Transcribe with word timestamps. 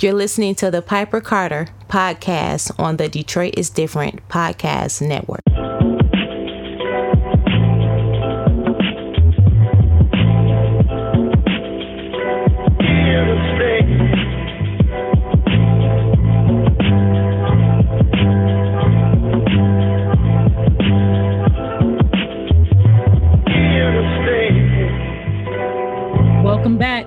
You're 0.00 0.12
listening 0.12 0.56
to 0.56 0.72
the 0.72 0.82
Piper 0.82 1.20
Carter 1.20 1.68
podcast 1.88 2.72
on 2.80 2.96
the 2.96 3.08
Detroit 3.08 3.54
is 3.56 3.70
Different 3.70 4.28
podcast 4.28 5.00
network. 5.00 5.42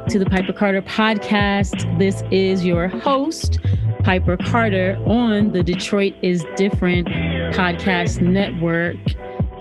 To 0.09 0.19
the 0.19 0.25
Piper 0.25 0.53
Carter 0.53 0.81
podcast. 0.81 1.99
This 1.99 2.23
is 2.31 2.63
your 2.63 2.87
host, 2.87 3.59
Piper 4.03 4.37
Carter, 4.37 4.97
on 5.05 5.51
the 5.51 5.61
Detroit 5.61 6.13
is 6.21 6.45
Different 6.55 7.09
podcast 7.53 8.21
network. 8.21 8.95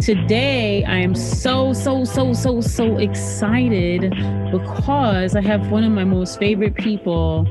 Today, 0.00 0.84
I 0.84 0.98
am 0.98 1.16
so, 1.16 1.72
so, 1.72 2.04
so, 2.04 2.32
so, 2.32 2.60
so 2.60 2.96
excited 2.98 4.10
because 4.52 5.34
I 5.34 5.40
have 5.40 5.72
one 5.72 5.82
of 5.82 5.90
my 5.90 6.04
most 6.04 6.38
favorite 6.38 6.76
people, 6.76 7.44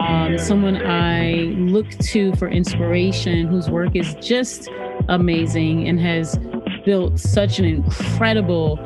um, 0.00 0.36
someone 0.36 0.84
I 0.84 1.54
look 1.56 1.88
to 1.88 2.34
for 2.34 2.48
inspiration, 2.48 3.46
whose 3.46 3.70
work 3.70 3.94
is 3.94 4.12
just 4.20 4.68
amazing 5.08 5.86
and 5.86 6.00
has 6.00 6.36
built 6.84 7.20
such 7.20 7.60
an 7.60 7.64
incredible 7.64 8.76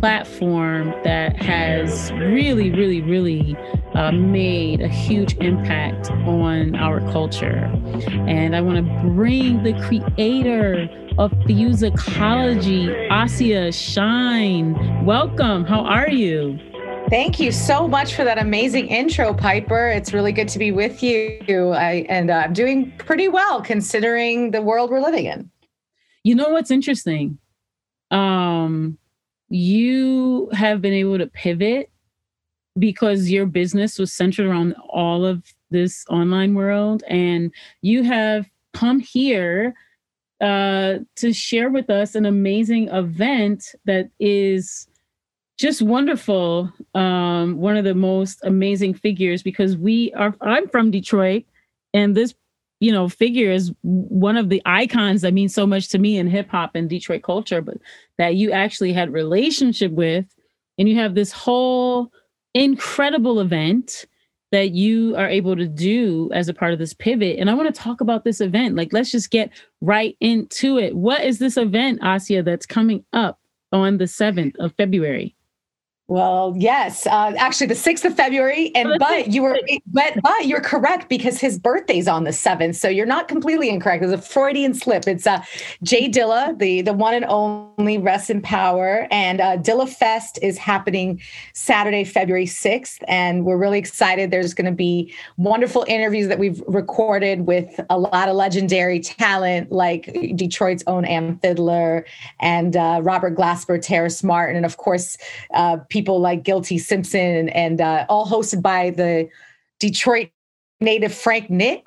platform 0.00 0.94
that 1.04 1.40
has 1.42 2.12
really, 2.12 2.70
really, 2.70 3.02
really 3.02 3.56
uh, 3.94 4.12
made 4.12 4.80
a 4.80 4.88
huge 4.88 5.36
impact 5.38 6.10
on 6.10 6.76
our 6.76 7.00
culture. 7.12 7.70
And 8.26 8.54
I 8.54 8.60
want 8.60 8.76
to 8.76 9.08
bring 9.08 9.62
the 9.62 9.72
creator 9.86 10.88
of 11.18 11.32
Fusicology, 11.46 12.88
Asia 13.10 13.72
Shine. 13.72 15.04
Welcome. 15.04 15.64
How 15.64 15.80
are 15.80 16.10
you? 16.10 16.58
Thank 17.10 17.40
you 17.40 17.50
so 17.50 17.88
much 17.88 18.14
for 18.14 18.22
that 18.24 18.38
amazing 18.38 18.88
intro, 18.88 19.34
Piper. 19.34 19.88
It's 19.88 20.12
really 20.12 20.30
good 20.30 20.48
to 20.48 20.58
be 20.58 20.70
with 20.70 21.02
you. 21.02 21.40
I, 21.72 22.06
and 22.08 22.30
uh, 22.30 22.34
I'm 22.34 22.52
doing 22.52 22.92
pretty 22.98 23.28
well 23.28 23.62
considering 23.62 24.50
the 24.52 24.62
world 24.62 24.90
we're 24.90 25.00
living 25.00 25.24
in. 25.24 25.50
You 26.22 26.34
know 26.34 26.50
what's 26.50 26.70
interesting? 26.70 27.38
Um, 28.10 28.98
you 29.48 30.48
have 30.52 30.80
been 30.80 30.92
able 30.92 31.18
to 31.18 31.26
pivot 31.26 31.90
because 32.78 33.30
your 33.30 33.46
business 33.46 33.98
was 33.98 34.12
centered 34.12 34.46
around 34.46 34.74
all 34.88 35.24
of 35.24 35.42
this 35.70 36.04
online 36.08 36.54
world 36.54 37.02
and 37.08 37.52
you 37.82 38.02
have 38.02 38.48
come 38.72 39.00
here 39.00 39.74
uh, 40.40 40.98
to 41.16 41.32
share 41.32 41.70
with 41.70 41.90
us 41.90 42.14
an 42.14 42.24
amazing 42.24 42.88
event 42.88 43.74
that 43.84 44.08
is 44.20 44.86
just 45.58 45.82
wonderful 45.82 46.72
um, 46.94 47.56
one 47.56 47.76
of 47.76 47.84
the 47.84 47.94
most 47.94 48.38
amazing 48.44 48.94
figures 48.94 49.42
because 49.42 49.76
we 49.76 50.12
are 50.12 50.34
i'm 50.40 50.68
from 50.68 50.90
detroit 50.90 51.44
and 51.92 52.16
this 52.16 52.34
you 52.80 52.92
know, 52.92 53.08
figure 53.08 53.50
is 53.50 53.72
one 53.82 54.36
of 54.36 54.48
the 54.48 54.62
icons 54.64 55.22
that 55.22 55.34
means 55.34 55.54
so 55.54 55.66
much 55.66 55.88
to 55.88 55.98
me 55.98 56.16
in 56.16 56.28
hip 56.28 56.48
hop 56.48 56.74
and 56.74 56.88
Detroit 56.88 57.22
culture, 57.22 57.60
but 57.60 57.78
that 58.18 58.36
you 58.36 58.52
actually 58.52 58.92
had 58.92 59.12
relationship 59.12 59.92
with, 59.92 60.24
and 60.78 60.88
you 60.88 60.96
have 60.96 61.14
this 61.14 61.32
whole 61.32 62.12
incredible 62.54 63.40
event 63.40 64.04
that 64.50 64.70
you 64.70 65.14
are 65.16 65.28
able 65.28 65.54
to 65.56 65.66
do 65.66 66.30
as 66.32 66.48
a 66.48 66.54
part 66.54 66.72
of 66.72 66.78
this 66.78 66.94
pivot. 66.94 67.38
And 67.38 67.50
I 67.50 67.54
want 67.54 67.74
to 67.74 67.80
talk 67.80 68.00
about 68.00 68.24
this 68.24 68.40
event. 68.40 68.76
Like, 68.76 68.92
let's 68.92 69.10
just 69.10 69.30
get 69.30 69.50
right 69.82 70.16
into 70.20 70.78
it. 70.78 70.96
What 70.96 71.22
is 71.22 71.38
this 71.38 71.56
event, 71.56 72.00
Asia, 72.02 72.42
that's 72.42 72.64
coming 72.64 73.04
up 73.12 73.38
on 73.72 73.98
the 73.98 74.04
7th 74.04 74.56
of 74.58 74.72
February? 74.76 75.34
Well, 76.10 76.54
yes, 76.56 77.06
uh, 77.06 77.34
actually 77.36 77.66
the 77.66 77.74
6th 77.74 78.06
of 78.06 78.16
February. 78.16 78.72
And 78.78 78.98
but 78.98 79.28
you 79.28 79.42
were 79.42 79.58
but 79.86 80.14
but 80.22 80.46
you're 80.46 80.60
correct 80.60 81.08
because 81.08 81.40
his 81.40 81.58
birthday's 81.58 82.06
on 82.06 82.24
the 82.24 82.30
7th. 82.30 82.76
So 82.76 82.88
you're 82.88 83.06
not 83.06 83.26
completely 83.26 83.70
incorrect. 83.70 84.04
It's 84.04 84.12
a 84.12 84.18
Freudian 84.18 84.72
slip. 84.72 85.08
It's 85.08 85.26
uh 85.26 85.42
Jay 85.82 86.08
Dilla, 86.08 86.56
the 86.58 86.82
the 86.82 86.92
one 86.92 87.14
and 87.14 87.24
only 87.24 87.98
rest 87.98 88.30
in 88.30 88.40
power. 88.40 89.08
And 89.10 89.40
uh 89.40 89.56
Dilla 89.56 89.88
Fest 89.88 90.38
is 90.42 90.58
happening 90.58 91.20
Saturday, 91.54 92.04
February 92.04 92.46
6th. 92.46 93.02
And 93.08 93.44
we're 93.44 93.56
really 93.56 93.78
excited. 93.78 94.30
There's 94.30 94.54
gonna 94.54 94.70
be 94.70 95.12
wonderful 95.38 95.84
interviews 95.88 96.28
that 96.28 96.38
we've 96.38 96.62
recorded 96.68 97.46
with 97.46 97.80
a 97.90 97.98
lot 97.98 98.28
of 98.28 98.36
legendary 98.36 99.00
talent 99.00 99.72
like 99.72 100.16
Detroit's 100.36 100.84
own 100.86 101.04
Amp 101.04 101.42
Fiddler 101.42 102.06
and 102.38 102.76
uh, 102.76 103.00
Robert 103.02 103.34
Glasper, 103.34 103.80
Terrace 103.82 104.22
Martin, 104.22 104.56
and 104.56 104.66
of 104.66 104.76
course 104.76 105.16
uh 105.54 105.78
people 105.98 106.20
like 106.20 106.44
Guilty 106.44 106.78
Simpson 106.78 107.48
and 107.48 107.80
uh, 107.80 108.06
all 108.08 108.24
hosted 108.24 108.62
by 108.62 108.90
the 108.90 109.28
Detroit 109.80 110.30
native 110.80 111.12
Frank 111.12 111.50
Nitt. 111.50 111.82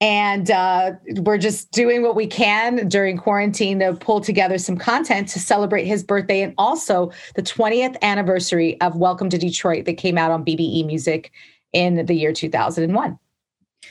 And 0.00 0.50
uh, 0.50 0.94
we're 1.18 1.38
just 1.38 1.70
doing 1.70 2.02
what 2.02 2.16
we 2.16 2.26
can 2.26 2.88
during 2.88 3.16
quarantine 3.16 3.78
to 3.78 3.94
pull 3.94 4.20
together 4.20 4.58
some 4.58 4.76
content 4.76 5.28
to 5.28 5.38
celebrate 5.38 5.84
his 5.84 6.02
birthday 6.02 6.42
and 6.42 6.54
also 6.58 7.12
the 7.36 7.42
20th 7.42 7.96
anniversary 8.02 8.80
of 8.80 8.96
Welcome 8.96 9.30
to 9.30 9.38
Detroit 9.38 9.84
that 9.84 9.96
came 9.96 10.18
out 10.18 10.32
on 10.32 10.44
BBE 10.44 10.84
Music 10.84 11.30
in 11.72 12.04
the 12.06 12.14
year 12.14 12.32
2001. 12.32 13.16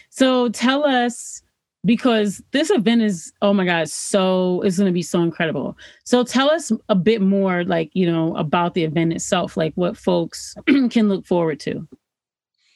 So 0.09 0.49
tell 0.49 0.83
us 0.83 1.41
because 1.83 2.41
this 2.51 2.69
event 2.69 3.01
is 3.01 3.33
oh 3.41 3.53
my 3.53 3.65
god 3.65 3.89
so 3.89 4.61
it's 4.61 4.77
going 4.77 4.87
to 4.87 4.93
be 4.93 5.01
so 5.01 5.21
incredible 5.21 5.77
so 6.03 6.23
tell 6.23 6.49
us 6.49 6.71
a 6.89 6.95
bit 6.95 7.21
more 7.21 7.63
like 7.63 7.89
you 7.93 8.09
know 8.09 8.35
about 8.35 8.73
the 8.73 8.83
event 8.83 9.13
itself 9.13 9.57
like 9.57 9.73
what 9.75 9.97
folks 9.97 10.55
can 10.89 11.09
look 11.09 11.25
forward 11.25 11.59
to 11.59 11.87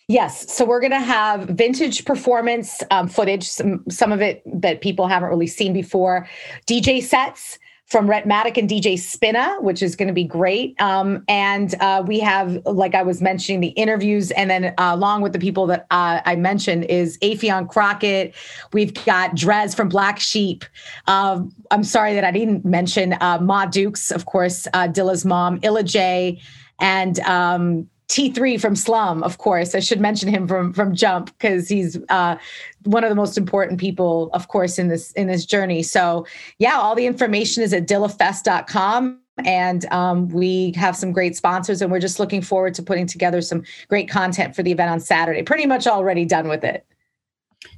Yes. 0.07 0.53
So 0.53 0.65
we're 0.65 0.81
going 0.81 0.91
to 0.91 0.99
have 0.99 1.49
vintage 1.49 2.05
performance 2.05 2.83
um, 2.91 3.07
footage, 3.07 3.43
some, 3.43 3.83
some 3.89 4.11
of 4.11 4.21
it 4.21 4.43
that 4.45 4.81
people 4.81 5.07
haven't 5.07 5.29
really 5.29 5.47
seen 5.47 5.73
before, 5.73 6.29
DJ 6.67 7.01
sets, 7.01 7.57
from 7.85 8.07
Rhettmatic 8.07 8.57
and 8.57 8.67
DJ 8.67 8.95
Spinna, 8.95 9.61
which 9.61 9.83
is 9.83 9.95
going 9.95 10.07
to 10.07 10.13
be 10.13 10.23
great. 10.23 10.79
Um, 10.81 11.23
and 11.27 11.75
uh, 11.81 12.03
we 12.05 12.19
have, 12.19 12.59
like 12.65 12.95
I 12.95 13.03
was 13.03 13.21
mentioning, 13.21 13.59
the 13.59 13.69
interviews, 13.69 14.31
and 14.31 14.49
then 14.49 14.65
uh, 14.65 14.91
along 14.93 15.21
with 15.21 15.33
the 15.33 15.39
people 15.39 15.67
that 15.67 15.85
uh, 15.91 16.21
I 16.25 16.35
mentioned 16.35 16.85
is 16.85 17.19
Affion 17.19 17.69
Crockett. 17.69 18.33
We've 18.73 18.93
got 19.05 19.35
Dres 19.35 19.75
from 19.75 19.89
Black 19.89 20.19
Sheep. 20.19 20.65
Um, 21.07 21.53
I'm 21.69 21.83
sorry 21.83 22.15
that 22.15 22.23
I 22.23 22.31
didn't 22.31 22.65
mention 22.65 23.13
uh, 23.21 23.37
Ma 23.39 23.67
Dukes, 23.67 24.11
of 24.11 24.25
course, 24.25 24.67
uh, 24.73 24.87
Dilla's 24.87 25.23
mom, 25.23 25.59
Illa 25.61 25.83
J, 25.83 26.41
and 26.79 27.19
um, 27.21 27.87
T3 28.07 28.59
from 28.59 28.75
Slum, 28.75 29.23
of 29.23 29.37
course. 29.37 29.73
I 29.73 29.79
should 29.79 29.99
mention 29.99 30.29
him 30.29 30.47
from 30.47 30.73
from 30.73 30.95
Jump 30.95 31.27
because 31.37 31.67
he's 31.67 31.97
uh, 32.09 32.37
one 32.83 33.03
of 33.03 33.09
the 33.09 33.15
most 33.15 33.37
important 33.37 33.79
people, 33.79 34.29
of 34.33 34.47
course, 34.47 34.77
in 34.77 34.87
this 34.89 35.11
in 35.13 35.27
this 35.27 35.45
journey. 35.45 35.81
So 35.83 36.25
yeah, 36.59 36.75
all 36.75 36.95
the 36.95 37.05
information 37.05 37.63
is 37.63 37.73
at 37.73 37.87
dillafest.com. 37.87 39.21
And 39.43 39.85
um, 39.91 40.29
we 40.29 40.71
have 40.77 40.95
some 40.95 41.11
great 41.11 41.35
sponsors, 41.35 41.81
and 41.81 41.91
we're 41.91 41.99
just 41.99 42.19
looking 42.21 42.41
forward 42.41 42.73
to 42.75 42.83
putting 42.83 43.05
together 43.05 43.41
some 43.41 43.63
great 43.89 44.09
content 44.09 44.55
for 44.55 44.63
the 44.63 44.71
event 44.71 44.89
on 44.89 45.01
Saturday. 45.01 45.43
Pretty 45.43 45.65
much 45.65 45.87
already 45.87 46.23
done 46.23 46.47
with 46.47 46.63
it. 46.63 46.85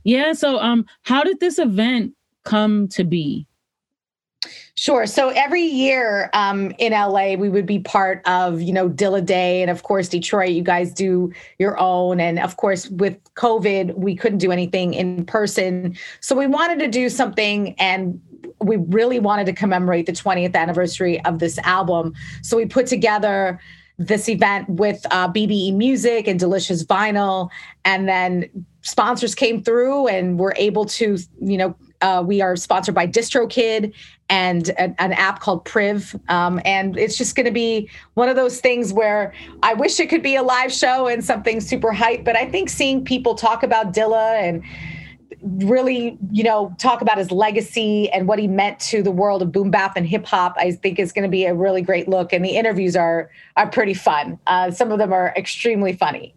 Yeah. 0.03 0.33
So, 0.33 0.59
um, 0.59 0.85
how 1.01 1.23
did 1.23 1.39
this 1.39 1.57
event 1.57 2.13
come 2.45 2.87
to 2.89 3.03
be? 3.03 3.47
Sure. 4.75 5.05
So 5.05 5.29
every 5.29 5.63
year 5.63 6.29
um, 6.33 6.71
in 6.77 6.93
LA, 6.93 7.33
we 7.33 7.49
would 7.49 7.65
be 7.65 7.79
part 7.79 8.21
of, 8.27 8.61
you 8.61 8.71
know, 8.71 8.89
Dilla 8.89 9.25
Day. 9.25 9.61
And 9.61 9.71
of 9.71 9.83
course, 9.83 10.07
Detroit, 10.07 10.49
you 10.49 10.61
guys 10.61 10.93
do 10.93 11.33
your 11.57 11.79
own. 11.79 12.19
And 12.19 12.39
of 12.39 12.57
course, 12.57 12.89
with 12.89 13.17
COVID, 13.35 13.95
we 13.95 14.15
couldn't 14.15 14.37
do 14.37 14.51
anything 14.51 14.93
in 14.93 15.25
person. 15.25 15.95
So 16.19 16.35
we 16.35 16.47
wanted 16.47 16.79
to 16.79 16.87
do 16.87 17.09
something 17.09 17.73
and 17.79 18.21
we 18.59 18.77
really 18.77 19.19
wanted 19.19 19.45
to 19.47 19.53
commemorate 19.53 20.05
the 20.05 20.11
20th 20.11 20.55
anniversary 20.55 21.23
of 21.25 21.39
this 21.39 21.57
album. 21.59 22.13
So 22.41 22.57
we 22.57 22.65
put 22.65 22.87
together 22.87 23.59
this 23.97 24.29
event 24.29 24.69
with 24.69 25.05
uh, 25.09 25.31
BBE 25.31 25.75
Music 25.75 26.27
and 26.27 26.39
Delicious 26.39 26.83
Vinyl. 26.83 27.49
And 27.83 28.07
then 28.07 28.49
sponsors 28.81 29.33
came 29.33 29.63
through 29.63 30.07
and 30.07 30.39
were 30.39 30.53
able 30.55 30.85
to, 30.85 31.17
you 31.41 31.57
know, 31.57 31.75
uh, 32.01 32.23
we 32.25 32.41
are 32.41 32.55
sponsored 32.55 32.93
by 32.93 33.07
DistroKid 33.07 33.93
and 34.29 34.69
an 34.77 35.13
app 35.13 35.39
called 35.39 35.63
Priv. 35.63 36.13
Um, 36.27 36.59
and 36.65 36.97
it's 36.97 37.17
just 37.17 37.35
going 37.35 37.45
to 37.45 37.51
be 37.51 37.89
one 38.15 38.27
of 38.27 38.35
those 38.35 38.59
things 38.59 38.91
where 38.91 39.33
I 39.63 39.73
wish 39.73 39.99
it 39.99 40.07
could 40.09 40.23
be 40.23 40.35
a 40.35 40.43
live 40.43 40.71
show 40.73 41.07
and 41.07 41.23
something 41.23 41.61
super 41.61 41.93
hype. 41.93 42.25
But 42.25 42.35
I 42.35 42.45
think 42.49 42.69
seeing 42.69 43.05
people 43.05 43.35
talk 43.35 43.63
about 43.63 43.93
Dilla 43.93 44.41
and 44.41 44.61
really, 45.65 46.17
you 46.31 46.43
know, 46.43 46.75
talk 46.77 47.01
about 47.01 47.17
his 47.17 47.31
legacy 47.31 48.09
and 48.09 48.27
what 48.27 48.37
he 48.39 48.47
meant 48.47 48.79
to 48.79 49.01
the 49.01 49.11
world 49.11 49.41
of 49.41 49.51
boom 49.51 49.71
bap 49.71 49.95
and 49.95 50.05
hip 50.05 50.25
hop, 50.25 50.55
I 50.57 50.71
think 50.71 50.99
is 50.99 51.13
going 51.13 51.23
to 51.23 51.29
be 51.29 51.45
a 51.45 51.53
really 51.53 51.81
great 51.81 52.09
look. 52.09 52.33
And 52.33 52.43
the 52.43 52.57
interviews 52.57 52.95
are 52.97 53.29
are 53.55 53.69
pretty 53.69 53.93
fun. 53.93 54.39
Uh, 54.47 54.71
some 54.71 54.91
of 54.91 54.97
them 54.97 55.13
are 55.13 55.33
extremely 55.37 55.93
funny. 55.93 56.33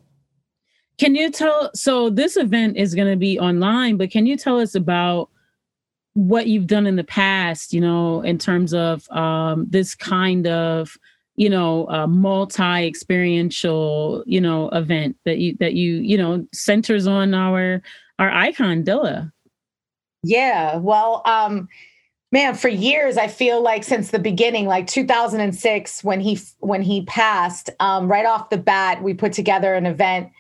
can 0.99 1.15
you 1.15 1.31
tell? 1.31 1.71
So 1.75 2.11
this 2.11 2.37
event 2.37 2.77
is 2.77 2.95
going 2.95 3.11
to 3.11 3.17
be 3.17 3.39
online, 3.41 3.97
but 3.97 4.11
can 4.11 4.27
you 4.27 4.37
tell 4.37 4.61
us 4.61 4.75
about 4.75 5.31
what 6.15 6.47
you've 6.47 6.67
done 6.67 6.87
in 6.87 6.97
the 6.97 7.05
past? 7.05 7.73
You 7.73 7.81
know, 7.81 8.23
in 8.23 8.39
terms 8.39 8.75
of 8.75 9.09
um, 9.11 9.67
this 9.69 9.95
kind 9.95 10.47
of 10.47 10.97
you 11.37 11.49
know 11.49 11.89
uh, 11.89 12.07
multi 12.07 12.87
experiential 12.87 14.23
you 14.27 14.41
know 14.41 14.69
event 14.71 15.17
that 15.25 15.39
you 15.39 15.57
that 15.61 15.75
you 15.75 15.95
you 15.95 16.19
know 16.19 16.47
centers 16.53 17.07
on 17.07 17.35
our 17.35 17.83
our 18.19 18.31
icon 18.31 18.85
Dilla. 18.85 19.33
Yeah, 20.23 20.77
well, 20.77 21.23
um, 21.25 21.69
man, 22.31 22.55
for 22.55 22.69
years 22.69 23.17
I 23.17 23.27
feel 23.29 23.63
like 23.63 23.85
since 23.85 24.11
the 24.11 24.19
beginning, 24.19 24.67
like 24.67 24.87
2006, 24.87 26.05
when 26.05 26.21
he 26.21 26.39
when 26.59 26.83
he 26.83 27.05
passed, 27.07 27.71
um, 27.81 28.09
right 28.09 28.27
off 28.27 28.51
the 28.51 28.59
bat, 28.59 29.03
we 29.03 29.15
put 29.15 29.33
together 29.33 29.75
an 29.75 29.87
event 29.87 30.31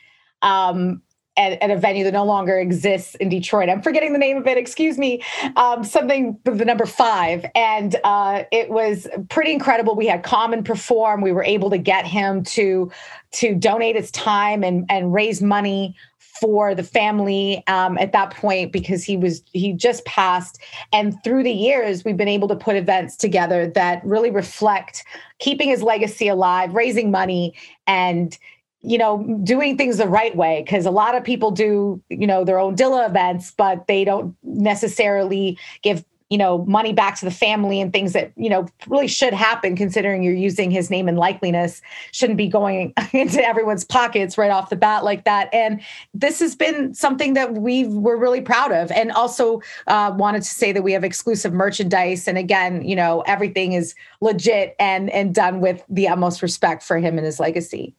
um, 0.42 1.02
at, 1.36 1.60
at, 1.62 1.70
a 1.70 1.76
venue 1.76 2.04
that 2.04 2.12
no 2.12 2.24
longer 2.24 2.58
exists 2.58 3.14
in 3.16 3.28
Detroit. 3.28 3.68
I'm 3.68 3.82
forgetting 3.82 4.12
the 4.12 4.18
name 4.18 4.36
of 4.36 4.46
it. 4.46 4.58
Excuse 4.58 4.98
me. 4.98 5.22
Um, 5.56 5.84
something 5.84 6.38
the 6.44 6.64
number 6.64 6.86
five, 6.86 7.46
and 7.54 7.96
uh, 8.04 8.44
it 8.50 8.70
was 8.70 9.06
pretty 9.28 9.52
incredible. 9.52 9.94
We 9.94 10.06
had 10.06 10.22
Common 10.22 10.64
perform. 10.64 11.20
We 11.20 11.32
were 11.32 11.44
able 11.44 11.70
to 11.70 11.78
get 11.78 12.06
him 12.06 12.42
to 12.44 12.90
to 13.32 13.54
donate 13.54 13.96
his 13.96 14.10
time 14.10 14.64
and 14.64 14.84
and 14.90 15.12
raise 15.12 15.40
money 15.40 15.94
for 16.40 16.74
the 16.74 16.82
family 16.82 17.62
um, 17.66 17.98
at 17.98 18.12
that 18.12 18.30
point 18.30 18.72
because 18.72 19.04
he 19.04 19.16
was 19.16 19.42
he 19.52 19.72
just 19.72 20.04
passed 20.06 20.58
and 20.92 21.22
through 21.22 21.42
the 21.42 21.52
years 21.52 22.04
we've 22.04 22.16
been 22.16 22.28
able 22.28 22.48
to 22.48 22.56
put 22.56 22.76
events 22.76 23.14
together 23.14 23.66
that 23.66 24.02
really 24.04 24.30
reflect 24.30 25.04
keeping 25.38 25.68
his 25.68 25.82
legacy 25.82 26.28
alive 26.28 26.72
raising 26.72 27.10
money 27.10 27.54
and 27.86 28.38
you 28.82 28.96
know, 28.96 29.22
doing 29.44 29.76
things 29.76 29.98
the 29.98 30.08
right 30.08 30.34
way 30.34 30.62
because 30.64 30.86
a 30.86 30.90
lot 30.90 31.14
of 31.14 31.22
people 31.22 31.50
do, 31.50 32.02
you 32.08 32.26
know, 32.26 32.44
their 32.44 32.58
own 32.58 32.76
Dilla 32.76 33.08
events, 33.08 33.52
but 33.56 33.86
they 33.86 34.04
don't 34.04 34.34
necessarily 34.42 35.58
give, 35.82 36.02
you 36.30 36.38
know, 36.38 36.64
money 36.64 36.94
back 36.94 37.18
to 37.18 37.26
the 37.26 37.30
family 37.30 37.78
and 37.78 37.92
things 37.92 38.14
that, 38.14 38.32
you 38.36 38.48
know, 38.48 38.66
really 38.86 39.06
should 39.06 39.34
happen 39.34 39.76
considering 39.76 40.22
you're 40.22 40.32
using 40.32 40.70
his 40.70 40.88
name 40.88 41.08
and 41.08 41.18
likeliness 41.18 41.82
shouldn't 42.12 42.38
be 42.38 42.48
going 42.48 42.94
into 43.12 43.46
everyone's 43.46 43.84
pockets 43.84 44.38
right 44.38 44.50
off 44.50 44.70
the 44.70 44.76
bat 44.76 45.04
like 45.04 45.24
that. 45.24 45.52
And 45.52 45.82
this 46.14 46.38
has 46.38 46.56
been 46.56 46.94
something 46.94 47.34
that 47.34 47.54
we 47.54 47.84
we're 47.84 48.16
really 48.16 48.40
proud 48.40 48.72
of. 48.72 48.90
And 48.92 49.12
also 49.12 49.60
uh, 49.88 50.14
wanted 50.16 50.42
to 50.42 50.48
say 50.48 50.72
that 50.72 50.82
we 50.82 50.92
have 50.92 51.04
exclusive 51.04 51.52
merchandise. 51.52 52.26
And 52.26 52.38
again, 52.38 52.82
you 52.82 52.96
know, 52.96 53.22
everything 53.26 53.74
is 53.74 53.94
legit 54.22 54.74
and 54.78 55.10
and 55.10 55.34
done 55.34 55.60
with 55.60 55.84
the 55.90 56.08
utmost 56.08 56.40
respect 56.40 56.82
for 56.82 56.96
him 56.96 57.18
and 57.18 57.26
his 57.26 57.38
legacy. 57.38 57.94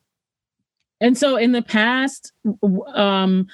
And 1.01 1.17
so 1.17 1.35
in 1.35 1.51
the 1.51 1.63
past, 1.63 2.31
um, 2.93 3.47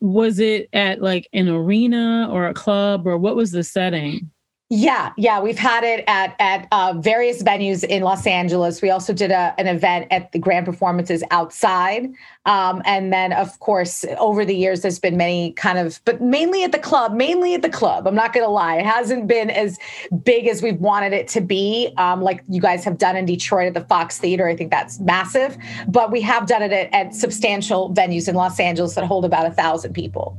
was 0.00 0.38
it 0.38 0.68
at 0.74 1.00
like 1.00 1.28
an 1.32 1.48
arena 1.48 2.28
or 2.30 2.46
a 2.46 2.54
club 2.54 3.06
or 3.06 3.16
what 3.16 3.36
was 3.36 3.52
the 3.52 3.64
setting? 3.64 4.30
Yeah, 4.72 5.12
yeah, 5.16 5.40
we've 5.40 5.58
had 5.58 5.82
it 5.82 6.04
at 6.06 6.36
at 6.38 6.68
uh, 6.70 6.94
various 6.96 7.42
venues 7.42 7.82
in 7.82 8.02
Los 8.02 8.24
Angeles. 8.24 8.80
We 8.80 8.88
also 8.88 9.12
did 9.12 9.32
a, 9.32 9.52
an 9.58 9.66
event 9.66 10.06
at 10.12 10.30
the 10.30 10.38
Grand 10.38 10.64
Performances 10.64 11.24
outside, 11.32 12.08
um, 12.46 12.80
and 12.84 13.12
then 13.12 13.32
of 13.32 13.58
course 13.58 14.04
over 14.20 14.44
the 14.44 14.54
years 14.54 14.82
there's 14.82 15.00
been 15.00 15.16
many 15.16 15.54
kind 15.54 15.76
of, 15.76 16.00
but 16.04 16.20
mainly 16.20 16.62
at 16.62 16.70
the 16.70 16.78
club. 16.78 17.12
Mainly 17.14 17.54
at 17.54 17.62
the 17.62 17.68
club. 17.68 18.06
I'm 18.06 18.14
not 18.14 18.32
to 18.32 18.46
lie, 18.46 18.76
it 18.76 18.86
hasn't 18.86 19.26
been 19.26 19.50
as 19.50 19.76
big 20.22 20.46
as 20.46 20.62
we've 20.62 20.78
wanted 20.78 21.14
it 21.14 21.26
to 21.28 21.40
be. 21.40 21.92
Um, 21.96 22.22
like 22.22 22.44
you 22.48 22.60
guys 22.60 22.84
have 22.84 22.96
done 22.96 23.16
in 23.16 23.26
Detroit 23.26 23.66
at 23.66 23.74
the 23.74 23.84
Fox 23.88 24.18
Theater, 24.18 24.46
I 24.46 24.54
think 24.54 24.70
that's 24.70 25.00
massive. 25.00 25.58
But 25.88 26.12
we 26.12 26.20
have 26.20 26.46
done 26.46 26.62
it 26.62 26.70
at, 26.70 26.94
at 26.94 27.12
substantial 27.12 27.92
venues 27.92 28.28
in 28.28 28.36
Los 28.36 28.60
Angeles 28.60 28.94
that 28.94 29.04
hold 29.04 29.24
about 29.24 29.46
a 29.46 29.50
thousand 29.50 29.94
people. 29.94 30.38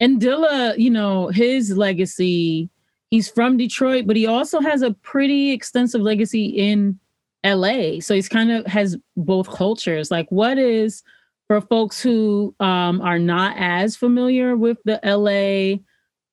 And 0.00 0.20
Dilla, 0.20 0.76
you 0.76 0.90
know, 0.90 1.28
his 1.28 1.76
legacy 1.76 2.70
he's 3.10 3.28
from 3.28 3.56
Detroit, 3.56 4.06
but 4.06 4.16
he 4.16 4.26
also 4.26 4.60
has 4.60 4.82
a 4.82 4.92
pretty 4.92 5.52
extensive 5.52 6.00
legacy 6.00 6.46
in 6.46 6.98
LA. 7.44 8.00
So 8.00 8.14
he's 8.14 8.28
kind 8.28 8.50
of 8.50 8.66
has 8.66 8.96
both 9.16 9.48
cultures. 9.48 10.10
Like, 10.10 10.30
what 10.30 10.58
is 10.58 11.02
for 11.46 11.60
folks 11.60 12.00
who 12.00 12.54
um, 12.60 13.00
are 13.00 13.18
not 13.18 13.56
as 13.58 13.96
familiar 13.96 14.56
with 14.56 14.78
the 14.84 15.00
LA, 15.04 15.80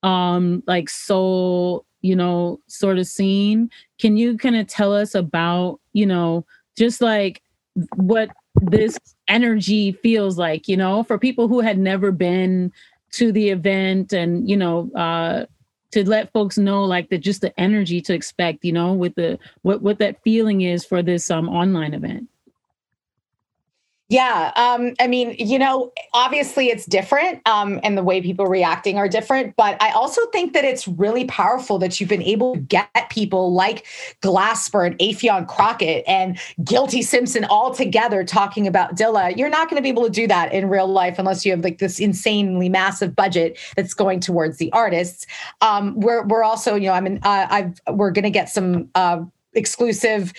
um, 0.08 0.64
like 0.66 0.90
soul, 0.90 1.86
you 2.02 2.16
know, 2.16 2.60
sort 2.68 2.98
of 2.98 3.08
scene? 3.08 3.70
Can 4.00 4.18
you 4.18 4.38
kind 4.38 4.56
of 4.56 4.68
tell 4.68 4.94
us 4.94 5.14
about, 5.14 5.80
you 5.94 6.06
know, 6.06 6.46
just 6.78 7.02
like 7.02 7.42
what 7.96 8.30
this 8.62 8.98
energy 9.28 9.92
feels 9.92 10.38
like, 10.38 10.68
you 10.68 10.78
know, 10.78 11.04
for 11.04 11.18
people 11.18 11.48
who 11.48 11.60
had 11.60 11.78
never 11.78 12.12
been 12.12 12.72
to 13.12 13.32
the 13.32 13.50
event 13.50 14.14
and, 14.14 14.50
you 14.50 14.58
know, 14.58 14.90
uh, 14.96 15.46
to 15.94 16.10
let 16.10 16.34
folks 16.34 16.58
know 16.58 16.84
like 16.84 17.10
the 17.10 17.18
just 17.20 17.42
the 17.42 17.58
energy 17.60 18.02
to 18.02 18.14
expect 18.14 18.66
you 18.66 18.74
know 18.74 18.94
with 18.94 19.14
the 19.14 19.38
what 19.62 19.82
what 19.84 20.00
that 20.00 20.22
feeling 20.24 20.62
is 20.62 20.84
for 20.84 21.04
this 21.04 21.30
um 21.30 21.48
online 21.48 21.94
event 21.94 22.28
yeah, 24.14 24.52
um, 24.56 24.94
I 25.00 25.08
mean, 25.08 25.36
you 25.40 25.58
know, 25.58 25.92
obviously 26.14 26.68
it's 26.68 26.86
different, 26.86 27.42
um, 27.48 27.80
and 27.82 27.98
the 27.98 28.04
way 28.04 28.22
people 28.22 28.46
reacting 28.46 29.00
are 29.00 29.08
different. 29.08 29.56
But 29.56 29.82
I 29.82 29.90
also 29.90 30.24
think 30.28 30.54
that 30.54 30.64
it's 30.64 30.88
really 30.88 31.26
powerful 31.26 31.80
that 31.80 32.00
you've 32.00 32.10
been 32.10 32.22
able 32.22 32.54
to 32.54 32.60
get 32.60 33.10
people 33.10 33.54
like 33.54 33.88
Glasper 34.22 34.86
and 34.86 34.96
Affion 35.00 35.48
Crockett 35.48 36.04
and 36.08 36.38
Guilty 36.64 37.02
Simpson 37.02 37.44
all 37.46 37.74
together 37.74 38.24
talking 38.24 38.68
about 38.68 38.96
Dilla. 38.96 39.36
You're 39.36 39.50
not 39.50 39.68
going 39.68 39.78
to 39.78 39.82
be 39.84 39.90
able 39.90 40.04
to 40.04 40.12
do 40.12 40.28
that 40.28 40.54
in 40.54 40.70
real 40.70 40.88
life 40.88 41.18
unless 41.18 41.44
you 41.44 41.52
have 41.52 41.64
like 41.64 41.80
this 41.80 42.00
insanely 42.00 42.70
massive 42.70 43.16
budget 43.16 43.58
that's 43.76 43.96
going 43.96 44.20
towards 44.20 44.58
the 44.58 44.72
artists. 44.74 45.26
Um, 45.62 46.00
we're 46.00 46.24
we're 46.28 46.44
also, 46.44 46.76
you 46.76 46.86
know, 46.86 46.94
I 46.94 47.02
mean, 47.02 47.18
uh, 47.24 47.48
I've 47.50 47.82
we're 47.90 48.12
going 48.12 48.26
to 48.26 48.30
get 48.30 48.48
some. 48.48 48.92
Uh, 48.94 49.24
exclusive 49.56 50.34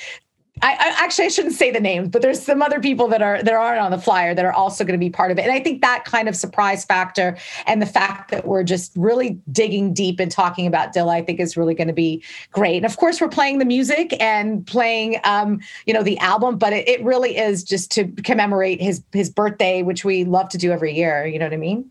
I, 0.63 0.73
I, 0.73 1.05
actually 1.05 1.25
I 1.25 1.29
shouldn't 1.29 1.55
say 1.55 1.73
the 1.73 1.81
names, 1.81 2.09
but 2.09 2.23
there's 2.23 2.41
some 2.41 2.63
other 2.63 2.79
people 2.79 3.09
that 3.09 3.21
are 3.23 3.43
that 3.43 3.53
aren't 3.53 3.81
on 3.81 3.91
the 3.91 3.99
flyer 3.99 4.35
that 4.35 4.45
are 4.45 4.53
also 4.53 4.85
going 4.85 4.99
to 4.99 5.05
be 5.05 5.11
part 5.11 5.33
of 5.33 5.39
it. 5.39 5.43
And 5.43 5.53
I 5.53 5.59
think 5.61 5.81
that 5.81 6.05
kind 6.05 6.29
of 6.29 6.37
surprise 6.37 6.85
factor 6.85 7.37
and 7.67 7.83
the 7.83 7.87
fact 7.87 8.31
that 8.31 8.47
we're 8.47 8.63
just 8.63 8.93
really 8.95 9.41
digging 9.51 9.93
deep 9.93 10.21
and 10.21 10.31
talking 10.31 10.67
about 10.67 10.95
Dilla, 10.95 11.15
I 11.15 11.23
think 11.23 11.41
is 11.41 11.57
really 11.57 11.75
going 11.75 11.89
to 11.89 11.95
be 11.95 12.23
great. 12.53 12.77
And 12.77 12.87
of 12.87 12.97
course, 12.97 13.21
we're 13.21 13.29
playing 13.29 13.59
the 13.59 13.65
music 13.65 14.15
and 14.21 14.65
playing 14.65 15.21
um, 15.25 15.61
you 15.87 15.93
know, 15.93 16.05
the 16.05 16.19
album, 16.19 16.57
but 16.57 16.73
it, 16.73 16.89
it 16.89 17.03
really 17.03 17.37
is 17.37 17.65
just 17.65 17.91
to 17.93 18.07
commemorate 18.23 18.81
his 18.81 19.03
his 19.13 19.31
birthday, 19.31 19.83
which 19.83 20.05
we 20.05 20.25
love 20.25 20.49
to 20.51 20.59
do 20.59 20.71
every 20.71 20.95
year. 20.95 21.27
You 21.27 21.41
know 21.41 21.47
what 21.47 21.53
I 21.55 21.59
mean? 21.59 21.91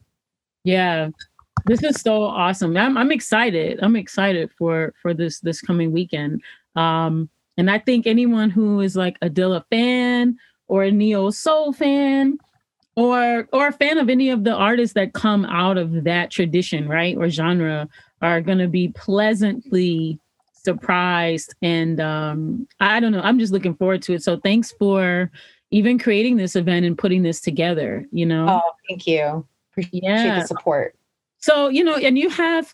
Yeah. 0.64 1.10
This 1.66 1.84
is 1.84 2.00
so 2.02 2.24
awesome. 2.24 2.76
I'm 2.78 2.98
I'm 2.98 3.12
excited. 3.12 3.80
I'm 3.82 3.98
excited 3.98 4.52
for 4.58 4.94
for 5.02 5.14
this 5.14 5.42
this 5.42 5.62
coming 5.62 5.92
weekend. 5.92 6.42
Um 6.76 7.30
and 7.58 7.70
I 7.70 7.80
think 7.80 8.08
anyone 8.08 8.50
who 8.50 8.80
is 8.82 8.96
like 8.96 9.18
a 9.22 9.30
Dilla 9.30 9.64
fan 9.70 10.38
or 10.68 10.84
a 10.84 10.92
neo 10.92 11.30
soul 11.30 11.74
fan 11.74 12.38
or 12.96 13.48
or 13.52 13.68
a 13.68 13.72
fan 13.72 13.98
of 13.98 14.10
any 14.10 14.30
of 14.30 14.44
the 14.44 14.54
artists 14.54 14.94
that 14.96 15.14
come 15.14 15.46
out 15.46 15.78
of 15.78 16.04
that 16.04 16.32
tradition, 16.32 16.88
right, 16.88 17.18
or 17.18 17.30
genre, 17.30 17.88
are 18.22 18.42
going 18.42 18.60
to 18.60 18.68
be 18.68 18.90
pleasantly 18.90 20.20
surprised. 20.54 21.56
And 21.62 22.00
um, 22.00 22.68
I 22.80 23.00
don't 23.00 23.12
know, 23.12 23.22
I'm 23.22 23.40
just 23.40 23.54
looking 23.54 23.76
forward 23.76 24.02
to 24.04 24.14
it. 24.14 24.24
So 24.24 24.38
thanks 24.38 24.72
for 24.72 25.32
even 25.72 26.00
creating 26.00 26.38
this 26.38 26.56
event 26.56 26.86
and 26.86 26.98
putting 26.98 27.24
this 27.24 27.42
together. 27.42 28.06
You 28.12 28.26
know, 28.26 28.48
oh, 28.50 28.72
thank 28.88 29.08
you. 29.08 29.46
Appreciate 29.72 30.04
yeah. 30.04 30.40
the 30.40 30.48
support. 30.48 30.96
So 31.40 31.68
you 31.68 31.84
know, 31.84 31.96
and 31.96 32.18
you 32.18 32.30
have 32.30 32.74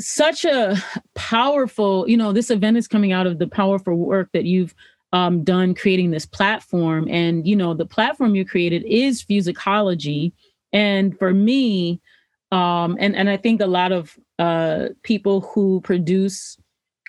such 0.00 0.44
a 0.44 0.76
powerful, 1.14 2.08
you 2.08 2.16
know, 2.16 2.32
this 2.32 2.50
event 2.50 2.76
is 2.76 2.88
coming 2.88 3.12
out 3.12 3.26
of 3.26 3.38
the 3.38 3.46
powerful 3.46 3.96
work 3.96 4.30
that 4.32 4.44
you've 4.44 4.74
um, 5.12 5.42
done 5.44 5.74
creating 5.74 6.10
this 6.10 6.26
platform. 6.26 7.06
And, 7.08 7.46
you 7.46 7.56
know, 7.56 7.74
the 7.74 7.86
platform 7.86 8.34
you 8.34 8.44
created 8.44 8.84
is 8.84 9.22
Fusicology. 9.22 10.32
And 10.72 11.18
for 11.18 11.32
me, 11.34 12.00
um, 12.52 12.96
and, 12.98 13.14
and 13.14 13.28
I 13.28 13.36
think 13.36 13.60
a 13.60 13.66
lot 13.66 13.92
of 13.92 14.18
uh, 14.38 14.88
people 15.02 15.40
who 15.40 15.80
produce 15.82 16.56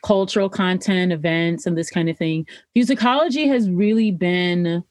cultural 0.04 0.50
content, 0.50 1.12
events, 1.12 1.66
and 1.66 1.78
this 1.78 1.90
kind 1.90 2.10
of 2.10 2.18
thing, 2.18 2.48
Fusicology 2.76 3.48
has 3.48 3.70
really 3.70 4.12
been 4.12 4.84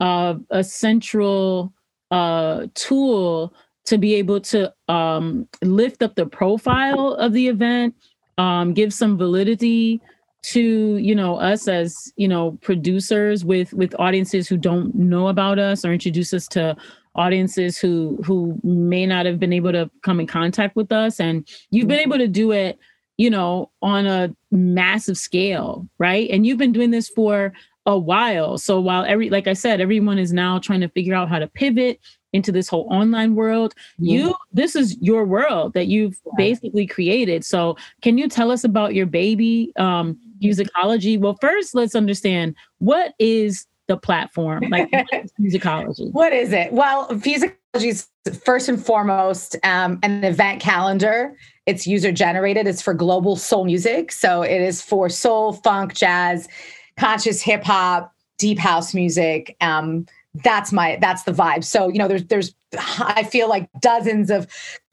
uh, 0.00 0.34
a 0.50 0.62
central 0.62 1.72
uh, 2.10 2.66
tool 2.74 3.54
to 3.86 3.98
be 3.98 4.14
able 4.14 4.40
to 4.40 4.72
um, 4.88 5.48
lift 5.62 6.02
up 6.02 6.14
the 6.14 6.26
profile 6.26 7.14
of 7.14 7.32
the 7.32 7.48
event, 7.48 7.94
um, 8.38 8.74
give 8.74 8.92
some 8.92 9.16
validity 9.16 10.00
to 10.42 10.96
you 10.98 11.14
know 11.14 11.36
us 11.36 11.66
as 11.66 12.12
you 12.16 12.28
know 12.28 12.52
producers 12.62 13.44
with 13.44 13.72
with 13.72 13.98
audiences 13.98 14.46
who 14.46 14.56
don't 14.56 14.94
know 14.94 15.26
about 15.26 15.58
us 15.58 15.84
or 15.84 15.92
introduce 15.92 16.32
us 16.32 16.46
to 16.46 16.76
audiences 17.16 17.78
who 17.78 18.18
who 18.24 18.58
may 18.62 19.06
not 19.06 19.26
have 19.26 19.40
been 19.40 19.52
able 19.52 19.72
to 19.72 19.90
come 20.02 20.20
in 20.20 20.26
contact 20.26 20.76
with 20.76 20.92
us. 20.92 21.18
And 21.18 21.48
you've 21.70 21.88
been 21.88 21.98
able 21.98 22.18
to 22.18 22.28
do 22.28 22.52
it 22.52 22.78
you 23.16 23.30
know 23.30 23.70
on 23.82 24.06
a 24.06 24.34
massive 24.50 25.16
scale 25.16 25.88
right? 25.98 26.28
And 26.30 26.46
you've 26.46 26.58
been 26.58 26.72
doing 26.72 26.90
this 26.90 27.08
for 27.08 27.52
a 27.86 27.98
while. 27.98 28.58
So 28.58 28.80
while 28.80 29.04
every 29.04 29.30
like 29.30 29.46
i 29.46 29.52
said 29.52 29.80
everyone 29.80 30.18
is 30.18 30.32
now 30.32 30.58
trying 30.58 30.80
to 30.80 30.88
figure 30.88 31.14
out 31.14 31.28
how 31.28 31.38
to 31.38 31.48
pivot 31.48 32.00
into 32.36 32.52
this 32.52 32.68
whole 32.68 32.86
online 32.90 33.34
world. 33.34 33.74
Mm-hmm. 33.94 34.04
You, 34.04 34.34
this 34.52 34.76
is 34.76 34.96
your 35.00 35.24
world 35.24 35.72
that 35.72 35.88
you've 35.88 36.16
basically 36.36 36.86
created. 36.86 37.44
So, 37.44 37.76
can 38.02 38.18
you 38.18 38.28
tell 38.28 38.50
us 38.50 38.62
about 38.62 38.94
your 38.94 39.06
baby, 39.06 39.72
um, 39.76 40.18
Fusicology? 40.40 41.18
Well, 41.18 41.36
first, 41.40 41.74
let's 41.74 41.94
understand 41.94 42.54
what 42.78 43.14
is 43.18 43.66
the 43.88 43.96
platform? 43.96 44.64
Like 44.68 44.90
Fusicology? 45.40 46.12
What 46.12 46.32
is 46.32 46.52
it? 46.52 46.72
Well, 46.72 47.08
Fusicology 47.08 47.56
is 47.74 48.08
first 48.44 48.68
and 48.68 48.84
foremost 48.84 49.56
um, 49.64 49.98
an 50.02 50.24
event 50.24 50.60
calendar. 50.60 51.36
It's 51.66 51.86
user 51.86 52.12
generated. 52.12 52.66
It's 52.66 52.82
for 52.82 52.94
global 52.94 53.36
soul 53.36 53.64
music. 53.64 54.12
So 54.12 54.42
it 54.42 54.60
is 54.60 54.82
for 54.82 55.08
soul, 55.08 55.54
funk, 55.54 55.94
jazz, 55.94 56.48
conscious 56.96 57.42
hip 57.42 57.64
hop, 57.64 58.12
deep 58.38 58.58
house 58.58 58.94
music. 58.94 59.56
Um, 59.60 60.06
that's 60.42 60.72
my 60.72 60.98
that's 61.00 61.24
the 61.24 61.32
vibe. 61.32 61.64
So 61.64 61.88
you 61.88 61.98
know, 61.98 62.08
there's 62.08 62.24
there's 62.26 62.54
I 62.76 63.22
feel 63.24 63.48
like 63.48 63.68
dozens 63.80 64.30
of 64.30 64.46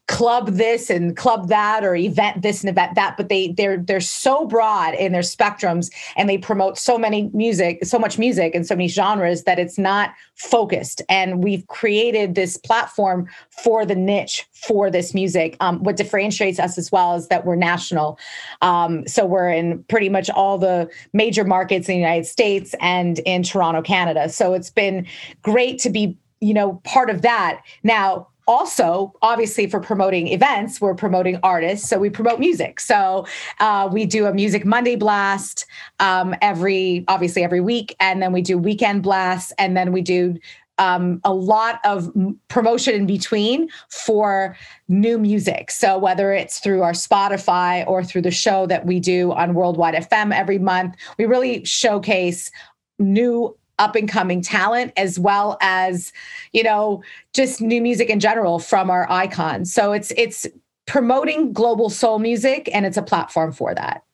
club 0.06 0.48
this 0.48 0.90
and 0.90 1.16
club 1.16 1.48
that 1.48 1.84
or 1.84 1.94
event 1.94 2.42
this 2.42 2.60
and 2.60 2.68
event 2.68 2.94
that 2.94 3.16
but 3.16 3.28
they 3.28 3.52
they're 3.52 3.78
they're 3.78 4.00
so 4.00 4.46
broad 4.46 4.94
in 4.94 5.12
their 5.12 5.22
spectrums 5.22 5.90
and 6.16 6.28
they 6.28 6.36
promote 6.36 6.76
so 6.76 6.98
many 6.98 7.30
music 7.32 7.78
so 7.82 7.98
much 7.98 8.18
music 8.18 8.54
and 8.54 8.66
so 8.66 8.74
many 8.74 8.88
genres 8.88 9.44
that 9.44 9.58
it's 9.58 9.78
not 9.78 10.12
focused. 10.36 11.02
And 11.08 11.42
we've 11.42 11.66
created 11.68 12.34
this 12.34 12.56
platform 12.56 13.28
for 13.50 13.86
the 13.86 13.94
niche 13.94 14.46
for 14.52 14.90
this 14.90 15.14
music. 15.14 15.56
Um, 15.60 15.82
what 15.82 15.96
differentiates 15.96 16.58
us 16.58 16.76
as 16.78 16.90
well 16.90 17.14
is 17.14 17.28
that 17.28 17.44
we're 17.44 17.56
national. 17.56 18.18
Um, 18.62 19.06
so 19.06 19.24
we're 19.24 19.50
in 19.50 19.82
pretty 19.84 20.08
much 20.08 20.30
all 20.30 20.58
the 20.58 20.90
major 21.12 21.44
markets 21.44 21.88
in 21.88 21.94
the 21.94 21.98
united 21.98 22.26
states 22.26 22.74
and 22.80 23.18
in 23.20 23.42
toronto 23.42 23.82
canada. 23.82 24.28
So 24.28 24.54
it's 24.54 24.70
been 24.70 25.06
great 25.42 25.78
to 25.80 25.90
be 25.90 26.16
you 26.40 26.54
know 26.54 26.80
part 26.84 27.10
of 27.10 27.22
that. 27.22 27.62
Now 27.82 28.28
also 28.46 29.12
obviously 29.22 29.66
for 29.66 29.80
promoting 29.80 30.28
events 30.28 30.80
we're 30.80 30.94
promoting 30.94 31.38
artists 31.42 31.88
so 31.88 31.98
we 31.98 32.10
promote 32.10 32.38
music 32.38 32.80
so 32.80 33.26
uh, 33.60 33.88
we 33.90 34.04
do 34.04 34.26
a 34.26 34.32
music 34.32 34.64
monday 34.64 34.96
blast 34.96 35.66
um, 36.00 36.34
every 36.42 37.04
obviously 37.08 37.42
every 37.42 37.60
week 37.60 37.94
and 38.00 38.20
then 38.22 38.32
we 38.32 38.42
do 38.42 38.58
weekend 38.58 39.02
blasts 39.02 39.52
and 39.58 39.76
then 39.76 39.92
we 39.92 40.02
do 40.02 40.36
um, 40.78 41.20
a 41.24 41.32
lot 41.32 41.80
of 41.84 42.12
promotion 42.48 42.94
in 42.94 43.06
between 43.06 43.68
for 43.90 44.56
new 44.88 45.18
music. 45.18 45.70
So 45.70 45.98
whether 45.98 46.32
it's 46.32 46.58
through 46.58 46.82
our 46.82 46.92
Spotify 46.92 47.86
or 47.86 48.02
through 48.02 48.22
the 48.22 48.30
show 48.30 48.66
that 48.66 48.86
we 48.86 49.00
do 49.00 49.32
on 49.32 49.54
Worldwide 49.54 49.94
FM 49.94 50.34
every 50.34 50.58
month, 50.58 50.96
we 51.18 51.26
really 51.26 51.64
showcase 51.64 52.50
new 52.98 53.56
up 53.78 53.96
and 53.96 54.08
coming 54.08 54.40
talent 54.40 54.92
as 54.96 55.18
well 55.18 55.58
as 55.60 56.12
you 56.52 56.62
know 56.62 57.02
just 57.32 57.60
new 57.60 57.80
music 57.80 58.08
in 58.08 58.20
general 58.20 58.58
from 58.58 58.90
our 58.90 59.10
icons. 59.10 59.72
So 59.72 59.92
it's 59.92 60.12
it's 60.16 60.46
promoting 60.86 61.52
global 61.52 61.90
soul 61.90 62.18
music 62.18 62.68
and 62.72 62.84
it's 62.84 62.96
a 62.96 63.02
platform 63.02 63.52
for 63.52 63.74
that. 63.74 64.04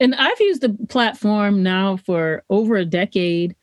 And 0.00 0.14
i've 0.14 0.40
used 0.40 0.60
the 0.60 0.76
platform 0.88 1.62
now 1.62 1.96
for 1.96 2.42
over 2.50 2.76
a 2.76 2.84
decade. 2.84 3.54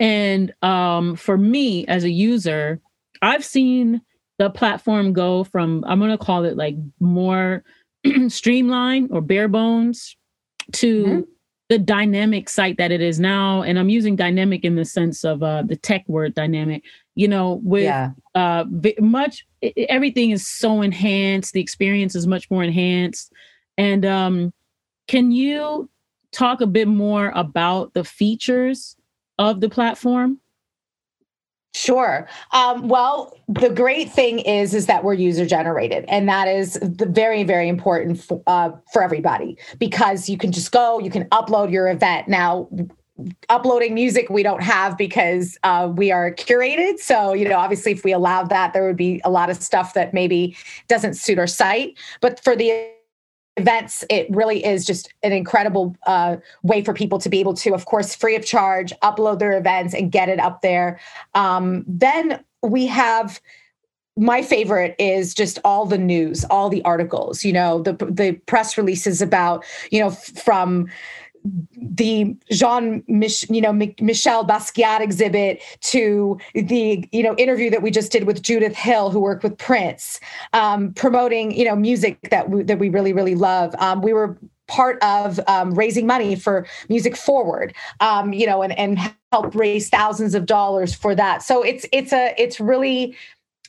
And 0.00 0.54
um, 0.62 1.16
for 1.16 1.36
me 1.36 1.84
as 1.86 2.04
a 2.04 2.10
user 2.10 2.80
i've 3.20 3.44
seen 3.44 4.00
the 4.38 4.48
platform 4.48 5.12
go 5.12 5.42
from 5.42 5.84
i'm 5.88 5.98
going 5.98 6.12
to 6.16 6.24
call 6.24 6.44
it 6.44 6.56
like 6.56 6.76
more 7.00 7.64
streamlined 8.28 9.10
or 9.10 9.20
bare 9.20 9.48
bones 9.48 10.16
to 10.72 11.04
mm-hmm 11.04 11.20
the 11.68 11.78
dynamic 11.78 12.48
site 12.48 12.78
that 12.78 12.90
it 12.90 13.00
is 13.00 13.20
now 13.20 13.62
and 13.62 13.78
i'm 13.78 13.88
using 13.88 14.16
dynamic 14.16 14.64
in 14.64 14.76
the 14.76 14.84
sense 14.84 15.24
of 15.24 15.42
uh, 15.42 15.62
the 15.62 15.76
tech 15.76 16.04
word 16.08 16.34
dynamic 16.34 16.82
you 17.14 17.28
know 17.28 17.60
with 17.62 17.84
yeah. 17.84 18.10
uh, 18.34 18.64
much 19.00 19.46
everything 19.88 20.30
is 20.30 20.46
so 20.46 20.82
enhanced 20.82 21.52
the 21.52 21.60
experience 21.60 22.14
is 22.14 22.26
much 22.26 22.50
more 22.50 22.62
enhanced 22.62 23.32
and 23.76 24.04
um, 24.04 24.52
can 25.06 25.30
you 25.30 25.88
talk 26.32 26.60
a 26.60 26.66
bit 26.66 26.88
more 26.88 27.32
about 27.34 27.94
the 27.94 28.04
features 28.04 28.96
of 29.38 29.60
the 29.60 29.68
platform 29.68 30.38
Sure. 31.78 32.28
Um, 32.50 32.88
well, 32.88 33.38
the 33.46 33.70
great 33.70 34.10
thing 34.10 34.40
is 34.40 34.74
is 34.74 34.86
that 34.86 35.04
we're 35.04 35.14
user 35.14 35.46
generated, 35.46 36.04
and 36.08 36.28
that 36.28 36.48
is 36.48 36.72
the 36.82 37.06
very 37.06 37.44
very 37.44 37.68
important 37.68 38.20
for, 38.20 38.42
uh, 38.48 38.70
for 38.92 39.00
everybody 39.00 39.56
because 39.78 40.28
you 40.28 40.36
can 40.36 40.50
just 40.50 40.72
go, 40.72 40.98
you 40.98 41.08
can 41.08 41.26
upload 41.26 41.70
your 41.70 41.88
event 41.88 42.26
now. 42.26 42.68
Uploading 43.48 43.94
music 43.94 44.30
we 44.30 44.44
don't 44.44 44.62
have 44.62 44.96
because 44.96 45.58
uh, 45.64 45.92
we 45.92 46.12
are 46.12 46.32
curated. 46.32 46.98
So 46.98 47.32
you 47.32 47.48
know, 47.48 47.58
obviously, 47.58 47.92
if 47.92 48.02
we 48.02 48.12
allowed 48.12 48.48
that, 48.50 48.72
there 48.72 48.84
would 48.84 48.96
be 48.96 49.20
a 49.24 49.30
lot 49.30 49.48
of 49.48 49.62
stuff 49.62 49.94
that 49.94 50.12
maybe 50.12 50.56
doesn't 50.88 51.14
suit 51.14 51.38
our 51.38 51.46
site. 51.46 51.96
But 52.20 52.42
for 52.42 52.56
the 52.56 52.90
events, 53.58 54.04
it 54.08 54.26
really 54.30 54.64
is 54.64 54.84
just 54.84 55.12
an 55.22 55.32
incredible 55.32 55.96
uh, 56.06 56.36
way 56.62 56.82
for 56.82 56.94
people 56.94 57.18
to 57.18 57.28
be 57.28 57.40
able 57.40 57.54
to, 57.54 57.74
of 57.74 57.84
course, 57.84 58.14
free 58.14 58.36
of 58.36 58.44
charge, 58.44 58.92
upload 59.02 59.38
their 59.38 59.56
events 59.56 59.94
and 59.94 60.12
get 60.12 60.28
it 60.28 60.38
up 60.38 60.62
there. 60.62 61.00
Um, 61.34 61.84
then 61.86 62.42
we 62.62 62.86
have 62.86 63.40
my 64.16 64.42
favorite 64.42 64.96
is 64.98 65.32
just 65.32 65.60
all 65.64 65.86
the 65.86 65.96
news, 65.96 66.44
all 66.50 66.68
the 66.68 66.82
articles, 66.82 67.44
you 67.44 67.52
know, 67.52 67.82
the 67.82 67.92
the 67.92 68.32
press 68.46 68.76
releases 68.76 69.22
about, 69.22 69.64
you 69.92 70.00
know, 70.00 70.10
from 70.10 70.88
the 71.44 72.36
Jean, 72.50 73.02
Mich, 73.08 73.48
you 73.50 73.60
know, 73.60 73.72
Michel 73.72 74.46
Basquiat 74.46 75.00
exhibit 75.00 75.62
to 75.80 76.38
the, 76.54 77.08
you 77.12 77.22
know, 77.22 77.34
interview 77.36 77.70
that 77.70 77.82
we 77.82 77.90
just 77.90 78.12
did 78.12 78.26
with 78.26 78.42
Judith 78.42 78.76
Hill, 78.76 79.10
who 79.10 79.20
worked 79.20 79.42
with 79.42 79.56
Prince, 79.58 80.20
um, 80.52 80.92
promoting, 80.94 81.52
you 81.52 81.64
know, 81.64 81.76
music 81.76 82.18
that 82.30 82.50
we, 82.50 82.62
that 82.64 82.78
we 82.78 82.88
really, 82.88 83.12
really 83.12 83.34
love. 83.34 83.74
Um, 83.78 84.02
we 84.02 84.12
were 84.12 84.38
part 84.66 85.02
of 85.02 85.40
um, 85.46 85.74
raising 85.74 86.06
money 86.06 86.36
for 86.36 86.66
Music 86.88 87.16
Forward, 87.16 87.74
um, 88.00 88.32
you 88.32 88.46
know, 88.46 88.62
and 88.62 88.78
and 88.78 88.98
help 89.32 89.54
raise 89.54 89.88
thousands 89.88 90.34
of 90.34 90.46
dollars 90.46 90.94
for 90.94 91.14
that. 91.14 91.42
So 91.42 91.62
it's 91.62 91.86
it's 91.90 92.12
a 92.12 92.34
it's 92.36 92.60
really, 92.60 93.16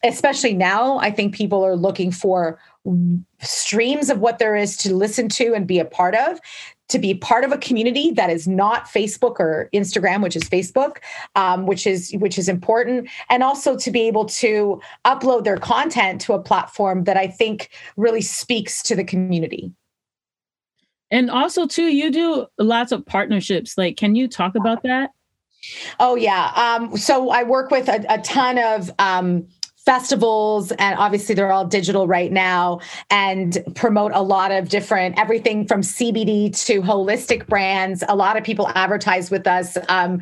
especially 0.04 0.54
now, 0.54 0.98
I 1.00 1.12
think 1.12 1.34
people 1.34 1.66
are 1.66 1.76
looking 1.76 2.12
for 2.12 2.60
streams 3.42 4.10
of 4.10 4.20
what 4.20 4.40
there 4.40 4.56
is 4.56 4.78
to 4.78 4.96
listen 4.96 5.30
to 5.30 5.54
and 5.54 5.68
be 5.68 5.80
a 5.80 5.86
part 5.86 6.16
of 6.16 6.40
to 6.90 7.00
be 7.00 7.14
part 7.14 7.44
of 7.44 7.52
a 7.52 7.58
community 7.58 8.12
that 8.12 8.30
is 8.30 8.48
not 8.48 8.86
Facebook 8.86 9.40
or 9.40 9.70
Instagram, 9.74 10.22
which 10.22 10.36
is 10.36 10.44
Facebook, 10.44 10.98
um, 11.36 11.66
which 11.66 11.88
is 11.88 12.12
which 12.20 12.38
is 12.38 12.50
important, 12.50 13.10
and 13.30 13.44
also 13.44 13.78
to 13.78 13.92
be 13.92 14.02
able 14.02 14.26
to 14.26 14.82
upload 15.06 15.44
their 15.44 15.58
content 15.58 16.20
to 16.22 16.34
a 16.34 16.42
platform 16.42 17.06
that 17.06 17.18
I 17.18 17.28
think 17.28 17.70
really 17.96 18.22
speaks 18.22 18.84
to 18.84 18.96
the 18.96 19.04
community. 19.04 19.72
And 21.12 21.32
also, 21.32 21.66
too, 21.66 21.86
you 21.86 22.12
do 22.12 22.46
lots 22.60 22.92
of 22.92 23.06
partnerships. 23.06 23.78
Like, 23.78 23.98
can 23.98 24.16
you 24.16 24.28
talk 24.28 24.56
about 24.56 24.84
that? 24.84 25.12
Oh 26.00 26.16
yeah. 26.16 26.52
Um, 26.56 26.96
so 26.98 27.30
I 27.32 27.44
work 27.44 27.72
with 27.72 27.90
a, 27.90 28.06
a 28.10 28.20
ton 28.20 28.58
of 28.58 28.92
um, 29.00 29.48
festivals 29.90 30.72
and 30.74 30.96
obviously 31.00 31.34
they're 31.34 31.52
all 31.52 31.66
digital 31.66 32.06
right 32.08 32.32
now 32.32 32.80
and 33.10 33.58
promote 33.74 34.12
a 34.14 34.22
lot 34.22 34.52
of 34.52 34.70
different 34.70 35.18
everything 35.18 35.66
from 35.66 35.82
cbd 35.82 36.56
to 36.64 36.80
holistic 36.84 37.48
brands. 37.48 38.04
A 38.08 38.16
lot 38.16 38.38
of 38.38 38.44
people 38.44 38.68
advertise 38.76 39.32
with 39.32 39.48
us 39.48 39.80
um, 39.88 40.22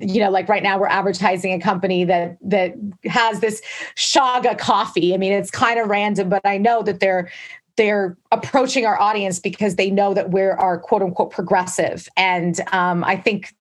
you 0.00 0.20
know 0.20 0.30
like 0.30 0.48
right 0.48 0.62
now 0.62 0.78
we're 0.78 0.86
advertising 0.86 1.52
a 1.52 1.58
company 1.58 2.04
that 2.04 2.38
that 2.42 2.74
has 3.06 3.40
this 3.40 3.60
chaga 3.96 4.56
coffee. 4.56 5.12
I 5.14 5.16
mean 5.16 5.32
it's 5.32 5.50
kind 5.50 5.80
of 5.80 5.88
random 5.88 6.28
but 6.28 6.42
i 6.44 6.56
know 6.56 6.84
that 6.84 7.00
they're 7.00 7.28
they're 7.76 8.16
approaching 8.30 8.86
our 8.86 9.00
audience 9.00 9.40
because 9.40 9.74
they 9.74 9.90
know 9.90 10.14
that 10.14 10.30
we're 10.30 10.54
our 10.54 10.78
quote 10.78 11.02
unquote 11.02 11.32
progressive. 11.32 12.08
And 12.16 12.60
um, 12.70 13.02
i 13.02 13.16
think 13.16 13.52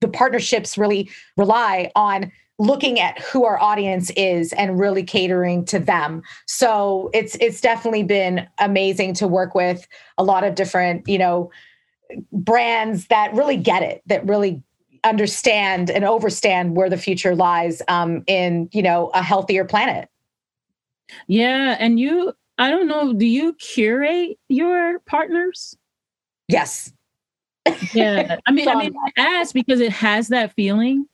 the 0.00 0.06
partnerships 0.06 0.78
really 0.78 1.10
rely 1.36 1.90
on 1.96 2.30
looking 2.58 2.98
at 2.98 3.20
who 3.20 3.44
our 3.44 3.60
audience 3.60 4.10
is 4.10 4.52
and 4.54 4.78
really 4.78 5.04
catering 5.04 5.64
to 5.66 5.78
them. 5.78 6.22
So 6.46 7.10
it's 7.14 7.36
it's 7.36 7.60
definitely 7.60 8.02
been 8.02 8.48
amazing 8.58 9.14
to 9.14 9.28
work 9.28 9.54
with 9.54 9.86
a 10.18 10.24
lot 10.24 10.44
of 10.44 10.54
different 10.54 11.08
you 11.08 11.18
know 11.18 11.50
brands 12.32 13.06
that 13.08 13.32
really 13.34 13.56
get 13.56 13.82
it 13.82 14.02
that 14.06 14.26
really 14.26 14.62
understand 15.04 15.90
and 15.90 16.04
overstand 16.04 16.74
where 16.74 16.90
the 16.90 16.96
future 16.96 17.36
lies 17.36 17.80
um, 17.88 18.24
in 18.26 18.68
you 18.72 18.82
know 18.82 19.10
a 19.14 19.22
healthier 19.22 19.64
planet. 19.64 20.08
Yeah 21.26 21.76
and 21.78 21.98
you 21.98 22.34
i 22.58 22.70
don't 22.70 22.88
know 22.88 23.12
do 23.12 23.24
you 23.24 23.54
curate 23.54 24.36
your 24.48 24.98
partners? 25.00 25.76
Yes. 26.48 26.92
Yeah 27.94 28.36
i 28.46 28.50
mean 28.50 28.68
i 28.68 28.74
mean 28.82 28.94
i 29.16 29.20
ask 29.20 29.54
because 29.54 29.80
it 29.80 29.92
has 29.92 30.28
that 30.28 30.54
feeling. 30.54 31.06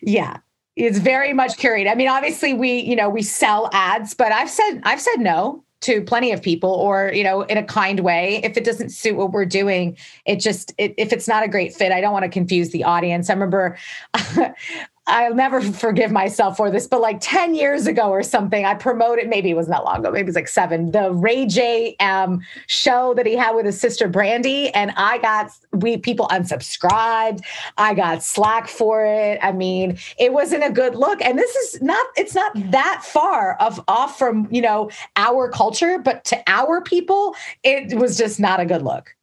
Yeah 0.00 0.38
it's 0.76 0.98
very 0.98 1.32
much 1.32 1.56
curated. 1.56 1.90
I 1.90 1.94
mean, 1.94 2.08
obviously 2.08 2.54
we, 2.54 2.80
you 2.80 2.96
know, 2.96 3.08
we 3.08 3.22
sell 3.22 3.68
ads, 3.72 4.14
but 4.14 4.32
I've 4.32 4.50
said 4.50 4.80
I've 4.84 5.00
said 5.00 5.16
no 5.18 5.64
to 5.80 6.02
plenty 6.02 6.30
of 6.30 6.42
people 6.42 6.70
or 6.70 7.10
you 7.14 7.24
know 7.24 7.42
in 7.42 7.56
a 7.56 7.62
kind 7.62 8.00
way 8.00 8.40
if 8.44 8.56
it 8.56 8.64
doesn't 8.64 8.90
suit 8.90 9.16
what 9.16 9.32
we're 9.32 9.46
doing 9.46 9.96
it 10.26 10.36
just 10.36 10.74
it, 10.78 10.94
if 10.98 11.12
it's 11.12 11.26
not 11.26 11.42
a 11.42 11.48
great 11.48 11.74
fit 11.74 11.90
i 11.90 12.00
don't 12.00 12.12
want 12.12 12.22
to 12.22 12.28
confuse 12.28 12.70
the 12.70 12.84
audience 12.84 13.30
i 13.30 13.32
remember 13.32 13.78
I'll 15.10 15.34
never 15.34 15.60
forgive 15.72 16.12
myself 16.12 16.56
for 16.56 16.70
this, 16.70 16.86
but 16.86 17.00
like 17.00 17.18
10 17.20 17.54
years 17.54 17.86
ago 17.86 18.10
or 18.10 18.22
something, 18.22 18.64
I 18.64 18.74
promoted, 18.74 19.28
maybe 19.28 19.50
it 19.50 19.56
was 19.56 19.68
not 19.68 19.80
that 19.80 19.84
long 19.84 20.00
ago, 20.00 20.10
maybe 20.10 20.22
it 20.22 20.26
was 20.26 20.34
like 20.36 20.48
seven, 20.48 20.92
the 20.92 21.12
Ray 21.12 21.46
J 21.46 21.96
um, 22.00 22.40
show 22.66 23.14
that 23.14 23.26
he 23.26 23.36
had 23.36 23.52
with 23.52 23.66
his 23.66 23.80
sister 23.80 24.08
Brandy. 24.08 24.70
And 24.70 24.92
I 24.96 25.18
got, 25.18 25.50
we 25.72 25.96
people 25.96 26.28
unsubscribed. 26.28 27.40
I 27.76 27.94
got 27.94 28.22
slack 28.22 28.68
for 28.68 29.04
it. 29.04 29.38
I 29.42 29.52
mean, 29.52 29.98
it 30.18 30.32
wasn't 30.32 30.64
a 30.64 30.70
good 30.70 30.94
look. 30.94 31.22
And 31.22 31.38
this 31.38 31.54
is 31.56 31.82
not, 31.82 32.06
it's 32.16 32.34
not 32.34 32.52
that 32.70 33.02
far 33.04 33.56
of 33.60 33.82
off 33.88 34.18
from, 34.18 34.48
you 34.50 34.62
know, 34.62 34.90
our 35.16 35.48
culture, 35.48 35.98
but 35.98 36.24
to 36.26 36.42
our 36.46 36.80
people, 36.80 37.34
it 37.62 37.98
was 37.98 38.16
just 38.16 38.40
not 38.40 38.60
a 38.60 38.64
good 38.64 38.82
look 38.82 39.14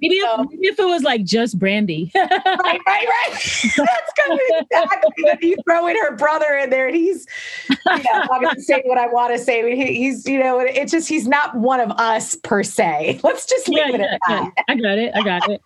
maybe, 0.00 0.20
so, 0.20 0.42
if, 0.42 0.50
maybe 0.50 0.66
if 0.66 0.78
it 0.78 0.84
was 0.84 1.02
like 1.02 1.24
just 1.24 1.58
Brandy. 1.58 2.10
right, 2.16 2.30
right, 2.34 2.80
right. 2.86 3.32
That's 3.32 3.76
kind 3.76 4.32
of 4.32 4.66
exactly 4.70 5.48
you 5.48 5.56
throw 5.64 5.86
in 5.86 5.96
her 5.96 6.16
brother 6.16 6.56
in 6.56 6.70
there, 6.70 6.88
and 6.88 6.96
he's, 6.96 7.26
you 7.68 7.76
know, 7.86 8.26
I'm 8.32 8.42
going 8.42 8.54
to 8.54 8.62
say 8.62 8.82
what 8.84 8.98
I 8.98 9.06
want 9.06 9.32
to 9.32 9.38
say. 9.38 9.74
He, 9.76 9.94
he's, 9.94 10.26
you 10.26 10.38
know, 10.38 10.60
it's 10.60 10.92
just 10.92 11.08
he's 11.08 11.26
not 11.26 11.54
one 11.56 11.80
of 11.80 11.90
us 11.92 12.34
per 12.36 12.62
se. 12.62 13.20
Let's 13.22 13.46
just 13.46 13.68
leave 13.68 13.78
yeah, 13.78 13.94
it 13.94 14.00
yeah, 14.00 14.14
at 14.14 14.20
that. 14.28 14.52
Yeah. 14.56 14.62
I 14.68 14.74
got 14.76 14.98
it. 14.98 15.12
I 15.14 15.22
got 15.22 15.50
it. 15.50 15.60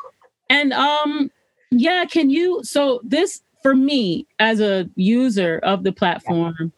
And 0.51 0.73
um, 0.73 1.31
yeah, 1.71 2.05
can 2.05 2.31
you? 2.31 2.63
So 2.65 3.01
this 3.05 3.43
for 3.63 3.75
me 3.75 4.27
as 4.39 4.61
a 4.61 4.89
user 4.97 5.59
of 5.63 5.85
the 5.85 5.93
platform. 5.93 6.73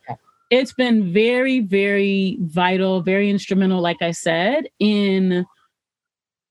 It's 0.50 0.73
been 0.73 1.12
very, 1.12 1.61
very 1.61 2.38
vital, 2.43 3.00
very 3.00 3.31
instrumental, 3.31 3.81
like 3.81 4.02
I 4.02 4.12
said, 4.12 4.69
in 4.78 5.47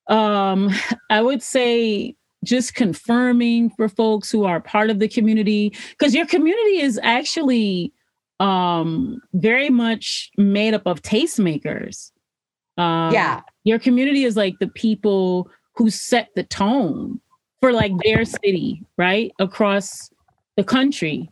um, 0.07 0.69
I 1.09 1.21
would 1.21 1.41
say 1.41 2.15
just 2.43 2.75
confirming 2.75 3.69
for 3.69 3.87
folks 3.87 4.29
who 4.29 4.43
are 4.43 4.59
part 4.59 4.89
of 4.89 4.99
the 4.99 5.07
community, 5.07 5.73
because 5.91 6.13
your 6.13 6.25
community 6.25 6.81
is 6.81 6.99
actually 7.01 7.93
um, 8.41 9.21
very 9.33 9.69
much 9.69 10.29
made 10.37 10.73
up 10.73 10.81
of 10.85 11.01
tastemakers. 11.01 12.11
Um, 12.77 13.13
yeah. 13.13 13.41
Your 13.63 13.79
community 13.79 14.25
is 14.25 14.35
like 14.35 14.55
the 14.59 14.67
people 14.67 15.49
who 15.75 15.89
set 15.89 16.29
the 16.35 16.43
tone 16.43 17.21
for 17.61 17.71
like 17.71 17.93
their 18.03 18.25
city, 18.25 18.83
right? 18.97 19.31
Across 19.39 20.09
the 20.57 20.65
country. 20.65 21.29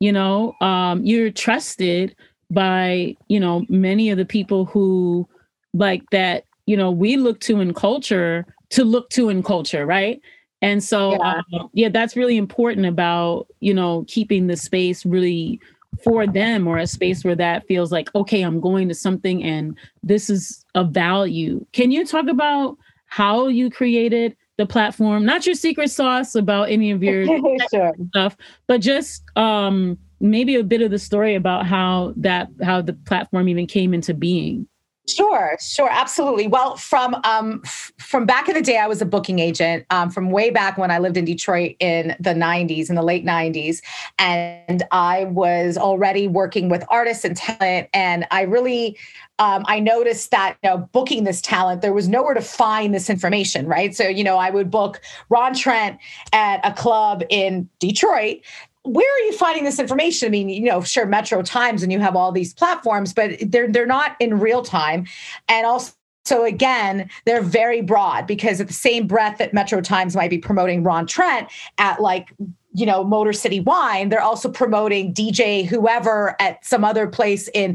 You 0.00 0.12
know, 0.12 0.54
um, 0.62 1.04
you're 1.04 1.30
trusted 1.30 2.16
by, 2.50 3.14
you 3.28 3.38
know, 3.38 3.66
many 3.68 4.08
of 4.08 4.16
the 4.16 4.24
people 4.24 4.64
who 4.64 5.28
like 5.74 6.02
that 6.12 6.44
you 6.66 6.76
know 6.76 6.90
we 6.90 7.16
look 7.16 7.40
to 7.40 7.60
in 7.60 7.72
culture 7.72 8.44
to 8.70 8.84
look 8.84 9.08
to 9.10 9.28
in 9.28 9.42
culture 9.42 9.86
right 9.86 10.20
and 10.62 10.82
so 10.82 11.12
yeah. 11.12 11.42
Um, 11.54 11.70
yeah 11.72 11.88
that's 11.88 12.16
really 12.16 12.36
important 12.36 12.86
about 12.86 13.46
you 13.60 13.72
know 13.72 14.04
keeping 14.08 14.46
the 14.46 14.56
space 14.56 15.06
really 15.06 15.60
for 16.02 16.26
them 16.26 16.66
or 16.66 16.76
a 16.76 16.86
space 16.86 17.24
where 17.24 17.36
that 17.36 17.66
feels 17.66 17.90
like 17.90 18.14
okay 18.14 18.42
i'm 18.42 18.60
going 18.60 18.88
to 18.88 18.94
something 18.94 19.42
and 19.42 19.76
this 20.02 20.28
is 20.28 20.64
a 20.74 20.84
value 20.84 21.64
can 21.72 21.90
you 21.90 22.04
talk 22.04 22.28
about 22.28 22.76
how 23.06 23.48
you 23.48 23.70
created 23.70 24.36
the 24.58 24.66
platform 24.66 25.24
not 25.24 25.46
your 25.46 25.54
secret 25.54 25.90
sauce 25.90 26.34
about 26.34 26.68
any 26.68 26.90
of 26.90 27.02
your 27.02 27.24
sure. 27.70 27.92
stuff 28.08 28.36
but 28.66 28.80
just 28.80 29.22
um 29.36 29.96
maybe 30.20 30.54
a 30.56 30.64
bit 30.64 30.80
of 30.80 30.90
the 30.90 30.98
story 30.98 31.34
about 31.34 31.66
how 31.66 32.12
that 32.16 32.48
how 32.62 32.80
the 32.80 32.92
platform 32.92 33.48
even 33.48 33.66
came 33.66 33.94
into 33.94 34.12
being 34.14 34.66
Sure, 35.08 35.56
sure, 35.60 35.88
absolutely. 35.88 36.48
Well, 36.48 36.76
from 36.76 37.14
um, 37.22 37.62
from 37.98 38.26
back 38.26 38.48
in 38.48 38.56
the 38.56 38.60
day, 38.60 38.78
I 38.78 38.88
was 38.88 39.00
a 39.00 39.06
booking 39.06 39.38
agent. 39.38 39.86
Um, 39.90 40.10
from 40.10 40.30
way 40.30 40.50
back 40.50 40.76
when 40.78 40.90
I 40.90 40.98
lived 40.98 41.16
in 41.16 41.24
Detroit 41.24 41.76
in 41.78 42.16
the 42.18 42.34
'90s, 42.34 42.88
in 42.88 42.96
the 42.96 43.04
late 43.04 43.24
'90s, 43.24 43.82
and 44.18 44.82
I 44.90 45.24
was 45.24 45.78
already 45.78 46.26
working 46.26 46.68
with 46.68 46.82
artists 46.88 47.24
and 47.24 47.36
talent. 47.36 47.88
And 47.94 48.26
I 48.32 48.42
really, 48.42 48.98
um, 49.38 49.64
I 49.68 49.78
noticed 49.78 50.32
that 50.32 50.56
you 50.64 50.70
know, 50.70 50.78
booking 50.90 51.22
this 51.22 51.40
talent, 51.40 51.82
there 51.82 51.92
was 51.92 52.08
nowhere 52.08 52.34
to 52.34 52.42
find 52.42 52.92
this 52.92 53.08
information, 53.08 53.66
right? 53.68 53.94
So 53.94 54.08
you 54.08 54.24
know, 54.24 54.38
I 54.38 54.50
would 54.50 54.72
book 54.72 55.00
Ron 55.28 55.54
Trent 55.54 56.00
at 56.32 56.60
a 56.66 56.72
club 56.72 57.22
in 57.30 57.68
Detroit, 57.78 58.38
where 58.86 59.14
are 59.14 59.24
you 59.26 59.32
finding 59.32 59.64
this 59.64 59.78
information? 59.78 60.26
I 60.26 60.30
mean, 60.30 60.48
you 60.48 60.62
know, 60.62 60.80
sure, 60.80 61.06
Metro 61.06 61.42
Times 61.42 61.82
and 61.82 61.92
you 61.92 62.00
have 62.00 62.16
all 62.16 62.32
these 62.32 62.54
platforms, 62.54 63.12
but 63.12 63.32
they're 63.40 63.70
they're 63.70 63.86
not 63.86 64.16
in 64.20 64.38
real 64.38 64.62
time. 64.62 65.06
And 65.48 65.66
also 65.66 65.92
so 66.24 66.44
again, 66.44 67.08
they're 67.24 67.40
very 67.40 67.82
broad 67.82 68.26
because 68.26 68.60
at 68.60 68.66
the 68.66 68.72
same 68.72 69.06
breath 69.06 69.38
that 69.38 69.54
Metro 69.54 69.80
Times 69.80 70.16
might 70.16 70.28
be 70.28 70.38
promoting 70.38 70.82
Ron 70.82 71.06
Trent 71.06 71.48
at 71.78 72.00
like 72.00 72.34
you 72.76 72.84
know 72.84 73.02
Motor 73.02 73.32
City 73.32 73.60
Wine, 73.60 74.10
they're 74.10 74.20
also 74.20 74.50
promoting 74.50 75.14
DJ 75.14 75.64
whoever 75.64 76.36
at 76.40 76.64
some 76.64 76.84
other 76.84 77.06
place 77.06 77.48
in 77.54 77.74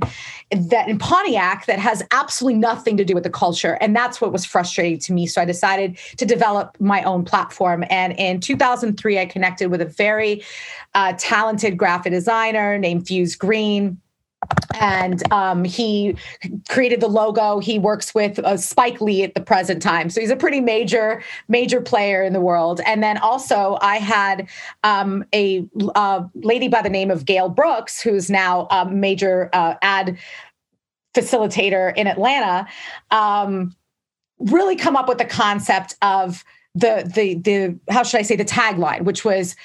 that 0.51 0.87
in 0.87 0.99
Pontiac 0.99 1.65
that 1.65 1.79
has 1.79 2.03
absolutely 2.11 2.59
nothing 2.59 2.97
to 2.97 3.05
do 3.05 3.13
with 3.13 3.23
the 3.23 3.29
culture, 3.29 3.77
and 3.81 3.95
that's 3.95 4.21
what 4.21 4.31
was 4.31 4.45
frustrating 4.45 4.99
to 4.99 5.13
me. 5.13 5.27
So 5.27 5.41
I 5.41 5.45
decided 5.45 5.97
to 6.17 6.25
develop 6.25 6.77
my 6.79 7.03
own 7.03 7.25
platform. 7.25 7.83
And 7.89 8.13
in 8.19 8.39
2003, 8.39 9.19
I 9.19 9.25
connected 9.25 9.71
with 9.71 9.81
a 9.81 9.85
very 9.85 10.43
uh, 10.93 11.13
talented 11.17 11.77
graphic 11.77 12.11
designer 12.11 12.77
named 12.77 13.07
Fuse 13.07 13.35
Green 13.35 14.00
and 14.79 15.21
um, 15.31 15.63
he 15.63 16.15
created 16.69 17.01
the 17.01 17.07
logo. 17.07 17.59
He 17.59 17.79
works 17.79 18.13
with 18.13 18.39
uh, 18.39 18.57
Spike 18.57 19.01
Lee 19.01 19.23
at 19.23 19.35
the 19.35 19.41
present 19.41 19.81
time, 19.81 20.09
so 20.09 20.21
he's 20.21 20.31
a 20.31 20.35
pretty 20.35 20.61
major 20.61 21.23
major 21.47 21.81
player 21.81 22.23
in 22.23 22.33
the 22.33 22.41
world. 22.41 22.81
And 22.85 23.03
then 23.03 23.17
also, 23.17 23.77
I 23.81 23.97
had 23.97 24.47
um, 24.83 25.25
a 25.33 25.65
uh, 25.95 26.23
lady 26.35 26.67
by 26.67 26.81
the 26.81 26.89
name 26.89 27.11
of 27.11 27.25
Gail 27.25 27.49
Brooks, 27.49 28.01
who's 28.01 28.29
now 28.29 28.67
a 28.71 28.89
major 28.89 29.49
uh, 29.53 29.75
ad 29.81 30.17
facilitator 31.13 31.95
in 31.95 32.07
Atlanta. 32.07 32.67
Um, 33.09 33.75
really 34.39 34.75
come 34.75 34.95
up 34.95 35.07
with 35.07 35.17
the 35.17 35.25
concept 35.25 35.95
of 36.01 36.43
the 36.73 37.09
the 37.13 37.35
the 37.35 37.79
how 37.93 38.03
should 38.03 38.19
I 38.19 38.23
say 38.23 38.35
the 38.35 38.45
tagline, 38.45 39.03
which 39.03 39.25
was 39.25 39.55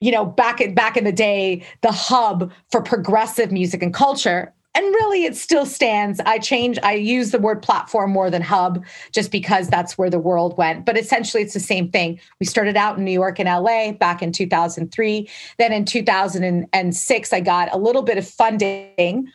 you 0.00 0.12
know, 0.12 0.24
back 0.24 0.60
in 0.60 0.74
back 0.74 0.96
in 0.96 1.04
the 1.04 1.12
day, 1.12 1.64
the 1.82 1.92
hub 1.92 2.52
for 2.70 2.82
progressive 2.82 3.52
music 3.52 3.82
and 3.82 3.92
culture. 3.92 4.52
And 4.74 4.84
really 4.84 5.24
it 5.24 5.34
still 5.34 5.66
stands. 5.66 6.20
I 6.20 6.38
change, 6.38 6.78
I 6.84 6.92
use 6.92 7.32
the 7.32 7.40
word 7.40 7.62
platform 7.62 8.12
more 8.12 8.30
than 8.30 8.42
hub 8.42 8.84
just 9.10 9.32
because 9.32 9.68
that's 9.68 9.98
where 9.98 10.10
the 10.10 10.20
world 10.20 10.56
went. 10.56 10.84
But 10.84 10.96
essentially 10.96 11.42
it's 11.42 11.54
the 11.54 11.58
same 11.58 11.90
thing. 11.90 12.20
We 12.38 12.46
started 12.46 12.76
out 12.76 12.96
in 12.96 13.04
New 13.04 13.10
York 13.10 13.40
and 13.40 13.48
LA 13.48 13.90
back 13.90 14.22
in 14.22 14.30
2003. 14.30 15.28
Then 15.58 15.72
in 15.72 15.84
2006, 15.84 17.32
I 17.32 17.40
got 17.40 17.74
a 17.74 17.78
little 17.78 18.02
bit 18.02 18.18
of 18.18 18.28
funding 18.28 19.26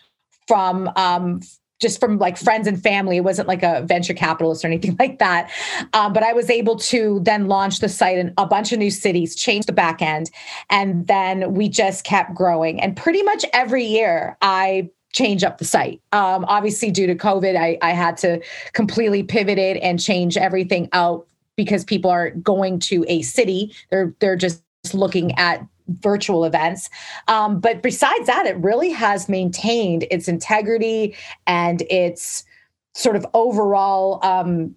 from 0.47 0.89
um, 0.95 1.41
just 1.83 1.99
from 1.99 2.17
like 2.17 2.37
friends 2.37 2.65
and 2.65 2.81
family. 2.81 3.17
It 3.17 3.23
wasn't 3.23 3.47
like 3.47 3.61
a 3.61 3.83
venture 3.83 4.15
capitalist 4.15 4.65
or 4.65 4.67
anything 4.67 4.95
like 4.99 5.19
that. 5.19 5.51
Um, 5.93 6.13
but 6.13 6.23
I 6.23 6.33
was 6.33 6.49
able 6.49 6.77
to 6.77 7.19
then 7.23 7.47
launch 7.47 7.79
the 7.79 7.89
site 7.89 8.17
in 8.17 8.33
a 8.39 8.47
bunch 8.47 8.71
of 8.71 8.79
new 8.79 8.89
cities, 8.89 9.35
change 9.35 9.67
the 9.67 9.73
back 9.73 10.01
end, 10.01 10.31
and 10.71 11.05
then 11.05 11.53
we 11.53 11.69
just 11.69 12.03
kept 12.03 12.33
growing. 12.33 12.81
And 12.81 12.97
pretty 12.97 13.21
much 13.21 13.45
every 13.53 13.83
year, 13.83 14.35
I 14.41 14.89
change 15.11 15.43
up 15.43 15.59
the 15.59 15.65
site. 15.65 16.01
Um, 16.11 16.43
obviously, 16.47 16.89
due 16.89 17.05
to 17.05 17.13
COVID, 17.13 17.55
I, 17.55 17.77
I 17.83 17.91
had 17.91 18.17
to 18.17 18.41
completely 18.73 19.21
pivot 19.21 19.59
it 19.59 19.77
and 19.83 20.01
change 20.01 20.37
everything 20.37 20.89
out 20.91 21.27
because 21.55 21.83
people 21.83 22.09
are 22.09 22.31
going 22.31 22.79
to 22.79 23.05
a 23.07 23.21
city. 23.21 23.75
They're 23.91 24.15
they're 24.19 24.35
just 24.35 24.63
looking 24.93 25.31
at 25.37 25.65
virtual 25.87 26.45
events. 26.45 26.89
Um, 27.27 27.59
but 27.59 27.81
besides 27.81 28.27
that, 28.27 28.45
it 28.45 28.57
really 28.57 28.91
has 28.91 29.27
maintained 29.27 30.05
its 30.11 30.27
integrity 30.27 31.15
and 31.47 31.81
its 31.89 32.45
sort 32.93 33.15
of 33.15 33.25
overall, 33.33 34.19
um, 34.23 34.75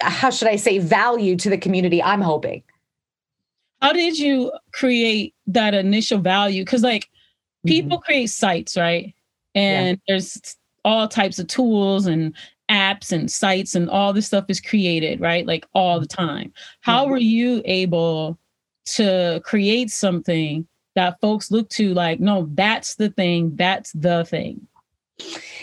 how 0.00 0.30
should 0.30 0.48
I 0.48 0.56
say, 0.56 0.78
value 0.78 1.36
to 1.36 1.50
the 1.50 1.58
community. 1.58 2.02
I'm 2.02 2.20
hoping. 2.20 2.62
How 3.80 3.92
did 3.92 4.18
you 4.18 4.52
create 4.72 5.34
that 5.46 5.74
initial 5.74 6.18
value? 6.18 6.64
Because, 6.64 6.82
like, 6.82 7.04
mm-hmm. 7.04 7.68
people 7.68 7.98
mm-hmm. 7.98 8.04
create 8.04 8.30
sites, 8.30 8.76
right? 8.76 9.14
And 9.54 9.98
yeah. 10.06 10.14
there's 10.14 10.56
all 10.84 11.06
types 11.08 11.38
of 11.38 11.46
tools 11.46 12.06
and 12.06 12.34
apps 12.70 13.12
and 13.12 13.30
sites 13.30 13.74
and 13.74 13.88
all 13.88 14.12
this 14.12 14.26
stuff 14.26 14.44
is 14.48 14.60
created, 14.60 15.20
right? 15.20 15.46
Like 15.46 15.66
all 15.74 16.00
the 16.00 16.06
time. 16.06 16.52
How 16.80 17.02
mm-hmm. 17.02 17.12
were 17.12 17.18
you 17.18 17.62
able 17.64 18.38
to 18.96 19.40
create 19.44 19.90
something 19.90 20.66
that 20.94 21.20
folks 21.20 21.50
look 21.50 21.68
to 21.70 21.94
like, 21.94 22.20
no, 22.20 22.48
that's 22.54 22.96
the 22.96 23.10
thing, 23.10 23.54
that's 23.56 23.92
the 23.92 24.24
thing? 24.24 24.66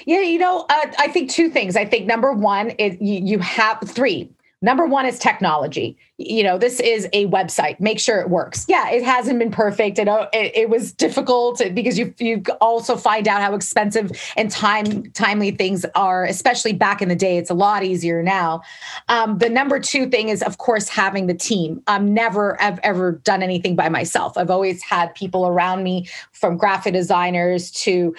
Yeah, 0.05 0.21
you 0.21 0.37
know, 0.37 0.65
uh, 0.69 0.91
I 0.99 1.07
think 1.07 1.29
two 1.31 1.49
things. 1.49 1.75
I 1.75 1.85
think 1.85 2.05
number 2.05 2.33
one 2.33 2.71
is 2.71 2.97
you, 2.99 3.19
you 3.23 3.39
have 3.39 3.79
three 3.85 4.29
Number 4.65 4.87
one 4.87 5.05
is 5.05 5.19
technology. 5.19 5.95
You 6.17 6.41
know, 6.41 6.57
this 6.57 6.79
is 6.79 7.07
a 7.13 7.27
website. 7.27 7.79
Make 7.79 7.99
sure 7.99 8.19
it 8.19 8.31
works. 8.31 8.65
Yeah, 8.67 8.89
it 8.89 9.03
hasn't 9.03 9.37
been 9.37 9.51
perfect. 9.51 9.99
It, 9.99 10.07
uh, 10.07 10.27
it, 10.33 10.57
it 10.57 10.69
was 10.71 10.91
difficult 10.91 11.61
because 11.75 11.99
you 11.99 12.15
you 12.17 12.41
also 12.61 12.97
find 12.97 13.27
out 13.27 13.43
how 13.43 13.53
expensive 13.53 14.11
and 14.35 14.49
time 14.49 15.11
timely 15.11 15.51
things 15.51 15.85
are, 15.93 16.25
especially 16.25 16.73
back 16.73 17.03
in 17.03 17.09
the 17.09 17.15
day. 17.15 17.37
It's 17.37 17.51
a 17.51 17.53
lot 17.53 17.83
easier 17.83 18.23
now. 18.23 18.63
Um, 19.07 19.37
the 19.37 19.51
number 19.51 19.79
two 19.79 20.09
thing 20.09 20.29
is, 20.29 20.41
of 20.41 20.57
course, 20.57 20.89
having 20.89 21.27
the 21.27 21.35
team. 21.35 21.83
I'm 21.85 22.15
never 22.15 22.57
have 22.59 22.79
ever 22.81 23.11
done 23.11 23.43
anything 23.43 23.75
by 23.75 23.89
myself. 23.89 24.35
I've 24.35 24.49
always 24.49 24.81
had 24.81 25.13
people 25.13 25.45
around 25.45 25.83
me, 25.83 26.07
from 26.31 26.57
graphic 26.57 26.93
designers 26.93 27.69
to 27.83 28.15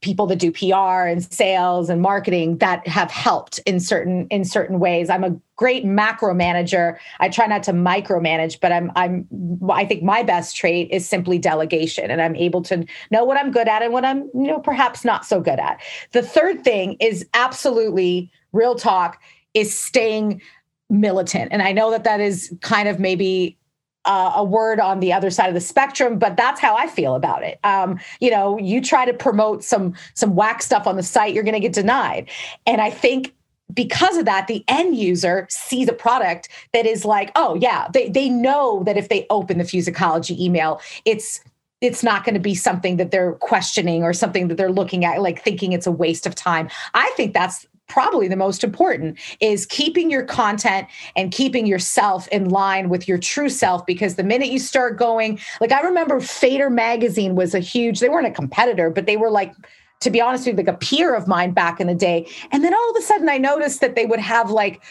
people 0.00 0.26
that 0.26 0.38
do 0.38 0.50
PR 0.50 1.06
and 1.06 1.30
sales 1.32 1.90
and 1.90 2.00
marketing 2.00 2.58
that 2.58 2.86
have 2.86 3.10
helped 3.10 3.58
in 3.60 3.80
certain 3.80 4.26
in 4.28 4.44
certain 4.44 4.78
ways. 4.78 5.10
I'm 5.10 5.24
a 5.24 5.38
great 5.56 5.84
macro 5.84 6.32
manager. 6.32 6.98
I 7.18 7.28
try 7.28 7.46
not 7.46 7.62
to 7.64 7.72
micromanage, 7.72 8.60
but 8.60 8.72
I'm 8.72 8.90
I'm 8.96 9.26
I 9.70 9.84
think 9.84 10.02
my 10.02 10.22
best 10.22 10.56
trait 10.56 10.88
is 10.90 11.06
simply 11.06 11.38
delegation 11.38 12.10
and 12.10 12.22
I'm 12.22 12.34
able 12.36 12.62
to 12.62 12.86
know 13.10 13.24
what 13.24 13.36
I'm 13.36 13.50
good 13.50 13.68
at 13.68 13.82
and 13.82 13.92
what 13.92 14.04
I'm 14.04 14.30
you 14.34 14.46
know 14.46 14.60
perhaps 14.60 15.04
not 15.04 15.26
so 15.26 15.40
good 15.40 15.60
at. 15.60 15.80
The 16.12 16.22
third 16.22 16.64
thing 16.64 16.96
is 17.00 17.26
absolutely 17.34 18.30
real 18.52 18.74
talk 18.74 19.20
is 19.52 19.76
staying 19.76 20.40
militant. 20.88 21.52
And 21.52 21.62
I 21.62 21.72
know 21.72 21.90
that 21.90 22.04
that 22.04 22.20
is 22.20 22.52
kind 22.62 22.88
of 22.88 22.98
maybe 22.98 23.56
uh, 24.04 24.32
a 24.34 24.44
word 24.44 24.80
on 24.80 25.00
the 25.00 25.12
other 25.12 25.30
side 25.30 25.48
of 25.48 25.54
the 25.54 25.60
spectrum, 25.60 26.18
but 26.18 26.36
that's 26.36 26.60
how 26.60 26.74
I 26.74 26.86
feel 26.86 27.14
about 27.14 27.42
it. 27.42 27.58
Um, 27.64 27.98
you 28.20 28.30
know, 28.30 28.58
you 28.58 28.80
try 28.80 29.04
to 29.04 29.12
promote 29.12 29.62
some 29.62 29.94
some 30.14 30.34
whack 30.34 30.62
stuff 30.62 30.86
on 30.86 30.96
the 30.96 31.02
site, 31.02 31.34
you're 31.34 31.44
going 31.44 31.54
to 31.54 31.60
get 31.60 31.72
denied. 31.72 32.28
And 32.66 32.80
I 32.80 32.90
think 32.90 33.34
because 33.72 34.16
of 34.16 34.24
that, 34.24 34.46
the 34.46 34.64
end 34.68 34.96
user 34.96 35.46
sees 35.48 35.88
a 35.88 35.92
product 35.92 36.48
that 36.72 36.86
is 36.86 37.04
like, 37.04 37.30
oh 37.36 37.54
yeah, 37.56 37.88
they 37.92 38.08
they 38.08 38.28
know 38.28 38.82
that 38.84 38.96
if 38.96 39.08
they 39.08 39.26
open 39.30 39.58
the 39.58 39.64
Fusicology 39.64 40.38
email, 40.38 40.80
it's 41.04 41.40
it's 41.80 42.02
not 42.02 42.24
going 42.24 42.34
to 42.34 42.40
be 42.40 42.54
something 42.54 42.96
that 42.98 43.10
they're 43.10 43.32
questioning 43.34 44.02
or 44.02 44.12
something 44.12 44.48
that 44.48 44.56
they're 44.56 44.72
looking 44.72 45.04
at 45.04 45.20
like 45.22 45.42
thinking 45.42 45.72
it's 45.72 45.86
a 45.86 45.92
waste 45.92 46.26
of 46.26 46.34
time. 46.34 46.68
I 46.94 47.10
think 47.16 47.32
that's 47.32 47.66
probably 47.90 48.28
the 48.28 48.36
most 48.36 48.64
important 48.64 49.18
is 49.40 49.66
keeping 49.66 50.10
your 50.10 50.22
content 50.22 50.88
and 51.16 51.32
keeping 51.32 51.66
yourself 51.66 52.26
in 52.28 52.48
line 52.48 52.88
with 52.88 53.06
your 53.06 53.18
true 53.18 53.48
self 53.48 53.84
because 53.84 54.14
the 54.14 54.24
minute 54.24 54.48
you 54.48 54.58
start 54.58 54.96
going 54.96 55.38
like 55.60 55.72
i 55.72 55.80
remember 55.82 56.20
fader 56.20 56.70
magazine 56.70 57.34
was 57.34 57.54
a 57.54 57.58
huge 57.58 58.00
they 58.00 58.08
weren't 58.08 58.26
a 58.26 58.30
competitor 58.30 58.88
but 58.88 59.06
they 59.06 59.16
were 59.16 59.30
like 59.30 59.52
to 60.00 60.10
be 60.10 60.20
honest 60.20 60.46
with 60.46 60.58
you 60.58 60.64
like 60.64 60.74
a 60.74 60.78
peer 60.78 61.14
of 61.14 61.28
mine 61.28 61.52
back 61.52 61.80
in 61.80 61.86
the 61.86 61.94
day. 61.94 62.26
And 62.50 62.64
then 62.64 62.74
all 62.74 62.90
of 62.90 62.96
a 62.96 63.02
sudden 63.02 63.28
i 63.28 63.38
noticed 63.38 63.80
that 63.80 63.94
they 63.94 64.06
would 64.06 64.20
have 64.20 64.50
like 64.50 64.82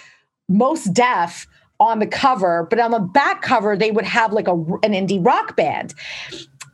Mos 0.48 0.86
Def 0.86 1.48
on 1.80 2.00
the 2.00 2.08
cover 2.08 2.68
but 2.70 2.80
on 2.80 2.92
the 2.92 3.00
back 3.00 3.42
cover 3.42 3.76
they 3.76 3.92
would 3.92 4.06
have 4.06 4.34
like 4.34 4.48
a 4.48 4.54
an 4.84 4.94
indie 4.94 5.24
rock 5.26 5.56
band 5.56 5.94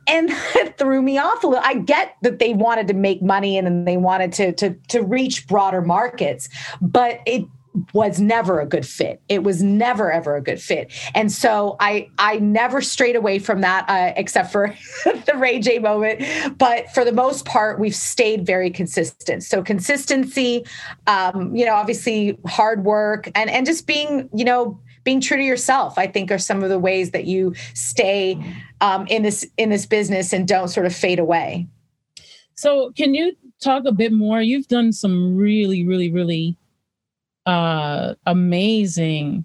and 0.06 0.30
it 0.54 0.78
threw 0.78 1.02
me 1.02 1.18
off 1.18 1.44
a 1.44 1.46
little. 1.46 1.64
I 1.64 1.74
get 1.74 2.16
that 2.22 2.38
they 2.38 2.54
wanted 2.54 2.88
to 2.88 2.94
make 2.94 3.22
money 3.22 3.58
and 3.58 3.66
then 3.66 3.84
they 3.84 3.96
wanted 3.96 4.32
to 4.34 4.52
to 4.52 4.74
to 4.88 5.02
reach 5.02 5.46
broader 5.46 5.82
markets, 5.82 6.48
but 6.80 7.20
it 7.26 7.44
was 7.92 8.18
never 8.18 8.60
a 8.60 8.66
good 8.66 8.86
fit. 8.86 9.20
It 9.28 9.42
was 9.42 9.62
never 9.62 10.10
ever 10.10 10.34
a 10.36 10.40
good 10.40 10.60
fit, 10.60 10.92
and 11.14 11.30
so 11.30 11.76
I 11.80 12.08
I 12.18 12.38
never 12.38 12.80
strayed 12.80 13.16
away 13.16 13.38
from 13.38 13.60
that, 13.60 13.88
uh, 13.88 14.12
except 14.16 14.50
for 14.50 14.74
the 15.04 15.34
Ray 15.36 15.58
J 15.58 15.78
moment. 15.78 16.58
But 16.58 16.90
for 16.94 17.04
the 17.04 17.12
most 17.12 17.44
part, 17.44 17.78
we've 17.78 17.94
stayed 17.94 18.46
very 18.46 18.70
consistent. 18.70 19.42
So 19.44 19.62
consistency, 19.62 20.64
um, 21.06 21.54
you 21.54 21.66
know, 21.66 21.74
obviously 21.74 22.38
hard 22.46 22.84
work, 22.84 23.28
and 23.34 23.50
and 23.50 23.66
just 23.66 23.86
being 23.86 24.28
you 24.32 24.44
know 24.44 24.80
being 25.06 25.22
true 25.22 25.38
to 25.38 25.42
yourself 25.42 25.96
i 25.96 26.06
think 26.06 26.30
are 26.30 26.38
some 26.38 26.62
of 26.62 26.68
the 26.68 26.78
ways 26.78 27.12
that 27.12 27.24
you 27.24 27.54
stay 27.72 28.38
um, 28.80 29.06
in 29.08 29.22
this 29.22 29.46
in 29.56 29.70
this 29.70 29.86
business 29.86 30.32
and 30.32 30.46
don't 30.46 30.68
sort 30.68 30.86
of 30.86 30.94
fade 30.94 31.18
away. 31.18 31.66
So 32.54 32.92
can 32.96 33.14
you 33.14 33.36
talk 33.62 33.84
a 33.84 33.92
bit 33.92 34.12
more? 34.12 34.40
You've 34.40 34.68
done 34.68 34.92
some 34.92 35.36
really 35.36 35.86
really 35.86 36.10
really 36.10 36.56
uh, 37.46 38.14
amazing 38.26 39.44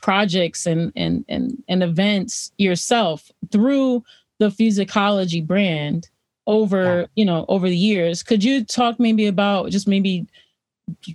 projects 0.00 0.66
and, 0.66 0.92
and 0.96 1.24
and 1.28 1.62
and 1.68 1.82
events 1.82 2.52
yourself 2.58 3.30
through 3.50 4.04
the 4.38 4.48
Fusicology 4.48 5.46
brand 5.46 6.08
over 6.46 7.00
yeah. 7.00 7.06
you 7.14 7.24
know 7.24 7.44
over 7.48 7.68
the 7.68 7.76
years. 7.76 8.22
Could 8.22 8.42
you 8.42 8.64
talk 8.64 8.98
maybe 8.98 9.26
about 9.26 9.70
just 9.70 9.88
maybe 9.88 10.26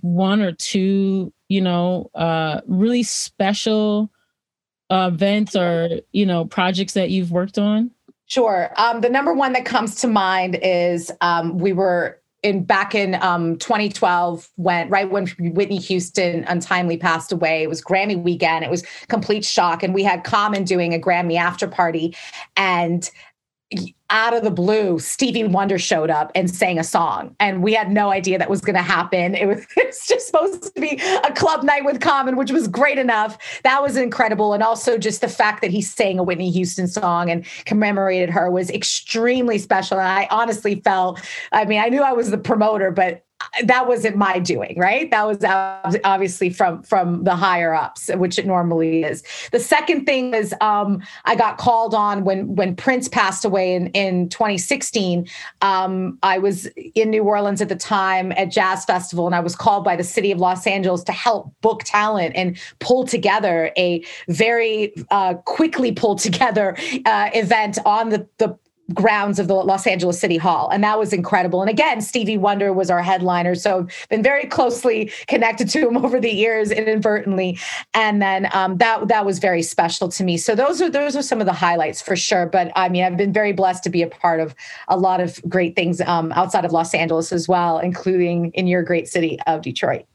one 0.02 0.40
or 0.40 0.52
two 0.52 1.32
you 1.48 1.60
know, 1.60 2.10
uh, 2.14 2.60
really 2.66 3.02
special 3.02 4.10
events 4.90 5.56
or, 5.56 6.00
you 6.12 6.26
know, 6.26 6.44
projects 6.44 6.94
that 6.94 7.10
you've 7.10 7.30
worked 7.30 7.58
on? 7.58 7.90
Sure. 8.26 8.72
Um, 8.76 9.00
the 9.00 9.08
number 9.08 9.32
one 9.32 9.54
that 9.54 9.64
comes 9.64 9.96
to 9.96 10.08
mind 10.08 10.58
is 10.62 11.10
um, 11.20 11.58
we 11.58 11.72
were 11.72 12.20
in 12.42 12.62
back 12.62 12.94
in 12.94 13.14
um, 13.16 13.56
2012 13.56 14.48
when 14.56 14.88
right 14.90 15.10
when 15.10 15.26
Whitney 15.38 15.78
Houston 15.78 16.44
untimely 16.44 16.96
passed 16.96 17.32
away. 17.32 17.62
It 17.62 17.68
was 17.68 17.82
Grammy 17.82 18.20
weekend. 18.20 18.64
It 18.64 18.70
was 18.70 18.84
complete 19.08 19.44
shock, 19.44 19.82
and 19.82 19.92
we 19.92 20.04
had 20.04 20.24
Common 20.24 20.64
doing 20.64 20.94
a 20.94 20.98
Grammy 20.98 21.36
after 21.36 21.66
party, 21.66 22.14
and 22.56 23.10
out 24.10 24.34
of 24.34 24.42
the 24.42 24.50
blue, 24.50 24.98
Stevie 24.98 25.44
Wonder 25.44 25.78
showed 25.78 26.08
up 26.08 26.32
and 26.34 26.50
sang 26.50 26.78
a 26.78 26.84
song, 26.84 27.36
and 27.38 27.62
we 27.62 27.74
had 27.74 27.90
no 27.90 28.10
idea 28.10 28.38
that 28.38 28.48
was 28.48 28.62
going 28.62 28.76
to 28.76 28.82
happen. 28.82 29.34
It 29.34 29.46
was, 29.46 29.58
it 29.76 29.86
was, 29.88 30.06
just 30.06 30.26
supposed 30.26 30.74
to 30.74 30.80
be 30.80 31.00
a 31.24 31.32
club 31.34 31.62
night 31.62 31.84
with 31.84 32.00
Common, 32.00 32.36
which 32.36 32.50
was 32.50 32.68
great 32.68 32.98
enough. 32.98 33.36
That 33.64 33.82
was 33.82 33.96
incredible, 33.96 34.54
and 34.54 34.62
also 34.62 34.96
just 34.96 35.20
the 35.20 35.28
fact 35.28 35.60
that 35.60 35.70
he 35.70 35.82
sang 35.82 36.18
a 36.18 36.22
Whitney 36.22 36.50
Houston 36.50 36.88
song 36.88 37.30
and 37.30 37.44
commemorated 37.66 38.30
her 38.30 38.50
was 38.50 38.70
extremely 38.70 39.58
special. 39.58 39.98
And 39.98 40.08
I 40.08 40.26
honestly 40.30 40.80
felt, 40.80 41.20
I 41.52 41.66
mean, 41.66 41.80
I 41.80 41.88
knew 41.88 42.02
I 42.02 42.12
was 42.12 42.30
the 42.30 42.38
promoter, 42.38 42.90
but 42.90 43.24
that 43.64 43.86
wasn't 43.86 44.16
my 44.16 44.38
doing 44.38 44.74
right? 44.78 45.10
That 45.10 45.26
was 45.26 45.44
obviously 46.04 46.50
from 46.50 46.82
from 46.82 47.24
the 47.24 47.36
higher 47.36 47.74
ups 47.74 48.10
which 48.14 48.38
it 48.38 48.46
normally 48.46 49.04
is. 49.04 49.22
The 49.52 49.60
second 49.60 50.06
thing 50.06 50.34
is 50.34 50.54
um, 50.60 51.02
i 51.24 51.34
got 51.34 51.58
called 51.58 51.94
on 51.94 52.24
when 52.24 52.54
when 52.54 52.74
prince 52.74 53.08
passed 53.08 53.44
away 53.44 53.74
in 53.74 53.88
in 53.88 54.28
2016 54.28 55.26
um, 55.60 56.18
i 56.22 56.38
was 56.38 56.66
in 56.94 57.10
new 57.10 57.22
orleans 57.22 57.60
at 57.60 57.68
the 57.68 57.76
time 57.76 58.32
at 58.32 58.50
jazz 58.50 58.84
festival 58.84 59.26
and 59.26 59.34
i 59.34 59.40
was 59.40 59.54
called 59.54 59.84
by 59.84 59.96
the 59.96 60.04
city 60.04 60.30
of 60.32 60.38
los 60.38 60.66
angeles 60.66 61.02
to 61.04 61.12
help 61.12 61.52
book 61.60 61.82
talent 61.84 62.34
and 62.34 62.58
pull 62.78 63.06
together 63.06 63.70
a 63.76 64.02
very 64.28 64.92
uh, 65.10 65.34
quickly 65.34 65.92
pulled 65.92 66.18
together 66.18 66.76
uh, 67.06 67.30
event 67.34 67.78
on 67.84 68.08
the 68.10 68.26
the 68.38 68.58
grounds 68.94 69.38
of 69.38 69.48
the 69.48 69.54
Los 69.54 69.86
Angeles 69.86 70.18
City 70.18 70.36
Hall. 70.36 70.68
And 70.70 70.82
that 70.82 70.98
was 70.98 71.12
incredible. 71.12 71.60
And 71.60 71.70
again, 71.70 72.00
Stevie 72.00 72.38
Wonder 72.38 72.72
was 72.72 72.90
our 72.90 73.02
headliner. 73.02 73.54
So 73.54 73.86
been 74.08 74.22
very 74.22 74.46
closely 74.46 75.12
connected 75.26 75.68
to 75.70 75.88
him 75.88 75.96
over 76.04 76.18
the 76.20 76.32
years 76.32 76.70
inadvertently. 76.70 77.58
And 77.94 78.22
then 78.22 78.48
um, 78.52 78.78
that 78.78 79.08
that 79.08 79.26
was 79.26 79.38
very 79.38 79.62
special 79.62 80.08
to 80.08 80.24
me. 80.24 80.36
So 80.36 80.54
those 80.54 80.80
are 80.80 80.90
those 80.90 81.16
are 81.16 81.22
some 81.22 81.40
of 81.40 81.46
the 81.46 81.52
highlights 81.52 82.00
for 82.00 82.16
sure. 82.16 82.46
But 82.46 82.72
I 82.76 82.88
mean, 82.88 83.04
I've 83.04 83.16
been 83.16 83.32
very 83.32 83.52
blessed 83.52 83.84
to 83.84 83.90
be 83.90 84.02
a 84.02 84.08
part 84.08 84.40
of 84.40 84.54
a 84.88 84.96
lot 84.96 85.20
of 85.20 85.40
great 85.48 85.76
things 85.76 86.00
um, 86.02 86.32
outside 86.32 86.64
of 86.64 86.72
Los 86.72 86.94
Angeles 86.94 87.32
as 87.32 87.48
well, 87.48 87.78
including 87.78 88.52
in 88.52 88.66
your 88.66 88.82
great 88.82 89.08
city 89.08 89.38
of 89.46 89.62
Detroit. 89.62 90.06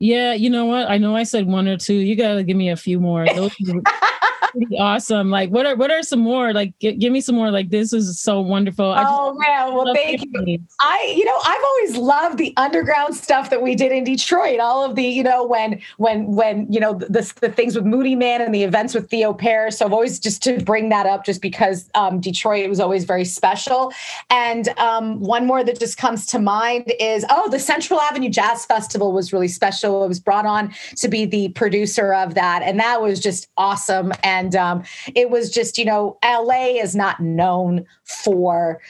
Yeah, 0.00 0.32
you 0.32 0.48
know 0.48 0.64
what? 0.64 0.88
I 0.88 0.98
know 0.98 1.16
I 1.16 1.24
said 1.24 1.48
one 1.48 1.66
or 1.66 1.76
two. 1.76 1.94
You 1.94 2.14
got 2.14 2.34
to 2.34 2.44
give 2.44 2.56
me 2.56 2.70
a 2.70 2.76
few 2.76 3.00
more. 3.00 3.26
Those 3.26 3.52
pretty 4.52 4.78
awesome. 4.78 5.30
Like, 5.30 5.50
what 5.50 5.66
are 5.66 5.76
what 5.76 5.90
are 5.90 6.02
some 6.02 6.20
more? 6.20 6.52
Like, 6.52 6.78
g- 6.78 6.94
give 6.94 7.12
me 7.12 7.20
some 7.20 7.34
more. 7.34 7.50
Like, 7.50 7.70
this 7.70 7.92
is 7.92 8.18
so 8.18 8.40
wonderful. 8.40 8.94
oh 8.96 9.34
man, 9.34 9.74
well, 9.74 9.94
thank 9.94 10.22
you. 10.22 10.58
I, 10.80 11.14
you 11.16 11.24
know, 11.24 11.38
I've 11.44 11.62
always 11.64 11.96
loved 11.96 12.38
the 12.38 12.54
underground 12.56 13.14
stuff 13.14 13.50
that 13.50 13.62
we 13.62 13.74
did 13.74 13.92
in 13.92 14.04
Detroit. 14.04 14.60
All 14.60 14.84
of 14.84 14.94
the, 14.94 15.04
you 15.04 15.22
know, 15.22 15.44
when 15.44 15.80
when 15.96 16.26
when 16.26 16.70
you 16.72 16.80
know 16.80 16.94
the 16.94 17.32
the 17.40 17.50
things 17.50 17.74
with 17.74 17.84
Moodymann 17.84 18.40
and 18.40 18.54
the 18.54 18.64
events 18.64 18.94
with 18.94 19.10
Theo 19.10 19.32
Parrish. 19.32 19.76
So 19.76 19.86
I've 19.86 19.92
always 19.92 20.18
just 20.18 20.42
to 20.44 20.58
bring 20.60 20.88
that 20.90 21.06
up, 21.06 21.24
just 21.24 21.42
because 21.42 21.90
um, 21.94 22.20
Detroit 22.20 22.68
was 22.68 22.80
always 22.80 23.04
very 23.04 23.24
special. 23.24 23.92
And 24.30 24.68
um, 24.78 25.20
one 25.20 25.46
more 25.46 25.64
that 25.64 25.78
just 25.78 25.98
comes 25.98 26.26
to 26.26 26.38
mind 26.38 26.92
is 27.00 27.24
oh, 27.30 27.48
the 27.50 27.58
Central 27.58 28.00
Avenue 28.00 28.30
Jazz 28.30 28.64
Festival 28.64 29.12
was 29.12 29.32
really 29.32 29.48
special. 29.48 30.04
It 30.04 30.08
was 30.08 30.20
brought 30.20 30.46
on 30.46 30.72
to 30.96 31.08
be 31.08 31.24
the 31.24 31.48
producer 31.50 32.14
of 32.14 32.34
that, 32.34 32.62
and 32.62 32.78
that 32.80 33.02
was 33.02 33.20
just 33.20 33.48
awesome. 33.56 34.12
And 34.22 34.37
and 34.38 34.54
um, 34.54 34.84
it 35.14 35.30
was 35.30 35.50
just, 35.50 35.78
you 35.78 35.84
know, 35.84 36.16
LA 36.24 36.80
is 36.80 36.94
not 36.94 37.20
known 37.20 37.84
for 38.04 38.80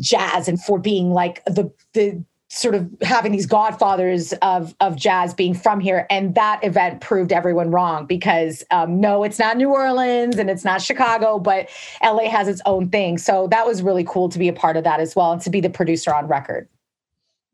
jazz 0.00 0.48
and 0.48 0.62
for 0.62 0.78
being 0.78 1.10
like 1.12 1.44
the 1.44 1.70
the 1.94 2.22
sort 2.48 2.74
of 2.74 2.88
having 3.02 3.32
these 3.32 3.46
godfathers 3.46 4.32
of 4.34 4.74
of 4.80 4.96
jazz 4.96 5.34
being 5.34 5.54
from 5.54 5.80
here. 5.80 6.06
And 6.10 6.34
that 6.34 6.62
event 6.62 7.00
proved 7.00 7.32
everyone 7.32 7.70
wrong 7.70 8.06
because 8.06 8.64
um, 8.70 9.00
no 9.00 9.24
it's 9.24 9.38
not 9.38 9.56
new 9.56 9.70
orleans 9.70 10.36
and 10.36 10.48
it's 10.50 10.64
not 10.64 10.80
chicago 10.80 11.38
but 11.38 11.68
la 12.02 12.28
has 12.28 12.46
its 12.46 12.60
own 12.66 12.88
thing. 12.90 13.18
So 13.18 13.48
that 13.48 13.66
was 13.66 13.82
really 13.82 14.04
cool 14.04 14.28
to 14.28 14.38
be 14.38 14.48
a 14.48 14.52
part 14.52 14.76
of 14.76 14.84
that 14.84 15.00
as 15.00 15.16
well 15.16 15.32
and 15.32 15.40
to 15.42 15.50
be 15.50 15.60
the 15.60 15.70
producer 15.70 16.14
on 16.14 16.28
record. 16.28 16.68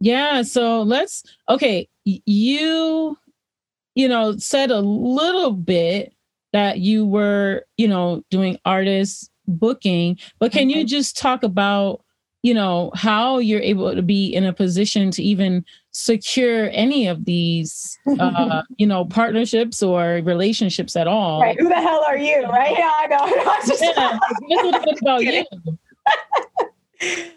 Yeah 0.01 0.43
so 0.43 0.83
let's 0.83 1.23
okay 1.49 1.89
you 2.05 3.17
you 3.95 4.09
know, 4.09 4.37
said 4.39 4.71
a 4.71 4.81
little 4.81 5.53
bit 5.53 6.15
that 6.53 6.79
you 6.79 7.07
were, 7.07 7.65
you 7.77 7.89
know, 7.89 8.23
doing 8.31 8.59
artist 8.65 9.31
booking, 9.47 10.19
but 10.39 10.53
can 10.53 10.69
mm-hmm. 10.69 10.79
you 10.79 10.85
just 10.85 11.17
talk 11.17 11.43
about, 11.43 12.05
you 12.43 12.55
know, 12.55 12.91
how 12.95 13.39
you're 13.39 13.61
able 13.61 13.95
to 13.95 14.03
be 14.03 14.27
in 14.27 14.45
a 14.45 14.53
position 14.53 15.11
to 15.13 15.23
even 15.23 15.65
secure 15.93 16.69
any 16.73 17.07
of 17.07 17.25
these, 17.25 17.99
uh, 18.19 18.63
you 18.77 18.87
know, 18.87 19.05
partnerships 19.05 19.83
or 19.83 20.21
relationships 20.25 20.97
at 20.97 21.07
all? 21.07 21.41
Right. 21.41 21.59
Who 21.59 21.69
the 21.69 21.81
hell 21.81 22.05
are 22.07 22.19
you? 22.19 22.43
Right. 22.45 22.77
Yeah, 22.77 22.93
I 22.97 23.07
know. 23.07 23.57
just, 23.67 23.83
yeah, 23.83 24.19
a 24.19 24.65
little 24.65 24.81
bit 24.81 25.01
about 25.01 25.23
you. 25.25 25.45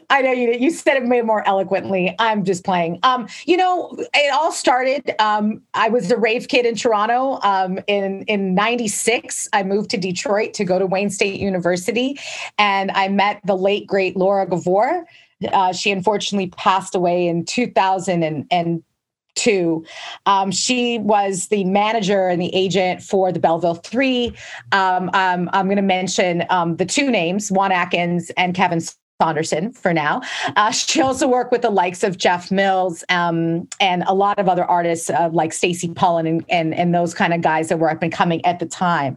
I 0.09 0.21
know 0.21 0.31
you 0.31 0.53
you 0.53 0.69
said 0.69 0.97
it 0.97 1.25
more 1.25 1.47
eloquently. 1.47 2.15
I'm 2.19 2.43
just 2.43 2.63
playing. 2.63 2.99
Um, 3.03 3.27
you 3.45 3.57
know, 3.57 3.95
it 4.13 4.33
all 4.33 4.51
started. 4.51 5.13
Um, 5.19 5.61
I 5.73 5.89
was 5.89 6.11
a 6.11 6.17
rave 6.17 6.47
kid 6.47 6.65
in 6.65 6.75
Toronto. 6.75 7.39
Um, 7.41 7.79
in 7.87 8.23
in 8.23 8.53
'96, 8.53 9.49
I 9.53 9.63
moved 9.63 9.89
to 9.91 9.97
Detroit 9.97 10.53
to 10.55 10.63
go 10.63 10.79
to 10.79 10.85
Wayne 10.85 11.09
State 11.09 11.39
University, 11.39 12.19
and 12.57 12.91
I 12.91 13.07
met 13.07 13.41
the 13.45 13.57
late 13.57 13.87
great 13.87 14.15
Laura 14.15 14.47
Gavor. 14.47 15.05
Uh, 15.51 15.73
she 15.73 15.91
unfortunately 15.91 16.47
passed 16.51 16.95
away 16.95 17.27
in 17.27 17.43
2002. 17.43 19.85
Um, 20.25 20.51
she 20.51 20.99
was 20.99 21.47
the 21.47 21.65
manager 21.65 22.29
and 22.29 22.41
the 22.41 22.55
agent 22.55 23.01
for 23.01 23.33
the 23.33 23.39
Belleville 23.39 23.75
Three. 23.75 24.33
Um, 24.71 25.09
um, 25.13 25.49
I'm 25.51 25.65
going 25.65 25.75
to 25.75 25.81
mention 25.81 26.45
um, 26.49 26.77
the 26.77 26.85
two 26.85 27.11
names, 27.11 27.51
Juan 27.51 27.73
Atkins 27.73 28.31
and 28.37 28.55
Kevin 28.55 28.79
Saunderson 29.21 29.71
for 29.71 29.93
now. 29.93 30.21
Uh, 30.55 30.71
she 30.71 31.01
also 31.01 31.27
worked 31.27 31.51
with 31.51 31.61
the 31.61 31.69
likes 31.69 32.03
of 32.03 32.17
Jeff 32.17 32.51
Mills 32.51 33.03
um, 33.09 33.67
and 33.79 34.03
a 34.07 34.13
lot 34.13 34.39
of 34.39 34.49
other 34.49 34.65
artists 34.65 35.09
uh, 35.09 35.29
like 35.31 35.53
Stacey 35.53 35.89
Pullen 35.89 36.27
and, 36.27 36.45
and, 36.49 36.73
and 36.73 36.93
those 36.93 37.13
kind 37.13 37.33
of 37.33 37.41
guys 37.41 37.69
that 37.69 37.79
were 37.79 37.89
up 37.89 38.03
and 38.03 38.11
coming 38.11 38.43
at 38.45 38.59
the 38.59 38.65
time. 38.65 39.15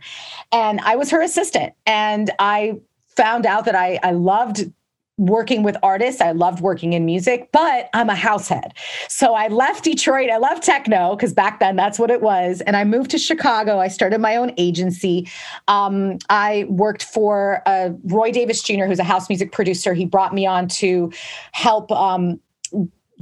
And 0.52 0.80
I 0.82 0.94
was 0.94 1.11
her 1.11 1.20
assistant. 1.20 1.72
And 1.84 2.30
I 2.38 2.78
found 3.16 3.44
out 3.44 3.64
that 3.64 3.74
I, 3.74 3.98
I 4.04 4.12
loved 4.12 4.72
working 5.18 5.62
with 5.62 5.76
artists. 5.83 6.20
I 6.20 6.31
loved 6.31 6.61
working 6.61 6.94
in 6.94 7.04
music, 7.04 7.50
but 7.52 7.90
I'm 7.92 8.09
a 8.09 8.14
househead. 8.14 8.70
So 9.09 9.35
I 9.35 9.48
left 9.48 9.85
Detroit. 9.85 10.31
I 10.31 10.38
love 10.38 10.61
techno 10.61 11.16
because 11.16 11.35
back 11.35 11.61
then 11.61 11.76
that's 11.76 11.98
what 11.98 12.11
it 12.11 12.22
was. 12.22 12.61
And 12.62 12.76
I 12.76 12.85
moved 12.85 13.11
to 13.11 13.18
Chicago. 13.18 13.81
I 13.81 13.88
started 13.88 14.20
my 14.20 14.37
own 14.37 14.52
agency. 14.57 15.28
Um, 15.66 16.18
I 16.31 16.66
worked 16.68 17.02
for 17.02 17.62
uh, 17.66 17.90
Roy 18.04 18.31
Davis 18.31 18.62
Jr., 18.62 18.85
who's 18.85 19.00
a 19.00 19.04
house 19.04 19.28
music 19.28 19.52
producer. 19.52 19.92
He 19.92 20.07
brought 20.07 20.33
me 20.33 20.46
on 20.46 20.68
to 20.68 21.12
help. 21.52 21.92
Um, 21.92 22.40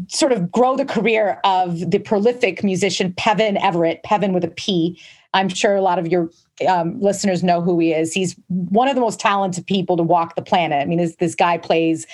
sort 0.09 0.30
of 0.30 0.52
grow 0.52 0.76
the 0.76 0.85
career 0.85 1.40
of 1.44 1.90
the 1.90 1.98
prolific 1.98 2.62
musician 2.62 3.14
Pevin 3.14 3.59
Everett, 3.62 4.02
Pevin 4.04 4.35
with 4.35 4.44
a 4.44 4.48
P. 4.48 5.00
I'm 5.37 5.49
sure 5.49 5.77
a 5.77 5.83
lot 5.83 5.99
of 5.99 6.09
your 6.09 6.31
um, 6.66 6.99
listeners 7.01 7.42
know 7.42 7.61
who 7.61 7.79
he 7.79 7.92
is. 7.92 8.12
He's 8.12 8.35
one 8.49 8.88
of 8.88 8.94
the 8.94 9.01
most 9.03 9.20
talented 9.20 9.66
people 9.66 9.96
to 9.99 10.03
walk 10.03 10.35
the 10.35 10.42
planet. 10.42 10.81
I 10.81 10.87
mean, 10.87 10.99
this 10.99 11.16
this 11.16 11.35
guy 11.35 11.59
plays. 11.59 12.07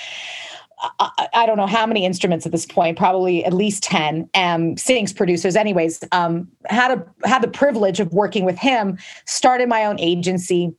I, 1.32 1.46
don't 1.46 1.56
know 1.56 1.68
how 1.68 1.86
many 1.86 2.04
instruments 2.04 2.44
at 2.44 2.50
this 2.50 2.66
point, 2.66 2.98
probably 2.98 3.44
at 3.44 3.52
least 3.52 3.84
10, 3.84 4.28
um, 4.34 4.76
sings, 4.76 5.12
producers. 5.12 5.54
Anyways, 5.54 6.02
um, 6.10 6.48
had 6.66 6.90
a 6.90 7.28
had 7.28 7.40
the 7.40 7.46
privilege 7.46 8.00
of 8.00 8.12
working 8.12 8.44
with 8.44 8.58
him, 8.58 8.98
started 9.24 9.68
my 9.68 9.84
own 9.84 10.00
agency 10.00 10.74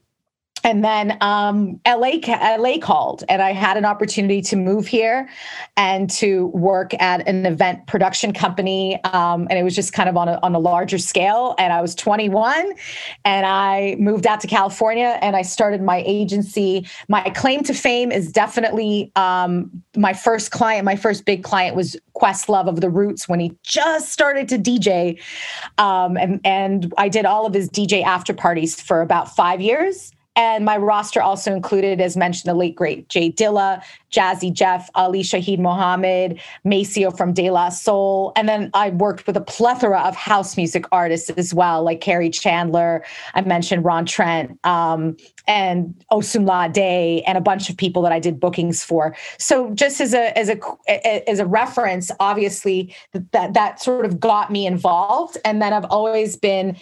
and 0.64 0.84
then 0.84 1.18
um, 1.22 1.80
LA 1.86 2.20
LA 2.26 2.78
called, 2.82 3.24
and 3.28 3.42
I 3.42 3.52
had 3.52 3.76
an 3.76 3.84
opportunity 3.84 4.42
to 4.44 4.56
move 4.56 4.88
here 4.88 5.30
and 5.76 6.10
to 6.12 6.48
work 6.48 6.94
at 7.02 7.28
an 7.28 7.46
event 7.46 7.86
production 7.88 8.32
company, 8.32 9.04
um, 9.04 9.48
and 9.50 9.60
it 9.60 9.64
was 9.64 9.76
just 9.76 9.92
kind 9.92 10.08
of 10.08 10.16
on 10.16 10.30
a 10.30 10.40
on 10.42 10.56
a 10.56 10.60
larger 10.60 10.98
scale. 10.98 11.56
And 11.60 11.74
I 11.74 11.82
was 11.82 11.94
21, 11.96 12.74
and 13.26 13.46
I 13.46 13.98
moved 14.00 14.26
out 14.26 14.40
to 14.42 14.48
California, 14.48 15.20
and 15.22 15.36
I 15.36 15.42
started 15.42 15.82
my 15.82 16.02
agency. 16.06 16.88
My 17.10 17.30
claim 17.32 17.64
to 17.64 17.74
fame 17.74 18.12
is 18.12 18.32
definitely 18.32 19.12
um, 19.18 19.70
my 19.98 20.14
first 20.14 20.52
client. 20.52 20.86
My 20.86 20.96
first 20.96 21.26
big 21.26 21.44
client 21.44 21.76
was 21.76 21.98
Questlove 22.16 22.68
of 22.68 22.80
the 22.80 22.90
Roots 22.90 23.28
when 23.28 23.42
he 23.42 23.54
just 23.64 24.14
started 24.14 24.48
to 24.50 24.58
DJ, 24.58 25.20
um, 25.78 26.16
and 26.16 26.40
and 26.46 26.94
I 26.98 27.10
did 27.10 27.26
all 27.26 27.46
of 27.46 27.54
his 27.54 27.70
DJ 27.70 28.02
after 28.04 28.34
parties 28.34 28.80
for 28.80 29.02
about 29.02 29.36
five 29.36 29.60
years. 29.60 30.14
And 30.36 30.66
my 30.66 30.78
roster 30.78 31.22
also 31.22 31.54
included, 31.54 32.02
as 32.02 32.18
mentioned, 32.18 32.50
the 32.50 32.56
late 32.56 32.76
great 32.76 33.08
Jay 33.08 33.32
Dilla, 33.32 33.84
Jazzy 34.12 34.52
Jeff, 34.52 34.90
Ali 34.96 35.22
Shaheed 35.22 35.60
Muhammad, 35.60 36.40
Maceo 36.64 37.12
from 37.12 37.34
De 37.34 37.52
La 37.52 37.70
Soul. 37.70 38.32
And 38.36 38.50
then 38.50 38.72
I 38.74 38.90
worked 38.90 39.28
with 39.28 39.38
a 39.38 39.42
plethora 39.42 40.02
of 40.02 40.16
house 40.16 40.58
music 40.58 40.86
artists 40.92 41.30
as 41.32 41.54
well, 41.54 41.84
like 41.84 42.02
Kerri 42.02 42.34
Chandler. 42.34 43.06
I 43.36 43.42
mentioned 43.42 43.86
Ron 43.86 44.06
Trent 44.06 44.58
um, 44.64 45.18
and 45.48 45.94
Osunlade 46.12 47.24
and 47.28 47.38
a 47.38 47.42
bunch 47.42 47.70
of 47.70 47.78
people 47.78 48.02
that 48.02 48.12
I 48.12 48.20
did 48.20 48.40
bookings 48.40 48.84
for. 48.84 49.16
So 49.38 49.72
just 49.76 50.02
as 50.02 50.14
a 50.16 50.36
as 50.38 50.50
a 50.50 51.30
as 51.30 51.40
a 51.40 51.46
reference, 51.46 52.10
obviously 52.20 52.96
that 53.32 53.54
that 53.54 53.82
sort 53.82 54.06
of 54.06 54.20
got 54.20 54.52
me 54.52 54.66
involved. 54.66 55.38
And 55.46 55.62
then 55.62 55.74
I've 55.74 55.86
always 55.86 56.36
been 56.36 56.76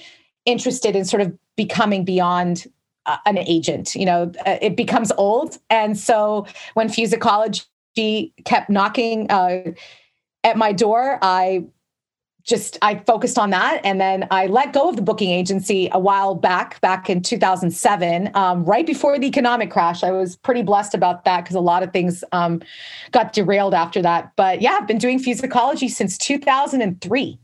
interested 0.46 0.96
in 0.96 1.06
sort 1.06 1.22
of 1.22 1.38
becoming 1.56 2.06
beyond 2.06 2.66
an 3.26 3.38
agent. 3.38 3.96
You 3.96 4.06
know, 4.06 4.32
uh, 4.46 4.58
it 4.62 4.76
becomes 4.76 5.12
old, 5.18 5.58
and 5.70 5.98
so 5.98 6.46
when 6.74 6.88
Fusicology 6.88 7.66
kept 8.46 8.70
knocking 8.70 9.30
uh, 9.30 9.72
at 10.44 10.58
my 10.58 10.72
door, 10.72 11.20
I 11.22 11.66
just 12.44 12.78
I 12.82 12.96
focused 12.96 13.38
on 13.38 13.52
that, 13.52 13.82
and 13.84 14.02
then 14.02 14.28
I 14.32 14.48
let 14.48 14.74
go 14.74 14.90
of 14.90 14.96
the 14.96 15.02
booking 15.02 15.30
agency 15.30 15.90
a 15.92 16.00
while 16.00 16.36
back, 16.36 16.82
back 16.82 17.10
in 17.10 17.22
2007, 17.22 18.32
um, 18.34 18.66
right 18.66 18.86
before 18.86 19.20
the 19.20 19.28
economic 19.28 19.70
crash. 19.72 20.04
I 20.04 20.12
was 20.12 20.36
pretty 20.38 20.64
blessed 20.64 20.94
about 20.94 21.24
that 21.26 21.44
because 21.44 21.56
a 21.56 21.62
lot 21.62 21.84
of 21.84 21.94
things 21.94 22.24
um, 22.32 22.62
got 23.12 23.34
derailed 23.34 23.74
after 23.74 24.02
that. 24.02 24.32
But 24.36 24.62
yeah, 24.62 24.78
I've 24.82 24.88
been 24.88 24.98
doing 24.98 25.20
Fusicology 25.20 25.90
since 25.90 26.18
2003. 26.18 27.40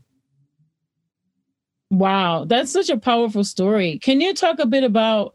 Wow, 1.90 2.44
that's 2.44 2.72
such 2.72 2.90
a 2.90 2.98
powerful 2.98 3.44
story. 3.44 3.98
Can 4.00 4.20
you 4.20 4.34
talk 4.34 4.58
a 4.58 4.66
bit 4.66 4.84
about 4.84 5.34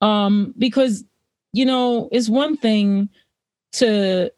um, 0.00 0.54
because 0.58 1.04
you 1.52 1.64
know 1.64 2.08
it's 2.12 2.28
one 2.28 2.56
thing 2.56 3.08
to 3.72 4.30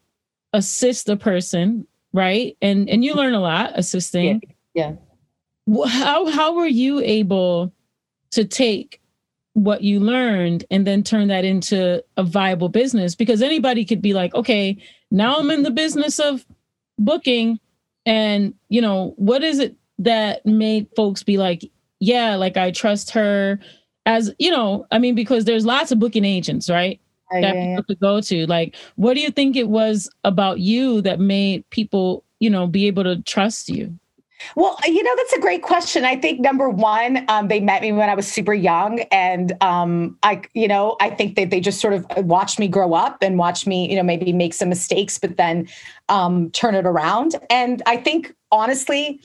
assist 0.52 1.08
a 1.08 1.16
person, 1.16 1.86
right? 2.12 2.56
And 2.60 2.88
and 2.88 3.04
you 3.04 3.14
learn 3.14 3.34
a 3.34 3.40
lot 3.40 3.72
assisting. 3.74 4.42
Yeah. 4.74 4.92
yeah. 5.66 5.86
How 5.86 6.30
how 6.30 6.54
were 6.54 6.66
you 6.66 7.00
able 7.00 7.72
to 8.32 8.44
take 8.44 9.00
what 9.54 9.82
you 9.82 10.00
learned 10.00 10.64
and 10.70 10.86
then 10.86 11.02
turn 11.02 11.28
that 11.28 11.44
into 11.44 12.02
a 12.16 12.22
viable 12.22 12.68
business? 12.68 13.14
Because 13.14 13.42
anybody 13.42 13.84
could 13.84 14.02
be 14.02 14.14
like, 14.14 14.34
okay, 14.34 14.78
now 15.10 15.36
I'm 15.36 15.50
in 15.50 15.62
the 15.62 15.70
business 15.70 16.18
of 16.18 16.44
booking, 16.98 17.60
and 18.04 18.54
you 18.68 18.80
know 18.80 19.14
what 19.16 19.42
is 19.42 19.58
it 19.58 19.76
that 19.98 20.44
made 20.44 20.88
folks 20.96 21.22
be 21.22 21.38
like, 21.38 21.70
yeah, 22.00 22.34
like 22.34 22.56
I 22.56 22.72
trust 22.72 23.10
her 23.12 23.60
as 24.06 24.32
you 24.38 24.50
know, 24.50 24.86
I 24.90 24.98
mean, 24.98 25.14
because 25.14 25.44
there's 25.44 25.66
lots 25.66 25.92
of 25.92 25.98
booking 25.98 26.24
agents, 26.24 26.68
right? 26.68 27.00
Oh, 27.32 27.40
that 27.40 27.54
yeah, 27.54 27.76
people 27.76 27.84
could 27.84 28.00
go 28.00 28.20
to. 28.20 28.46
Like, 28.46 28.74
what 28.96 29.14
do 29.14 29.20
you 29.20 29.30
think 29.30 29.56
it 29.56 29.68
was 29.68 30.10
about 30.24 30.60
you 30.60 31.00
that 31.02 31.20
made 31.20 31.68
people, 31.70 32.24
you 32.40 32.50
know, 32.50 32.66
be 32.66 32.86
able 32.86 33.04
to 33.04 33.22
trust 33.22 33.68
you? 33.68 33.98
Well, 34.56 34.76
you 34.84 35.02
know, 35.02 35.14
that's 35.16 35.32
a 35.34 35.40
great 35.40 35.62
question. 35.62 36.04
I 36.04 36.16
think 36.16 36.40
number 36.40 36.68
one, 36.68 37.24
um, 37.28 37.48
they 37.48 37.60
met 37.60 37.82
me 37.82 37.92
when 37.92 38.08
I 38.08 38.14
was 38.14 38.26
super 38.26 38.52
young. 38.52 39.00
And 39.12 39.52
um, 39.62 40.18
I, 40.22 40.42
you 40.54 40.68
know, 40.68 40.96
I 41.00 41.10
think 41.10 41.36
that 41.36 41.50
they 41.50 41.60
just 41.60 41.80
sort 41.80 41.94
of 41.94 42.06
watched 42.24 42.58
me 42.58 42.68
grow 42.68 42.94
up 42.94 43.18
and 43.22 43.38
watch 43.38 43.66
me, 43.66 43.88
you 43.88 43.96
know, 43.96 44.02
maybe 44.02 44.32
make 44.32 44.54
some 44.54 44.68
mistakes, 44.68 45.18
but 45.18 45.36
then 45.36 45.68
um, 46.08 46.50
turn 46.50 46.74
it 46.74 46.86
around. 46.86 47.36
And 47.50 47.82
I 47.86 47.96
think 47.96 48.34
honestly, 48.50 49.20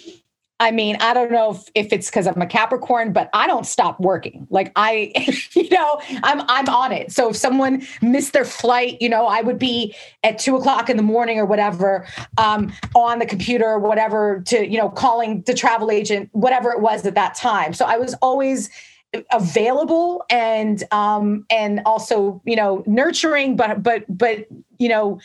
I 0.60 0.72
mean, 0.72 0.98
I 1.00 1.14
don't 1.14 1.32
know 1.32 1.52
if, 1.52 1.70
if 1.76 1.94
it's 1.94 2.10
because 2.10 2.26
I'm 2.26 2.42
a 2.42 2.48
Capricorn, 2.48 3.14
but 3.14 3.30
I 3.34 3.46
don't 3.46 3.66
stop 3.66 4.00
working. 4.00 4.48
Like 4.50 4.72
I, 4.76 5.14
you 5.54 5.70
know, 5.70 6.02
I'm 6.24 6.42
I'm 6.48 6.68
on 6.68 6.92
it. 6.92 7.12
So 7.12 7.30
if 7.30 7.36
someone 7.36 7.86
missed 8.02 8.34
their 8.34 8.46
flight, 8.46 8.98
you 9.00 9.10
know, 9.10 9.28
I 9.28 9.42
would 9.42 9.60
be 9.60 9.96
at 10.24 10.40
two 10.40 10.56
o'clock 10.56 10.90
in 10.90 10.98
the 10.98 11.04
morning 11.04 11.38
or 11.38 11.46
whatever, 11.46 12.08
um, 12.40 12.74
on 12.96 13.20
the 13.20 13.26
computer 13.26 13.66
or 13.66 13.80
whatever 13.80 14.42
to, 14.48 14.68
you 14.68 14.78
know, 14.78 14.90
calling 14.90 15.42
the 15.44 15.54
travel 15.54 15.92
agent, 15.92 16.30
whatever 16.32 16.72
it 16.72 16.82
was 16.82 17.06
at 17.06 17.14
that 17.16 17.36
time. 17.36 17.74
So 17.74 17.86
I 17.86 17.98
was 17.98 18.16
always 18.16 18.70
available 19.32 20.26
and 20.30 20.84
um 20.92 21.46
and 21.50 21.82
also 21.86 22.42
you 22.46 22.58
know 22.58 22.84
nurturing 22.86 23.56
but 23.56 23.82
but 23.82 24.04
but 24.10 24.46
you 24.80 24.90
know 24.90 25.18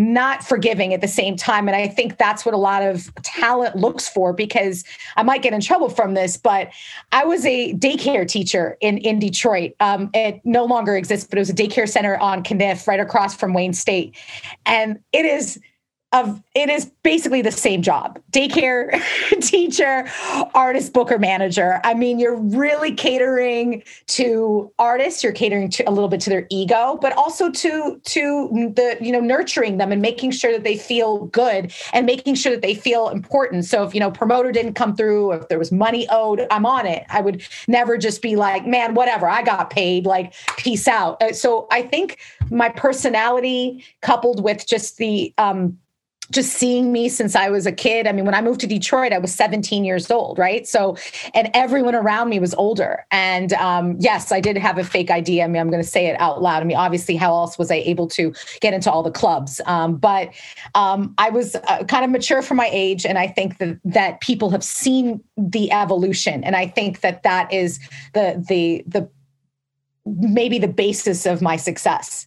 not 0.00 0.42
forgiving 0.42 0.94
at 0.94 1.02
the 1.02 1.08
same 1.08 1.36
time. 1.36 1.68
And 1.68 1.76
I 1.76 1.86
think 1.86 2.16
that's 2.16 2.46
what 2.46 2.54
a 2.54 2.58
lot 2.58 2.82
of 2.82 3.12
talent 3.22 3.76
looks 3.76 4.08
for 4.08 4.32
because 4.32 4.82
I 5.16 5.22
might 5.22 5.42
get 5.42 5.52
in 5.52 5.60
trouble 5.60 5.90
from 5.90 6.14
this, 6.14 6.38
but 6.38 6.70
I 7.12 7.24
was 7.24 7.44
a 7.44 7.74
daycare 7.74 8.26
teacher 8.26 8.78
in, 8.80 8.96
in 8.96 9.18
Detroit. 9.18 9.74
Um, 9.78 10.08
it 10.14 10.40
no 10.44 10.64
longer 10.64 10.96
exists, 10.96 11.26
but 11.28 11.36
it 11.36 11.42
was 11.42 11.50
a 11.50 11.54
daycare 11.54 11.86
center 11.86 12.16
on 12.16 12.42
Caniff 12.42 12.86
right 12.86 12.98
across 12.98 13.36
from 13.36 13.52
Wayne 13.52 13.74
State. 13.74 14.16
And 14.64 14.98
it 15.12 15.26
is 15.26 15.60
of 16.12 16.42
it 16.56 16.68
is 16.68 16.86
basically 17.04 17.40
the 17.40 17.52
same 17.52 17.82
job. 17.82 18.18
Daycare 18.32 19.00
teacher 19.40 20.08
artist 20.54 20.92
booker 20.92 21.18
manager. 21.18 21.80
I 21.84 21.94
mean 21.94 22.18
you're 22.18 22.36
really 22.36 22.92
catering 22.92 23.84
to 24.08 24.72
artists. 24.78 25.22
You're 25.22 25.32
catering 25.32 25.70
to 25.70 25.88
a 25.88 25.92
little 25.92 26.08
bit 26.08 26.20
to 26.22 26.30
their 26.30 26.46
ego 26.50 26.98
but 27.00 27.12
also 27.16 27.50
to 27.50 28.00
to 28.04 28.72
the 28.74 28.96
you 29.00 29.12
know 29.12 29.20
nurturing 29.20 29.78
them 29.78 29.92
and 29.92 30.02
making 30.02 30.32
sure 30.32 30.50
that 30.52 30.64
they 30.64 30.76
feel 30.76 31.26
good 31.26 31.72
and 31.92 32.06
making 32.06 32.34
sure 32.34 32.52
that 32.52 32.62
they 32.62 32.74
feel 32.74 33.08
important. 33.08 33.64
So 33.64 33.84
if 33.84 33.94
you 33.94 34.00
know 34.00 34.10
promoter 34.10 34.50
didn't 34.50 34.74
come 34.74 34.96
through 34.96 35.32
if 35.32 35.48
there 35.48 35.58
was 35.58 35.70
money 35.70 36.08
owed 36.10 36.46
i'm 36.50 36.66
on 36.66 36.86
it. 36.86 37.04
I 37.08 37.20
would 37.20 37.42
never 37.68 37.96
just 37.96 38.20
be 38.20 38.34
like 38.34 38.66
man 38.66 38.94
whatever 38.94 39.28
i 39.28 39.42
got 39.42 39.70
paid 39.70 40.06
like 40.06 40.34
peace 40.56 40.88
out. 40.88 41.22
Uh, 41.22 41.32
so 41.32 41.68
i 41.70 41.82
think 41.82 42.18
my 42.50 42.68
personality 42.68 43.84
coupled 44.00 44.42
with 44.42 44.66
just 44.66 44.96
the 44.96 45.32
um 45.38 45.78
just 46.30 46.52
seeing 46.52 46.92
me 46.92 47.08
since 47.08 47.34
I 47.34 47.50
was 47.50 47.66
a 47.66 47.72
kid. 47.72 48.06
I 48.06 48.12
mean, 48.12 48.24
when 48.24 48.34
I 48.34 48.40
moved 48.40 48.60
to 48.60 48.66
Detroit, 48.66 49.12
I 49.12 49.18
was 49.18 49.34
17 49.34 49.84
years 49.84 50.10
old, 50.10 50.38
right? 50.38 50.66
So, 50.66 50.96
and 51.34 51.50
everyone 51.54 51.94
around 51.94 52.28
me 52.28 52.38
was 52.38 52.54
older. 52.54 53.04
And 53.10 53.52
um, 53.54 53.96
yes, 53.98 54.30
I 54.30 54.40
did 54.40 54.56
have 54.56 54.78
a 54.78 54.84
fake 54.84 55.10
ID. 55.10 55.42
I 55.42 55.48
mean, 55.48 55.60
I'm 55.60 55.70
going 55.70 55.82
to 55.82 55.88
say 55.88 56.06
it 56.06 56.20
out 56.20 56.40
loud. 56.40 56.62
I 56.62 56.66
mean, 56.66 56.76
obviously, 56.76 57.16
how 57.16 57.34
else 57.34 57.58
was 57.58 57.70
I 57.70 57.76
able 57.76 58.06
to 58.08 58.32
get 58.60 58.74
into 58.74 58.90
all 58.90 59.02
the 59.02 59.10
clubs? 59.10 59.60
Um, 59.66 59.96
but 59.96 60.30
um, 60.74 61.14
I 61.18 61.30
was 61.30 61.56
uh, 61.56 61.84
kind 61.84 62.04
of 62.04 62.10
mature 62.10 62.42
for 62.42 62.54
my 62.54 62.68
age, 62.72 63.04
and 63.04 63.18
I 63.18 63.26
think 63.26 63.58
that 63.58 63.78
that 63.84 64.20
people 64.20 64.50
have 64.50 64.62
seen 64.62 65.22
the 65.36 65.72
evolution, 65.72 66.44
and 66.44 66.54
I 66.54 66.66
think 66.66 67.00
that 67.00 67.22
that 67.24 67.52
is 67.52 67.80
the 68.14 68.42
the 68.48 68.84
the 68.86 69.08
maybe 70.06 70.58
the 70.58 70.68
basis 70.68 71.26
of 71.26 71.42
my 71.42 71.56
success 71.56 72.26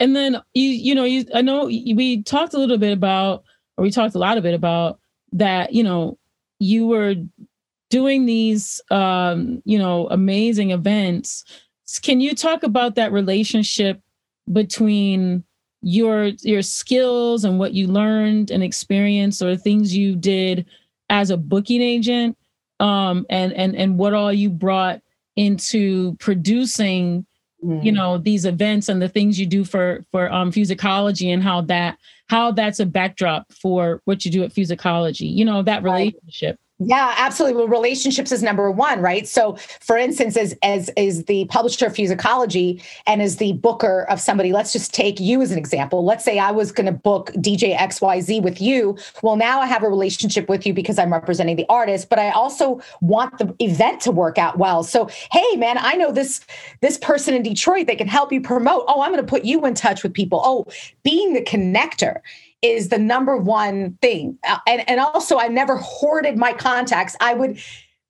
and 0.00 0.16
then 0.16 0.40
you 0.54 0.64
you 0.64 0.94
know 0.94 1.04
you 1.04 1.26
I 1.34 1.42
know 1.42 1.66
we 1.66 2.22
talked 2.22 2.54
a 2.54 2.58
little 2.58 2.78
bit 2.78 2.92
about 2.92 3.44
or 3.76 3.82
we 3.82 3.90
talked 3.90 4.14
a 4.14 4.18
lot 4.18 4.38
of 4.38 4.46
it 4.46 4.54
about 4.54 4.98
that 5.32 5.72
you 5.74 5.84
know 5.84 6.18
you 6.58 6.86
were 6.86 7.14
doing 7.90 8.26
these 8.26 8.80
um 8.90 9.62
you 9.64 9.78
know 9.78 10.08
amazing 10.08 10.70
events. 10.72 11.44
Can 12.02 12.20
you 12.20 12.34
talk 12.34 12.62
about 12.62 12.94
that 12.94 13.12
relationship 13.12 14.00
between 14.52 15.44
your 15.82 16.26
your 16.42 16.62
skills 16.62 17.44
and 17.44 17.58
what 17.58 17.74
you 17.74 17.86
learned 17.86 18.50
and 18.50 18.62
experienced 18.62 19.42
or 19.42 19.56
things 19.56 19.96
you 19.96 20.16
did 20.16 20.66
as 21.08 21.30
a 21.30 21.36
booking 21.36 21.80
agent 21.80 22.36
um 22.80 23.24
and 23.30 23.52
and 23.54 23.74
and 23.74 23.98
what 23.98 24.12
all 24.12 24.32
you 24.32 24.50
brought 24.50 25.00
into 25.36 26.14
producing 26.16 27.24
mm. 27.64 27.84
you 27.84 27.92
know 27.92 28.18
these 28.18 28.44
events 28.44 28.88
and 28.88 29.00
the 29.00 29.08
things 29.08 29.38
you 29.38 29.46
do 29.46 29.64
for 29.64 30.04
for 30.10 30.32
um 30.32 30.50
Fusicology 30.52 31.32
and 31.32 31.42
how 31.42 31.60
that 31.62 31.98
how 32.28 32.52
that's 32.52 32.80
a 32.80 32.86
backdrop 32.86 33.52
for 33.52 34.00
what 34.04 34.24
you 34.24 34.30
do 34.30 34.42
at 34.42 34.52
Fusicology 34.52 35.32
you 35.32 35.44
know 35.44 35.62
that 35.62 35.82
relationship 35.82 36.58
yeah, 36.82 37.14
absolutely. 37.18 37.58
Well, 37.58 37.68
relationships 37.68 38.32
is 38.32 38.42
number 38.42 38.70
one, 38.70 39.02
right? 39.02 39.28
So, 39.28 39.56
for 39.80 39.98
instance, 39.98 40.34
as 40.38 40.56
as 40.62 40.90
is 40.96 41.24
the 41.24 41.44
publisher 41.44 41.86
of 41.86 41.92
Fusicology 41.92 42.82
and 43.06 43.20
as 43.20 43.36
the 43.36 43.52
booker 43.52 44.06
of 44.08 44.18
somebody, 44.18 44.54
let's 44.54 44.72
just 44.72 44.94
take 44.94 45.20
you 45.20 45.42
as 45.42 45.52
an 45.52 45.58
example. 45.58 46.06
Let's 46.06 46.24
say 46.24 46.38
I 46.38 46.50
was 46.50 46.72
going 46.72 46.86
to 46.86 46.92
book 46.92 47.32
DJ 47.34 47.76
XYZ 47.76 48.42
with 48.42 48.62
you. 48.62 48.96
Well, 49.22 49.36
now 49.36 49.60
I 49.60 49.66
have 49.66 49.82
a 49.82 49.90
relationship 49.90 50.48
with 50.48 50.66
you 50.66 50.72
because 50.72 50.98
I'm 50.98 51.12
representing 51.12 51.56
the 51.56 51.66
artist, 51.68 52.08
but 52.08 52.18
I 52.18 52.30
also 52.30 52.80
want 53.02 53.36
the 53.36 53.54
event 53.58 54.00
to 54.02 54.10
work 54.10 54.38
out 54.38 54.56
well. 54.56 54.82
So, 54.82 55.10
hey, 55.30 55.56
man, 55.56 55.76
I 55.78 55.96
know 55.96 56.10
this 56.10 56.40
this 56.80 56.96
person 56.96 57.34
in 57.34 57.42
Detroit. 57.42 57.88
They 57.88 57.96
can 57.96 58.08
help 58.08 58.32
you 58.32 58.40
promote. 58.40 58.84
Oh, 58.88 59.02
I'm 59.02 59.12
going 59.12 59.22
to 59.22 59.30
put 59.30 59.44
you 59.44 59.66
in 59.66 59.74
touch 59.74 60.02
with 60.02 60.14
people. 60.14 60.40
Oh, 60.42 60.64
being 61.02 61.34
the 61.34 61.42
connector 61.42 62.20
is 62.62 62.88
the 62.88 62.98
number 62.98 63.36
one 63.36 63.98
thing. 64.02 64.38
Uh, 64.46 64.58
and, 64.66 64.88
and 64.88 65.00
also, 65.00 65.38
I 65.38 65.48
never 65.48 65.76
hoarded 65.76 66.36
my 66.36 66.52
contacts. 66.52 67.16
I 67.20 67.34
would 67.34 67.60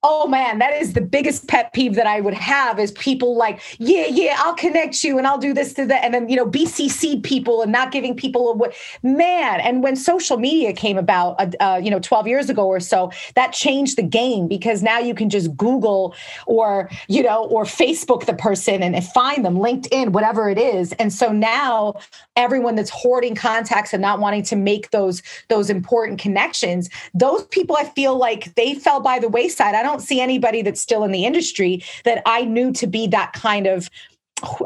Oh 0.02 0.26
man, 0.26 0.60
that 0.60 0.72
is 0.80 0.94
the 0.94 1.02
biggest 1.02 1.46
pet 1.46 1.74
peeve 1.74 1.94
that 1.96 2.06
I 2.06 2.22
would 2.22 2.32
have 2.32 2.78
is 2.78 2.90
people 2.92 3.36
like, 3.36 3.60
yeah, 3.78 4.06
yeah, 4.06 4.36
I'll 4.38 4.54
connect 4.54 5.04
you 5.04 5.18
and 5.18 5.26
I'll 5.26 5.36
do 5.36 5.52
this 5.52 5.74
to 5.74 5.84
that. 5.86 6.02
And 6.02 6.14
then, 6.14 6.26
you 6.30 6.36
know, 6.36 6.46
BCC 6.46 7.22
people 7.22 7.60
and 7.60 7.70
not 7.70 7.92
giving 7.92 8.16
people 8.16 8.48
a 8.48 8.54
what 8.54 8.74
man. 9.02 9.60
And 9.60 9.82
when 9.82 9.96
social 9.96 10.38
media 10.38 10.72
came 10.72 10.96
about, 10.96 11.38
uh, 11.38 11.50
uh, 11.60 11.80
you 11.82 11.90
know, 11.90 11.98
12 11.98 12.26
years 12.26 12.48
ago 12.48 12.66
or 12.66 12.80
so, 12.80 13.12
that 13.34 13.52
changed 13.52 13.98
the 13.98 14.02
game 14.02 14.48
because 14.48 14.82
now 14.82 14.98
you 14.98 15.14
can 15.14 15.28
just 15.28 15.54
Google 15.54 16.14
or, 16.46 16.88
you 17.08 17.22
know, 17.22 17.44
or 17.44 17.64
Facebook 17.64 18.24
the 18.24 18.32
person 18.32 18.82
and, 18.82 18.96
and 18.96 19.04
find 19.04 19.44
them, 19.44 19.56
LinkedIn, 19.56 20.12
whatever 20.12 20.48
it 20.48 20.56
is. 20.56 20.92
And 20.92 21.12
so 21.12 21.30
now 21.30 21.96
everyone 22.36 22.74
that's 22.74 22.88
hoarding 22.88 23.34
contacts 23.34 23.92
and 23.92 24.00
not 24.00 24.18
wanting 24.18 24.44
to 24.44 24.56
make 24.56 24.92
those, 24.92 25.22
those 25.48 25.68
important 25.68 26.18
connections, 26.18 26.88
those 27.12 27.44
people 27.48 27.76
I 27.76 27.84
feel 27.84 28.16
like 28.16 28.54
they 28.54 28.74
fell 28.74 29.00
by 29.00 29.18
the 29.18 29.28
wayside. 29.28 29.74
I 29.74 29.82
don't 29.82 29.89
don't 29.90 30.00
see 30.00 30.20
anybody 30.20 30.62
that's 30.62 30.80
still 30.80 31.04
in 31.04 31.12
the 31.12 31.24
industry 31.24 31.82
that 32.04 32.22
I 32.26 32.44
knew 32.44 32.72
to 32.74 32.86
be 32.86 33.06
that 33.08 33.32
kind 33.32 33.66
of 33.66 33.90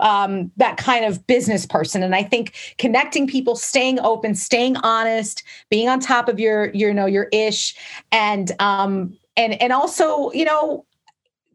um, 0.00 0.52
that 0.56 0.76
kind 0.76 1.04
of 1.04 1.26
business 1.26 1.66
person. 1.66 2.02
And 2.02 2.14
i 2.14 2.22
think 2.22 2.54
connecting 2.78 3.26
people 3.26 3.56
staying 3.56 3.98
open 4.00 4.34
staying 4.34 4.76
honest 4.78 5.42
being 5.70 5.88
on 5.88 6.00
top 6.00 6.28
of 6.28 6.38
your 6.38 6.70
your 6.72 6.90
you 6.90 6.94
know 6.94 7.06
your 7.06 7.28
ish 7.32 7.74
and 8.12 8.52
um 8.60 9.16
and 9.36 9.60
and 9.60 9.72
also 9.72 10.30
you 10.32 10.44
know 10.44 10.84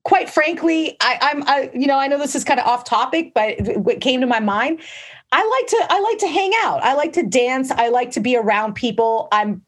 quite 0.03 0.29
frankly 0.29 0.97
I, 1.01 1.17
i'm 1.21 1.43
I, 1.43 1.71
you 1.73 1.88
know 1.88 1.97
i 1.97 2.08
know 2.08 2.17
this 2.17 2.36
is 2.36 2.43
kind 2.43 2.60
of 2.60 2.65
off 2.65 2.84
topic 2.84 3.34
but 3.34 3.55
what 3.77 4.01
came 4.01 4.21
to 4.21 4.27
my 4.27 4.39
mind. 4.39 4.82
I 5.32 5.45
like 5.45 5.67
to 5.67 5.88
i 5.89 5.99
like 5.99 6.17
to 6.19 6.27
hang 6.27 6.51
out. 6.63 6.84
I 6.84 6.93
like 6.95 7.13
to 7.13 7.23
dance. 7.23 7.71
I 7.71 7.89
like 7.89 8.12
to 8.12 8.19
be 8.19 8.36
around 8.36 8.73
people. 8.73 9.27
I'm 9.32 9.62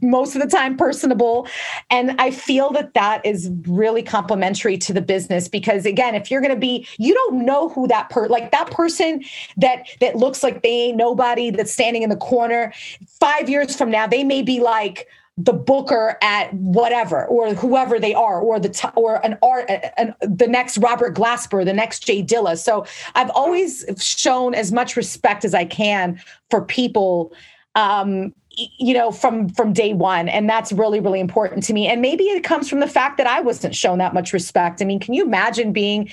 most 0.00 0.34
of 0.34 0.42
the 0.42 0.48
time 0.48 0.76
personable. 0.76 1.46
And 1.90 2.14
i 2.20 2.30
feel 2.30 2.70
that 2.70 2.94
that 2.94 3.24
is 3.24 3.50
really 3.66 4.02
complementary 4.02 4.76
to 4.78 4.92
the 4.92 5.00
business 5.00 5.48
because 5.48 5.86
again 5.86 6.14
if 6.14 6.30
you're 6.30 6.40
going 6.40 6.54
to 6.54 6.60
be 6.60 6.86
you 6.98 7.14
don't 7.14 7.44
know 7.44 7.68
who 7.68 7.86
that 7.88 8.10
per 8.10 8.26
like 8.28 8.50
that 8.50 8.70
person 8.70 9.22
that 9.56 9.86
that 10.00 10.16
looks 10.16 10.42
like 10.42 10.62
they 10.62 10.68
ain't 10.68 10.96
nobody 10.96 11.50
that's 11.50 11.72
standing 11.72 12.02
in 12.02 12.10
the 12.10 12.16
corner 12.16 12.72
5 13.20 13.48
years 13.48 13.76
from 13.76 13.90
now 13.90 14.06
they 14.06 14.24
may 14.24 14.42
be 14.42 14.60
like 14.60 15.06
the 15.38 15.52
booker 15.52 16.18
at 16.22 16.52
whatever 16.54 17.24
or 17.26 17.54
whoever 17.54 17.98
they 17.98 18.12
are 18.14 18.40
or 18.40 18.60
the 18.60 18.68
t- 18.68 18.88
or 18.96 19.24
an 19.24 19.38
art 19.42 19.70
an, 19.96 20.14
the 20.20 20.46
next 20.46 20.76
Robert 20.78 21.14
Glasper 21.14 21.64
the 21.64 21.72
next 21.72 22.00
Jay 22.00 22.22
Dilla. 22.22 22.58
So 22.58 22.84
I've 23.14 23.30
always 23.30 23.84
shown 23.98 24.54
as 24.54 24.72
much 24.72 24.94
respect 24.94 25.44
as 25.44 25.54
I 25.54 25.64
can 25.64 26.20
for 26.50 26.62
people 26.62 27.32
um 27.74 28.34
you 28.56 28.94
know 28.94 29.10
from 29.10 29.48
from 29.48 29.72
day 29.72 29.92
one. 29.92 30.28
And 30.28 30.48
that's 30.48 30.72
really 30.72 31.00
really 31.00 31.20
important 31.20 31.62
to 31.64 31.72
me. 31.72 31.88
And 31.88 32.00
maybe 32.00 32.24
it 32.24 32.44
comes 32.44 32.68
from 32.68 32.80
the 32.80 32.86
fact 32.86 33.16
that 33.18 33.26
i 33.26 33.40
wasn't 33.40 33.74
shown 33.74 33.98
that 33.98 34.14
much 34.14 34.32
respect. 34.32 34.82
I 34.82 34.84
mean 34.84 35.00
can 35.00 35.14
you 35.14 35.24
imagine 35.24 35.72
being 35.72 36.10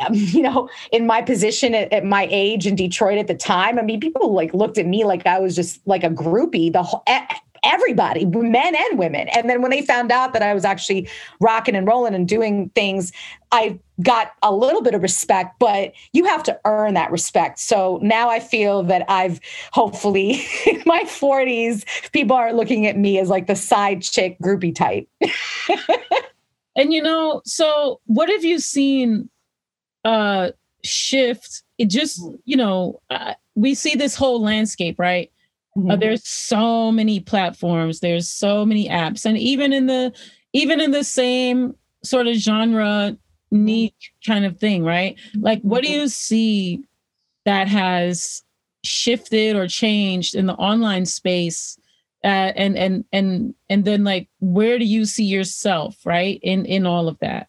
um, 0.00 0.10
you 0.14 0.42
know 0.42 0.68
in 0.92 1.06
my 1.06 1.22
position 1.22 1.74
at, 1.74 1.92
at, 1.92 2.04
my 2.04 2.28
age 2.30 2.66
in 2.66 2.74
detroit 2.74 3.18
at 3.18 3.26
the 3.26 3.34
time? 3.34 3.78
I 3.78 3.82
mean 3.82 4.00
people 4.00 4.32
like 4.32 4.54
looked 4.54 4.78
at 4.78 4.86
me 4.86 5.04
like 5.04 5.26
i 5.26 5.38
was 5.38 5.54
just 5.54 5.80
like 5.86 6.04
a 6.04 6.10
groupie. 6.10 6.72
The 6.72 6.82
whole 6.82 7.02
everybody, 7.64 8.24
men 8.24 8.74
and 8.74 8.98
women. 8.98 9.28
And 9.28 9.48
then 9.48 9.62
when 9.62 9.70
they 9.70 9.82
found 9.82 10.10
out 10.10 10.32
that 10.32 10.42
I 10.42 10.54
was 10.54 10.64
actually 10.64 11.08
rocking 11.40 11.74
and 11.74 11.86
rolling 11.86 12.14
and 12.14 12.26
doing 12.26 12.70
things, 12.74 13.12
I 13.50 13.78
got 14.02 14.32
a 14.42 14.52
little 14.52 14.82
bit 14.82 14.94
of 14.94 15.02
respect, 15.02 15.58
but 15.58 15.92
you 16.12 16.24
have 16.24 16.42
to 16.44 16.58
earn 16.64 16.94
that 16.94 17.10
respect. 17.10 17.58
So 17.58 17.98
now 18.02 18.28
I 18.28 18.40
feel 18.40 18.82
that 18.84 19.04
I've 19.08 19.40
hopefully 19.72 20.42
in 20.66 20.82
my 20.86 21.02
40s, 21.04 21.84
people 22.12 22.36
aren't 22.36 22.56
looking 22.56 22.86
at 22.86 22.96
me 22.96 23.18
as 23.18 23.28
like 23.28 23.46
the 23.46 23.56
side 23.56 24.02
chick 24.02 24.36
groupie 24.42 24.74
type. 24.74 25.08
and 26.76 26.92
you 26.92 27.02
know, 27.02 27.42
so 27.44 28.00
what 28.06 28.28
have 28.28 28.44
you 28.44 28.58
seen 28.58 29.28
uh 30.04 30.50
shift? 30.84 31.62
It 31.78 31.90
just, 31.90 32.20
you 32.44 32.56
know, 32.56 33.00
uh, 33.10 33.34
we 33.54 33.74
see 33.74 33.94
this 33.94 34.14
whole 34.14 34.40
landscape, 34.40 34.98
right? 34.98 35.30
Uh, 35.78 35.80
mm-hmm. 35.80 35.90
Uh, 35.92 35.96
there's 35.96 36.26
so 36.26 36.90
many 36.90 37.20
platforms. 37.20 38.00
There's 38.00 38.28
so 38.28 38.66
many 38.66 38.88
apps, 38.88 39.24
and 39.24 39.38
even 39.38 39.72
in 39.72 39.86
the 39.86 40.12
even 40.52 40.80
in 40.80 40.90
the 40.90 41.04
same 41.04 41.74
sort 42.02 42.26
of 42.26 42.34
genre 42.34 43.16
niche 43.50 44.12
kind 44.26 44.44
of 44.44 44.58
thing, 44.58 44.84
right? 44.84 45.18
Like, 45.36 45.60
what 45.62 45.82
do 45.82 45.88
mm-hmm. 45.88 46.00
you 46.00 46.08
see 46.08 46.82
that 47.44 47.68
has 47.68 48.42
shifted 48.84 49.56
or 49.56 49.66
changed 49.68 50.34
in 50.34 50.46
the 50.46 50.54
online 50.54 51.06
space? 51.06 51.78
Uh, 52.24 52.50
and 52.56 52.76
and 52.76 53.04
and 53.12 53.54
and 53.70 53.84
then 53.84 54.02
like, 54.02 54.28
where 54.40 54.78
do 54.78 54.84
you 54.84 55.04
see 55.04 55.24
yourself, 55.24 56.04
right, 56.04 56.40
in 56.42 56.66
in 56.66 56.86
all 56.86 57.06
of 57.06 57.18
that? 57.20 57.48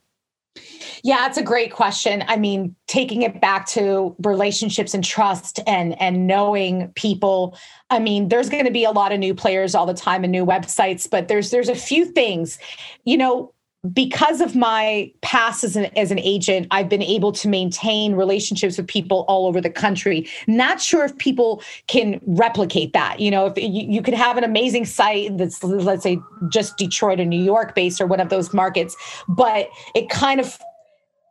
Yeah, 1.04 1.28
it's 1.28 1.38
a 1.38 1.44
great 1.44 1.72
question. 1.72 2.24
I 2.28 2.38
mean, 2.38 2.76
taking 2.88 3.22
it 3.22 3.40
back 3.40 3.68
to 3.68 4.16
relationships 4.24 4.94
and 4.94 5.04
trust 5.04 5.60
and 5.68 6.00
and 6.02 6.28
knowing 6.28 6.90
people. 6.96 7.58
I 7.90 8.00
mean, 8.00 8.30
there's 8.30 8.50
going 8.50 8.66
to 8.66 8.72
be 8.72 8.84
a 8.84 8.92
lot 8.92 9.12
of 9.12 9.20
new 9.20 9.34
players 9.34 9.76
all 9.76 9.86
the 9.86 9.94
time 9.94 10.24
and 10.24 10.32
new 10.32 10.46
websites, 10.46 11.10
but 11.10 11.28
there's 11.28 11.52
there's 11.52 11.70
a 11.70 11.76
few 11.76 12.06
things. 12.06 12.60
You 13.06 13.18
know, 13.18 13.54
because 13.94 14.42
of 14.42 14.56
my 14.56 15.12
past 15.22 15.64
as 15.64 15.78
an, 15.78 15.86
as 15.98 16.12
an 16.12 16.20
agent, 16.20 16.68
I've 16.70 16.90
been 16.90 17.02
able 17.02 17.32
to 17.32 17.48
maintain 17.48 18.14
relationships 18.14 18.78
with 18.78 18.88
people 18.88 19.24
all 19.30 19.48
over 19.48 19.62
the 19.62 19.70
country. 19.70 20.28
Not 20.48 20.82
sure 20.82 21.06
if 21.06 21.18
people 21.18 21.64
can 21.88 22.20
replicate 22.26 22.92
that. 22.92 23.22
You 23.22 23.32
know, 23.32 23.46
if 23.46 23.58
you, 23.58 23.88
you 23.90 24.02
could 24.02 24.16
have 24.16 24.38
an 24.38 24.44
amazing 24.44 24.84
site 24.84 25.38
that's, 25.38 25.64
let's 25.64 26.04
say, 26.04 26.20
just 26.50 26.78
Detroit 26.78 27.22
or 27.22 27.26
New 27.26 27.42
York 27.42 27.74
based 27.74 28.02
or 28.02 28.06
one 28.06 28.20
of 28.20 28.28
those 28.28 28.54
markets, 28.54 28.98
but 29.30 29.70
it 29.96 30.10
kind 30.10 30.42
of 30.42 30.60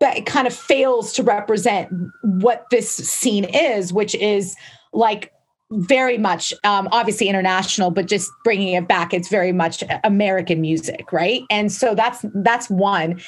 that 0.01 0.17
it 0.17 0.27
kind 0.27 0.47
of 0.47 0.55
fails 0.55 1.13
to 1.15 1.23
represent 1.23 1.93
what 2.23 2.67
this 2.71 2.91
scene 2.91 3.45
is, 3.45 3.93
which 3.93 4.15
is 4.15 4.57
like 4.93 5.33
very 5.71 6.17
much 6.17 6.55
um, 6.65 6.89
obviously 6.93 7.29
international 7.29 7.91
but 7.91 8.07
just 8.07 8.31
bringing 8.43 8.73
it 8.73 8.89
back 8.89 9.13
it's 9.13 9.29
very 9.29 9.53
much 9.53 9.85
american 10.03 10.63
music 10.63 10.99
right? 11.13 11.43
And 11.51 11.71
so 11.71 11.95
that's 11.95 12.25
that's 12.35 12.69
one. 12.71 13.21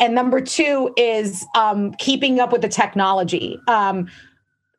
And 0.00 0.14
number 0.14 0.40
two 0.40 0.92
is 0.96 1.46
um, 1.54 1.92
keeping 1.94 2.40
up 2.40 2.52
with 2.52 2.62
the 2.62 2.68
technology. 2.68 3.58
Um, 3.68 4.08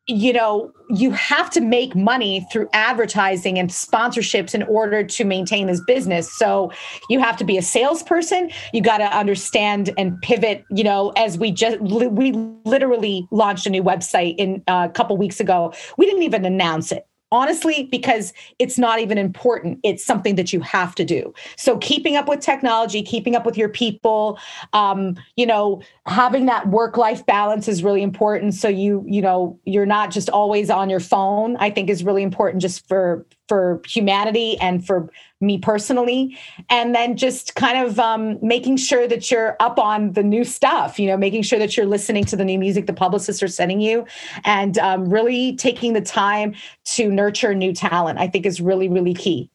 you 0.09 0.33
know 0.33 0.71
you 0.89 1.11
have 1.11 1.51
to 1.51 1.61
make 1.61 1.95
money 1.95 2.45
through 2.51 2.67
advertising 2.73 3.59
and 3.59 3.69
sponsorships 3.69 4.55
in 4.55 4.63
order 4.63 5.03
to 5.03 5.23
maintain 5.23 5.67
this 5.67 5.81
business. 5.85 6.35
So 6.35 6.71
you 7.09 7.19
have 7.19 7.37
to 7.37 7.43
be 7.43 7.57
a 7.59 7.61
salesperson. 7.61 8.49
You 8.73 8.81
got 8.81 8.97
to 8.97 9.05
understand 9.05 9.91
and 9.97 10.19
pivot 10.21 10.65
you 10.71 10.83
know 10.83 11.09
as 11.15 11.37
we 11.37 11.51
just 11.51 11.79
we 11.79 12.31
literally 12.65 13.27
launched 13.31 13.67
a 13.67 13.69
new 13.69 13.83
website 13.83 14.35
in 14.37 14.63
uh, 14.67 14.87
a 14.89 14.93
couple 14.93 15.15
weeks 15.17 15.39
ago. 15.39 15.73
We 15.97 16.05
didn't 16.05 16.23
even 16.23 16.45
announce 16.45 16.91
it 16.91 17.08
honestly 17.31 17.83
because 17.91 18.33
it's 18.57 18.77
not 18.77 18.99
even 18.99 19.17
important. 19.17 19.79
It's 19.83 20.03
something 20.03 20.35
that 20.35 20.53
you 20.53 20.59
have 20.61 20.95
to 20.95 21.05
do. 21.05 21.33
So 21.57 21.77
keeping 21.77 22.15
up 22.15 22.27
with 22.27 22.39
technology 22.39 23.01
keeping 23.01 23.35
up 23.35 23.45
with 23.45 23.57
your 23.57 23.69
people 23.69 24.39
um, 24.73 25.15
you 25.35 25.45
know 25.45 25.81
having 26.05 26.45
that 26.47 26.67
work 26.69 26.97
life 26.97 27.25
balance 27.25 27.67
is 27.67 27.83
really 27.83 28.01
important. 28.01 28.53
So 28.53 28.67
you 28.67 29.03
you 29.07 29.21
know 29.21 29.59
you're 29.65 29.85
not 29.85 30.11
just 30.11 30.29
always 30.29 30.69
on 30.69 30.89
your 30.89 30.99
phone 30.99 31.57
i 31.57 31.69
think 31.69 31.89
is 31.89 32.03
really 32.03 32.23
important 32.23 32.61
just 32.61 32.87
for 32.87 33.25
for 33.49 33.81
humanity 33.85 34.57
and 34.59 34.85
for 34.85 35.09
me 35.41 35.57
personally. 35.57 36.37
And 36.69 36.93
then 36.93 37.17
just 37.17 37.55
kind 37.55 37.85
of 37.85 37.99
um, 37.99 38.37
making 38.41 38.77
sure 38.77 39.07
that 39.07 39.31
you're 39.31 39.57
up 39.59 39.79
on 39.79 40.13
the 40.13 40.23
new 40.23 40.43
stuff 40.43 40.99
you 40.99 41.07
know 41.07 41.17
making 41.17 41.41
sure 41.41 41.59
that 41.59 41.75
you're 41.75 41.85
listening 41.85 42.23
to 42.25 42.35
the 42.35 42.45
new 42.45 42.59
music 42.59 42.85
the 42.85 42.93
publicists 42.93 43.41
are 43.41 43.47
sending 43.47 43.81
you 43.81 44.05
and 44.43 44.77
um, 44.77 45.09
really 45.09 45.55
taking 45.55 45.93
the 45.93 46.01
time 46.01 46.53
to 46.83 47.09
nurture 47.09 47.55
new 47.55 47.73
talent 47.73 48.19
i 48.19 48.27
think 48.27 48.45
is 48.45 48.61
really 48.61 48.87
really 48.87 49.13
key. 49.13 49.49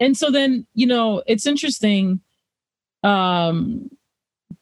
And 0.00 0.16
so 0.16 0.30
then 0.30 0.66
you 0.74 0.86
know 0.86 1.22
it's 1.26 1.46
interesting 1.46 2.20
um 3.02 3.90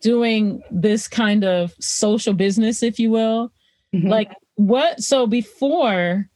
doing 0.01 0.63
this 0.71 1.07
kind 1.07 1.45
of 1.45 1.73
social 1.81 2.35
business 2.35 2.83
if 2.83 2.99
you 2.99 3.11
will. 3.11 3.53
Mm-hmm. 3.95 4.09
like 4.09 4.33
what 4.55 5.03
so 5.03 5.27
before 5.27 6.29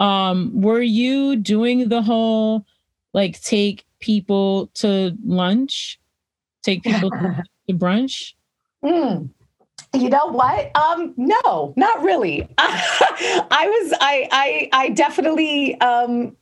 um, 0.00 0.50
were 0.60 0.82
you 0.82 1.36
doing 1.36 1.88
the 1.88 2.02
whole 2.02 2.64
like 3.12 3.40
take 3.42 3.84
people 4.00 4.68
to 4.74 5.16
lunch, 5.24 6.00
take 6.62 6.82
people 6.82 7.10
to 7.10 7.74
brunch? 7.74 8.34
Mm. 8.82 9.28
You 9.92 10.08
know 10.08 10.26
what? 10.26 10.74
Um, 10.76 11.14
no, 11.16 11.74
not 11.76 12.02
really. 12.02 12.48
I 12.58 13.66
was, 13.68 13.98
I, 14.00 14.28
I, 14.30 14.68
I 14.72 14.88
definitely, 14.90 15.78
um, 15.80 16.36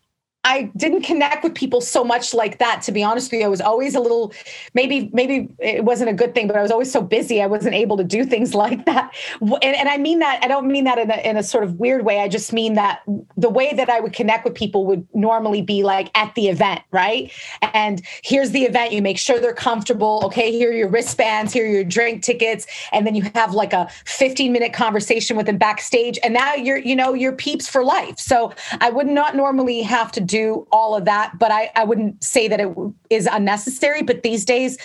I 0.48 0.70
didn't 0.78 1.02
connect 1.02 1.44
with 1.44 1.54
people 1.54 1.82
so 1.82 2.02
much 2.02 2.32
like 2.32 2.58
that. 2.58 2.80
To 2.82 2.92
be 2.92 3.04
honest 3.04 3.30
with 3.30 3.40
you, 3.40 3.44
I 3.44 3.50
was 3.50 3.60
always 3.60 3.94
a 3.94 4.00
little, 4.00 4.32
maybe, 4.72 5.10
maybe 5.12 5.50
it 5.58 5.84
wasn't 5.84 6.08
a 6.08 6.14
good 6.14 6.34
thing, 6.34 6.46
but 6.46 6.56
I 6.56 6.62
was 6.62 6.70
always 6.70 6.90
so 6.90 7.02
busy. 7.02 7.42
I 7.42 7.46
wasn't 7.46 7.74
able 7.74 7.98
to 7.98 8.04
do 8.04 8.24
things 8.24 8.54
like 8.64 8.86
that. 8.86 9.14
And, 9.42 9.62
and 9.62 9.90
I 9.90 9.98
mean 9.98 10.20
that, 10.20 10.42
I 10.42 10.48
don't 10.48 10.66
mean 10.66 10.84
that 10.84 10.96
in 10.96 11.10
a, 11.10 11.16
in 11.18 11.36
a 11.36 11.42
sort 11.42 11.64
of 11.64 11.74
weird 11.74 12.06
way. 12.06 12.20
I 12.20 12.28
just 12.28 12.54
mean 12.54 12.74
that 12.74 13.02
the 13.36 13.50
way 13.50 13.74
that 13.74 13.90
I 13.90 14.00
would 14.00 14.14
connect 14.14 14.46
with 14.46 14.54
people 14.54 14.86
would 14.86 15.06
normally 15.12 15.60
be 15.60 15.82
like 15.82 16.10
at 16.16 16.34
the 16.34 16.48
event, 16.48 16.80
right? 16.92 17.30
And 17.74 18.00
here's 18.24 18.52
the 18.52 18.62
event. 18.62 18.92
You 18.92 19.02
make 19.02 19.18
sure 19.18 19.38
they're 19.40 19.52
comfortable. 19.52 20.22
Okay, 20.24 20.50
here 20.50 20.70
are 20.70 20.74
your 20.74 20.88
wristbands, 20.88 21.52
here 21.52 21.66
are 21.66 21.68
your 21.68 21.84
drink 21.84 22.22
tickets. 22.22 22.66
And 22.92 23.06
then 23.06 23.14
you 23.14 23.30
have 23.34 23.52
like 23.52 23.74
a 23.74 23.86
15 24.06 24.50
minute 24.50 24.72
conversation 24.72 25.36
with 25.36 25.44
them 25.44 25.58
backstage. 25.58 26.18
And 26.24 26.32
now 26.32 26.54
you're, 26.54 26.78
you 26.78 26.96
know, 26.96 27.12
you're 27.12 27.32
peeps 27.32 27.68
for 27.68 27.84
life. 27.84 28.18
So 28.18 28.54
I 28.80 28.88
would 28.88 29.08
not 29.08 29.36
normally 29.36 29.82
have 29.82 30.10
to 30.12 30.22
do 30.22 30.37
all 30.72 30.96
of 30.96 31.04
that, 31.04 31.38
but 31.38 31.50
I, 31.50 31.70
I 31.74 31.84
wouldn't 31.84 32.22
say 32.22 32.48
that 32.48 32.60
it 32.60 32.68
is 33.10 33.28
unnecessary. 33.30 34.02
But 34.02 34.22
these 34.22 34.44
days, 34.44 34.78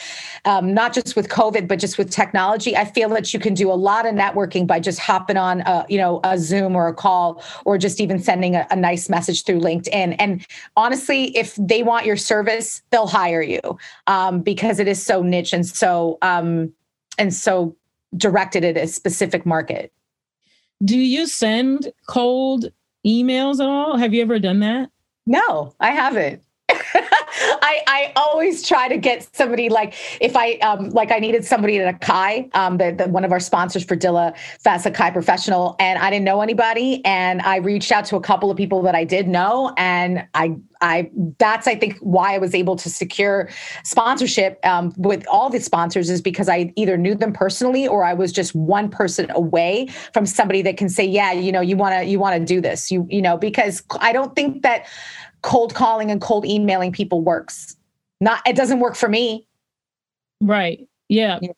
um, 0.46 0.74
not 0.74 0.94
just 0.94 1.16
with 1.16 1.30
COVID, 1.30 1.68
but 1.68 1.80
just 1.80 1.98
with 1.98 2.10
technology, 2.10 2.76
I 2.76 2.86
feel 2.86 3.10
that 3.10 3.34
you 3.34 3.40
can 3.40 3.54
do 3.54 3.72
a 3.72 3.74
lot 3.90 4.06
of 4.06 4.14
networking 4.14 4.66
by 4.68 4.80
just 4.80 5.00
hopping 5.00 5.38
on, 5.38 5.62
a, 5.62 5.86
you 5.90 5.98
know, 5.98 6.20
a 6.24 6.38
Zoom 6.38 6.76
or 6.76 6.88
a 6.88 6.94
call, 6.94 7.44
or 7.66 7.78
just 7.78 8.00
even 8.00 8.20
sending 8.20 8.56
a, 8.56 8.68
a 8.72 8.76
nice 8.76 9.10
message 9.10 9.44
through 9.44 9.60
LinkedIn. 9.60 10.16
And 10.20 10.46
honestly, 10.76 11.36
if 11.38 11.56
they 11.56 11.84
want 11.84 12.06
your 12.06 12.18
service, 12.18 12.82
they'll 12.92 13.08
hire 13.08 13.42
you 13.42 13.62
um, 14.08 14.42
because 14.42 14.80
it 14.80 14.88
is 14.88 15.02
so 15.02 15.22
niche 15.22 15.54
and 15.54 15.66
so 15.66 16.18
um, 16.22 16.74
and 17.18 17.34
so 17.34 17.76
directed 18.16 18.64
at 18.64 18.78
a 18.78 18.88
specific 18.88 19.46
market. 19.46 19.92
Do 20.84 20.98
you 20.98 21.28
send 21.28 21.92
cold 22.08 22.72
emails 23.06 23.60
at 23.60 23.68
all? 23.68 23.98
Have 23.98 24.14
you 24.14 24.22
ever 24.22 24.40
done 24.40 24.60
that? 24.60 24.90
No, 25.26 25.74
I 25.80 25.92
haven't. 25.92 26.44
I, 27.62 27.82
I 27.88 28.14
always 28.16 28.68
try 28.68 28.88
to 28.88 28.98
get 28.98 29.28
somebody 29.36 29.70
like 29.70 29.96
if 30.22 30.36
I 30.36 30.54
um 30.58 30.90
like 30.90 31.12
I 31.12 31.20
needed 31.20 31.46
somebody 31.46 31.80
at 31.80 32.00
Akai, 32.00 32.54
um 32.56 32.78
the, 32.78 32.92
the 32.92 33.08
one 33.08 33.26
of 33.26 33.32
our 33.32 33.40
sponsors 33.40 33.84
for 33.84 33.96
Dilla 33.96 34.38
Fest 34.60 34.86
Akai 34.86 35.12
Professional, 35.12 35.76
and 35.80 36.00
I 36.00 36.10
didn't 36.10 36.26
know 36.26 36.42
anybody, 36.42 37.04
and 37.06 37.42
I 37.42 37.58
reached 37.58 37.92
out 37.92 38.06
to 38.06 38.16
a 38.16 38.22
couple 38.22 38.52
of 38.52 38.58
people 38.58 38.82
that 38.84 38.96
I 38.96 39.04
did 39.04 39.28
know, 39.28 39.74
and 39.78 40.28
I 40.34 40.56
I 40.82 41.10
that's 41.40 41.68
I 41.68 41.76
think 41.76 41.98
why 42.02 42.36
I 42.36 42.38
was 42.38 42.54
able 42.54 42.76
to 42.76 42.90
secure 42.90 43.50
sponsorship 43.84 44.60
um, 44.66 44.94
with 44.98 45.26
all 45.28 45.50
the 45.50 45.60
sponsors 45.60 46.10
is 46.10 46.22
because 46.22 46.50
I 46.50 46.72
either 46.76 46.98
knew 46.98 47.16
them 47.16 47.34
personally 47.34 47.88
or 47.88 48.04
I 48.04 48.14
was 48.14 48.32
just 48.32 48.54
one 48.54 48.90
person 48.90 49.32
away 49.32 49.88
from 50.14 50.26
somebody 50.26 50.62
that 50.64 50.78
can 50.78 50.90
say, 50.90 51.06
yeah, 51.06 51.32
you 51.32 51.52
know, 51.52 51.62
you 51.62 51.78
want 51.78 51.96
to 51.96 52.04
you 52.04 52.20
want 52.20 52.40
to 52.40 52.46
do 52.46 52.62
this, 52.62 52.92
you 52.92 53.08
you 53.10 53.22
know, 53.22 53.38
because 53.38 53.82
I 54.00 54.12
don't 54.12 54.36
think 54.36 54.62
that 54.64 54.86
cold 55.44 55.76
calling 55.76 56.10
and 56.10 56.20
cold 56.20 56.46
emailing 56.46 56.92
people 56.92 57.22
works. 57.22 57.76
Not 58.20 58.42
it 58.48 58.56
doesn't 58.56 58.80
work 58.80 58.96
for 58.96 59.08
me. 59.08 59.48
Right. 60.42 60.88
Yeah. 61.10 61.40
yeah. 61.42 61.52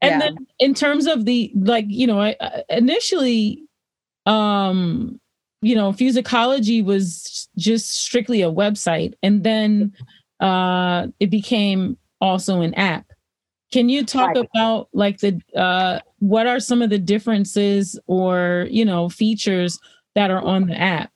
And 0.00 0.20
then 0.20 0.46
in 0.58 0.74
terms 0.74 1.06
of 1.06 1.24
the 1.24 1.52
like, 1.54 1.84
you 1.88 2.06
know, 2.06 2.20
I, 2.20 2.36
I 2.40 2.64
initially 2.70 3.62
um 4.26 5.20
you 5.60 5.74
know, 5.74 5.92
Fusicology 5.92 6.84
was 6.84 7.48
just 7.56 7.90
strictly 7.90 8.42
a 8.42 8.50
website 8.50 9.14
and 9.22 9.44
then 9.44 9.92
uh 10.40 11.08
it 11.20 11.30
became 11.30 11.96
also 12.20 12.60
an 12.62 12.74
app. 12.74 13.06
Can 13.70 13.88
you 13.90 14.04
talk 14.04 14.28
right. 14.28 14.48
about 14.54 14.88
like 14.92 15.18
the 15.18 15.40
uh 15.54 16.00
what 16.20 16.46
are 16.46 16.60
some 16.60 16.80
of 16.80 16.90
the 16.90 16.98
differences 16.98 17.98
or, 18.06 18.66
you 18.70 18.84
know, 18.84 19.08
features 19.08 19.78
that 20.14 20.30
are 20.30 20.40
on 20.40 20.66
the 20.66 20.80
app? 20.80 21.12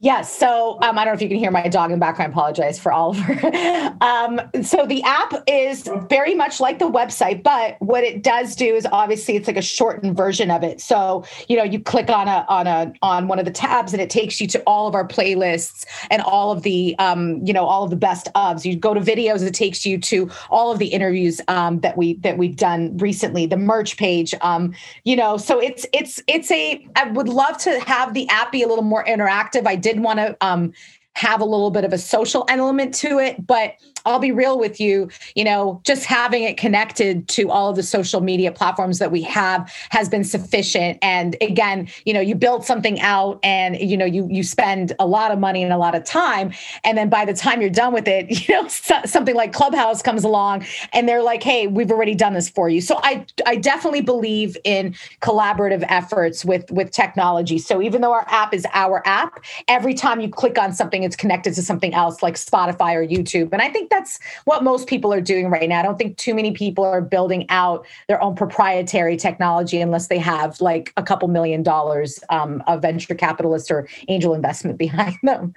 Yes. 0.00 0.36
So 0.38 0.78
um, 0.82 0.96
I 0.96 1.04
don't 1.04 1.12
know 1.12 1.16
if 1.16 1.22
you 1.22 1.28
can 1.28 1.38
hear 1.38 1.50
my 1.50 1.66
dog 1.66 1.90
in 1.90 1.98
the 1.98 2.00
background. 2.00 2.30
I 2.30 2.32
apologize 2.32 2.78
for 2.78 2.92
Oliver. 2.92 3.32
um, 4.00 4.40
so 4.62 4.86
the 4.86 5.02
app 5.02 5.32
is 5.48 5.90
very 6.08 6.34
much 6.34 6.60
like 6.60 6.78
the 6.78 6.88
website, 6.88 7.42
but 7.42 7.76
what 7.80 8.04
it 8.04 8.22
does 8.22 8.54
do 8.54 8.76
is 8.76 8.86
obviously 8.92 9.34
it's 9.34 9.48
like 9.48 9.56
a 9.56 9.62
shortened 9.62 10.16
version 10.16 10.52
of 10.52 10.62
it. 10.62 10.80
So 10.80 11.24
you 11.48 11.56
know 11.56 11.64
you 11.64 11.80
click 11.80 12.08
on 12.08 12.28
a 12.28 12.46
on 12.48 12.68
a 12.68 12.92
on 13.02 13.26
one 13.26 13.40
of 13.40 13.44
the 13.44 13.50
tabs 13.50 13.92
and 13.92 14.00
it 14.00 14.10
takes 14.10 14.40
you 14.40 14.46
to 14.48 14.60
all 14.60 14.86
of 14.86 14.94
our 14.94 15.06
playlists 15.06 15.84
and 16.10 16.22
all 16.22 16.52
of 16.52 16.62
the 16.62 16.94
um, 17.00 17.44
you 17.44 17.52
know 17.52 17.66
all 17.66 17.82
of 17.82 17.90
the 17.90 17.96
best 17.96 18.28
ofs. 18.36 18.64
You 18.64 18.76
go 18.76 18.94
to 18.94 19.00
videos, 19.00 19.44
it 19.44 19.54
takes 19.54 19.84
you 19.84 19.98
to 19.98 20.30
all 20.50 20.70
of 20.70 20.78
the 20.78 20.86
interviews 20.86 21.40
um, 21.48 21.80
that 21.80 21.96
we 21.96 22.14
that 22.14 22.38
we've 22.38 22.56
done 22.56 22.96
recently, 22.98 23.46
the 23.46 23.56
merch 23.56 23.96
page. 23.96 24.32
Um, 24.40 24.74
you 25.02 25.16
know, 25.16 25.36
so 25.36 25.60
it's 25.60 25.84
it's 25.92 26.22
it's 26.28 26.50
a. 26.52 26.86
I 26.94 27.10
would 27.10 27.28
love 27.28 27.58
to 27.58 27.80
have 27.80 28.14
the 28.14 28.28
app 28.28 28.52
be 28.52 28.62
a 28.62 28.68
little 28.68 28.84
more 28.84 29.04
interactive. 29.04 29.47
I 29.66 29.76
did 29.76 30.00
want 30.00 30.18
to 30.18 30.36
um, 30.40 30.72
have 31.14 31.40
a 31.40 31.44
little 31.44 31.70
bit 31.70 31.84
of 31.84 31.92
a 31.92 31.98
social 31.98 32.44
element 32.48 32.94
to 32.94 33.18
it, 33.18 33.44
but 33.46 33.74
I'll 34.06 34.18
be 34.18 34.32
real 34.32 34.58
with 34.58 34.80
you, 34.80 35.08
you 35.34 35.44
know, 35.44 35.80
just 35.84 36.04
having 36.04 36.44
it 36.44 36.56
connected 36.56 37.28
to 37.28 37.50
all 37.50 37.70
of 37.70 37.76
the 37.76 37.82
social 37.82 38.20
media 38.20 38.52
platforms 38.52 38.98
that 38.98 39.10
we 39.10 39.22
have 39.22 39.72
has 39.90 40.08
been 40.08 40.24
sufficient. 40.24 40.98
And 41.02 41.36
again, 41.40 41.88
you 42.04 42.14
know, 42.14 42.20
you 42.20 42.34
build 42.34 42.64
something 42.64 43.00
out 43.00 43.40
and 43.42 43.78
you 43.80 43.96
know, 43.96 44.06
you 44.06 44.28
you 44.30 44.42
spend 44.42 44.94
a 44.98 45.06
lot 45.06 45.30
of 45.30 45.38
money 45.38 45.62
and 45.62 45.72
a 45.72 45.78
lot 45.78 45.94
of 45.94 46.04
time 46.04 46.52
and 46.84 46.96
then 46.98 47.08
by 47.08 47.24
the 47.24 47.34
time 47.34 47.60
you're 47.60 47.70
done 47.70 47.92
with 47.92 48.08
it, 48.08 48.48
you 48.48 48.54
know, 48.54 48.68
so, 48.68 48.96
something 49.06 49.34
like 49.34 49.52
Clubhouse 49.52 50.02
comes 50.02 50.24
along 50.24 50.66
and 50.92 51.08
they're 51.08 51.22
like, 51.22 51.42
"Hey, 51.42 51.66
we've 51.66 51.90
already 51.90 52.14
done 52.14 52.34
this 52.34 52.48
for 52.48 52.68
you." 52.68 52.80
So 52.80 53.00
I 53.02 53.26
I 53.46 53.56
definitely 53.56 54.02
believe 54.02 54.56
in 54.64 54.94
collaborative 55.20 55.84
efforts 55.88 56.44
with 56.44 56.70
with 56.70 56.90
technology. 56.90 57.58
So 57.58 57.82
even 57.82 58.00
though 58.02 58.12
our 58.12 58.26
app 58.28 58.54
is 58.54 58.66
our 58.74 59.02
app, 59.06 59.44
every 59.68 59.94
time 59.94 60.20
you 60.20 60.28
click 60.28 60.58
on 60.58 60.72
something 60.72 61.02
it's 61.02 61.16
connected 61.16 61.54
to 61.54 61.62
something 61.62 61.94
else 61.94 62.22
like 62.22 62.34
Spotify 62.36 62.94
or 62.94 63.06
YouTube. 63.06 63.50
And 63.52 63.62
I 63.62 63.70
think 63.70 63.87
that's 63.90 64.18
what 64.44 64.64
most 64.64 64.88
people 64.88 65.12
are 65.12 65.20
doing 65.20 65.50
right 65.50 65.68
now. 65.68 65.80
I 65.80 65.82
don't 65.82 65.98
think 65.98 66.16
too 66.16 66.34
many 66.34 66.52
people 66.52 66.84
are 66.84 67.00
building 67.00 67.46
out 67.48 67.86
their 68.08 68.22
own 68.22 68.34
proprietary 68.34 69.16
technology 69.16 69.80
unless 69.80 70.08
they 70.08 70.18
have 70.18 70.60
like 70.60 70.92
a 70.96 71.02
couple 71.02 71.28
million 71.28 71.62
dollars 71.62 72.20
um, 72.30 72.62
of 72.66 72.82
venture 72.82 73.14
capitalist 73.14 73.70
or 73.70 73.88
angel 74.08 74.34
investment 74.34 74.78
behind 74.78 75.16
them. 75.22 75.54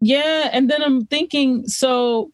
Yeah. 0.00 0.48
And 0.52 0.70
then 0.70 0.82
I'm 0.82 1.06
thinking 1.06 1.66
so 1.66 2.32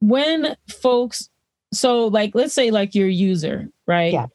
when 0.00 0.56
folks, 0.68 1.28
so 1.72 2.06
like, 2.06 2.34
let's 2.34 2.54
say 2.54 2.70
like 2.70 2.94
your 2.94 3.08
user, 3.08 3.68
right? 3.86 4.12
Yeah. 4.12 4.26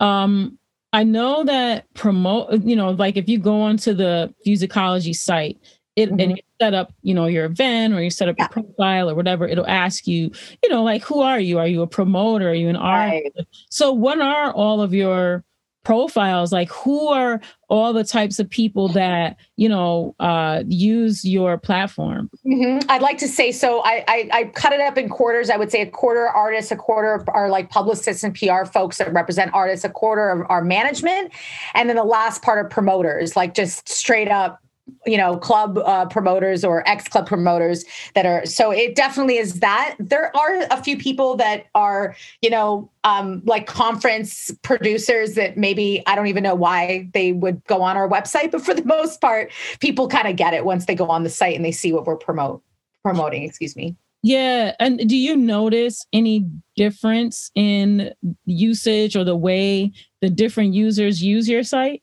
Um, 0.00 0.58
I 0.92 1.04
know 1.04 1.44
that 1.44 1.92
promote, 1.94 2.62
you 2.64 2.74
know, 2.74 2.90
like 2.90 3.16
if 3.16 3.28
you 3.28 3.38
go 3.38 3.60
onto 3.60 3.94
the 3.94 4.34
Fusicology 4.44 5.14
site, 5.14 5.58
it 5.96 6.08
mm-hmm. 6.08 6.20
and 6.20 6.30
you 6.32 6.42
set 6.60 6.74
up, 6.74 6.92
you 7.02 7.14
know, 7.14 7.26
your 7.26 7.44
event 7.44 7.94
or 7.94 8.02
you 8.02 8.10
set 8.10 8.28
up 8.28 8.36
yeah. 8.38 8.48
your 8.54 8.64
profile 8.64 9.10
or 9.10 9.14
whatever, 9.14 9.46
it'll 9.46 9.66
ask 9.66 10.06
you, 10.06 10.30
you 10.62 10.68
know, 10.68 10.82
like 10.82 11.02
who 11.02 11.20
are 11.20 11.40
you? 11.40 11.58
Are 11.58 11.66
you 11.66 11.82
a 11.82 11.86
promoter? 11.86 12.50
Are 12.50 12.54
you 12.54 12.68
an 12.68 12.76
artist? 12.76 13.30
Right. 13.36 13.46
So 13.70 13.92
what 13.92 14.20
are 14.20 14.52
all 14.52 14.80
of 14.80 14.94
your 14.94 15.44
profiles 15.84 16.52
like 16.52 16.70
who 16.70 17.08
are 17.08 17.40
all 17.68 17.92
the 17.94 18.04
types 18.04 18.38
of 18.38 18.48
people 18.50 18.88
that 18.88 19.36
you 19.56 19.66
know 19.66 20.14
uh, 20.20 20.62
use 20.68 21.24
your 21.24 21.56
platform 21.56 22.28
mm-hmm. 22.46 22.78
i'd 22.90 23.00
like 23.00 23.16
to 23.16 23.26
say 23.26 23.50
so 23.50 23.80
I, 23.82 24.04
I, 24.06 24.30
I 24.32 24.44
cut 24.54 24.74
it 24.74 24.80
up 24.82 24.98
in 24.98 25.08
quarters 25.08 25.48
i 25.48 25.56
would 25.56 25.70
say 25.70 25.80
a 25.80 25.90
quarter 25.90 26.28
artists 26.28 26.70
a 26.70 26.76
quarter 26.76 27.24
are 27.28 27.48
like 27.48 27.70
publicists 27.70 28.22
and 28.22 28.34
pr 28.34 28.64
folks 28.66 28.98
that 28.98 29.10
represent 29.12 29.52
artists 29.54 29.84
a 29.84 29.88
quarter 29.88 30.46
are 30.50 30.62
management 30.62 31.32
and 31.74 31.88
then 31.88 31.96
the 31.96 32.04
last 32.04 32.42
part 32.42 32.58
are 32.58 32.68
promoters 32.68 33.34
like 33.34 33.54
just 33.54 33.88
straight 33.88 34.28
up 34.28 34.60
you 35.06 35.16
know 35.16 35.36
club 35.36 35.78
uh, 35.78 36.06
promoters 36.06 36.64
or 36.64 36.86
ex 36.88 37.08
club 37.08 37.26
promoters 37.26 37.84
that 38.14 38.26
are 38.26 38.44
so 38.46 38.70
it 38.70 38.94
definitely 38.94 39.38
is 39.38 39.60
that. 39.60 39.96
There 39.98 40.34
are 40.36 40.66
a 40.70 40.82
few 40.82 40.96
people 40.96 41.36
that 41.36 41.66
are 41.74 42.14
you 42.42 42.50
know 42.50 42.90
um, 43.04 43.42
like 43.44 43.66
conference 43.66 44.50
producers 44.62 45.34
that 45.34 45.56
maybe 45.56 46.02
i 46.06 46.14
don't 46.14 46.26
even 46.26 46.42
know 46.42 46.54
why 46.54 47.08
they 47.14 47.32
would 47.32 47.64
go 47.64 47.82
on 47.82 47.96
our 47.96 48.08
website 48.08 48.50
but 48.50 48.62
for 48.62 48.74
the 48.74 48.84
most 48.90 49.20
part 49.20 49.50
people 49.80 50.08
kind 50.08 50.28
of 50.28 50.36
get 50.36 50.54
it 50.54 50.64
once 50.64 50.86
they 50.86 50.94
go 50.94 51.06
on 51.06 51.22
the 51.22 51.30
site 51.30 51.56
and 51.56 51.64
they 51.64 51.72
see 51.72 51.92
what 51.92 52.06
we're 52.06 52.16
promote 52.16 52.62
promoting 53.02 53.42
excuse 53.42 53.76
me. 53.76 53.96
Yeah 54.22 54.74
and 54.78 55.08
do 55.08 55.16
you 55.16 55.36
notice 55.36 56.04
any 56.12 56.46
difference 56.76 57.50
in 57.54 58.12
usage 58.44 59.16
or 59.16 59.24
the 59.24 59.36
way 59.36 59.92
the 60.20 60.28
different 60.28 60.74
users 60.74 61.22
use 61.22 61.48
your 61.48 61.62
site 61.62 62.02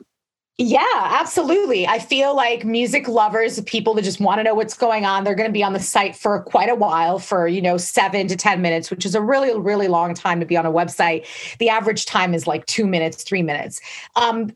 yeah, 0.60 0.82
absolutely. 0.95 1.86
I 1.86 1.99
feel 1.99 2.36
like 2.36 2.66
music 2.66 3.08
lovers, 3.08 3.62
people 3.62 3.93
that 3.93 4.01
just 4.01 4.20
want 4.20 4.39
to 4.39 4.43
know 4.43 4.55
what's 4.55 4.76
going 4.76 5.05
on, 5.05 5.24
they're 5.24 5.36
going 5.36 5.47
to 5.47 5.53
be 5.53 5.64
on 5.64 5.74
the 5.74 5.80
site 5.80 6.16
for 6.16 6.41
quite 6.41 6.68
a 6.68 6.74
while 6.74 7.20
for, 7.20 7.47
you 7.47 7.62
know, 7.62 7.78
seven 7.78 8.28
to 8.28 8.36
10 8.36 8.60
minutes, 8.60 8.89
which 8.89 9.05
is 9.05 9.14
a 9.14 9.22
really, 9.22 9.55
really 9.55 9.88
long 9.88 10.16
time 10.16 10.39
to 10.39 10.47
be 10.47 10.58
on 10.58 10.66
a 10.66 10.72
website. 10.72 11.28
The 11.60 11.70
average 11.70 12.08
time 12.08 12.34
is 12.34 12.47
like 12.47 12.66
two 12.66 12.88
minutes, 12.88 13.22
three 13.22 13.43
minutes. 13.43 13.80
Um, 14.16 14.51